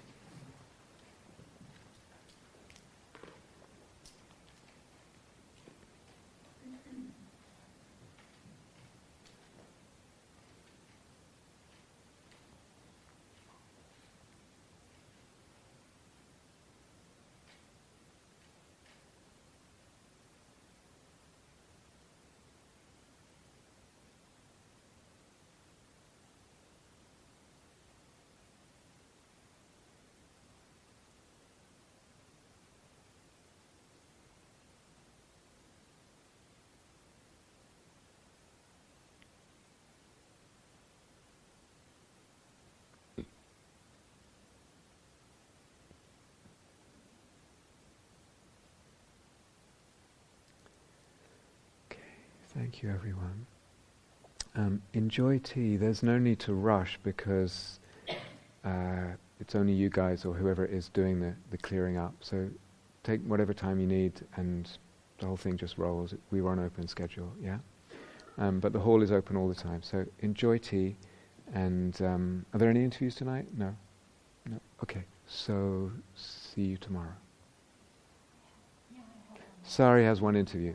Thank 52.65 52.83
you, 52.83 52.89
everyone. 52.89 53.45
Um, 54.55 54.81
enjoy 54.95 55.39
tea. 55.39 55.77
There's 55.77 56.03
no 56.03 56.17
need 56.17 56.39
to 56.41 56.55
rush 56.55 56.99
because 57.03 57.79
uh, 58.65 59.09
it's 59.39 59.55
only 59.55 59.75
you 59.75 59.91
guys 59.91 60.25
or 60.25 60.33
whoever 60.33 60.65
is 60.65 60.89
doing 60.89 61.21
the, 61.21 61.35
the 61.51 61.59
clearing 61.59 61.99
up. 61.99 62.15
So 62.21 62.49
take 63.03 63.21
whatever 63.27 63.53
time 63.53 63.81
you 63.81 63.87
need 63.87 64.15
and 64.37 64.67
the 65.19 65.27
whole 65.27 65.37
thing 65.37 65.59
just 65.59 65.77
rolls. 65.77 66.15
We 66.31 66.41
run 66.41 66.59
open 66.59 66.89
schedule, 66.89 67.31
yeah? 67.39 67.59
Um, 68.39 68.61
but 68.61 68.73
the 68.73 68.81
hall 68.81 69.03
is 69.03 69.13
open 69.13 69.37
all 69.37 69.47
the 69.47 69.55
time. 69.55 69.83
So 69.83 70.07
enjoy 70.21 70.57
tea. 70.57 70.97
And 71.53 72.01
um, 72.01 72.47
are 72.55 72.59
there 72.59 72.71
any 72.71 72.83
interviews 72.83 73.15
tonight? 73.15 73.47
No? 73.59 73.77
No? 74.49 74.59
Okay. 74.83 75.05
So 75.27 75.93
see 76.17 76.63
you 76.63 76.79
tomorrow. 76.79 77.13
Sari 79.65 80.05
has 80.05 80.23
one 80.23 80.35
interview. 80.35 80.73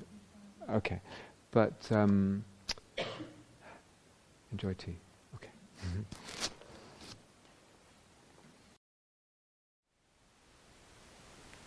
Okay. 0.71 1.01
But 1.51 1.91
um, 1.91 2.43
enjoy 4.51 4.73
tea. 4.73 4.97
Okay. 5.35 5.49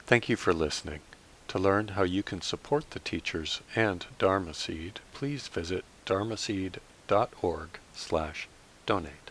Thank 0.06 0.28
you 0.28 0.36
for 0.36 0.52
listening. 0.52 1.00
To 1.48 1.58
learn 1.58 1.88
how 1.88 2.02
you 2.02 2.22
can 2.22 2.40
support 2.40 2.90
the 2.90 2.98
teachers 2.98 3.60
and 3.76 4.06
Dharma 4.18 4.54
Seed, 4.54 5.00
please 5.12 5.48
visit 5.48 5.84
dharmaseed.org 6.06 7.68
slash 7.94 8.48
donate. 8.86 9.21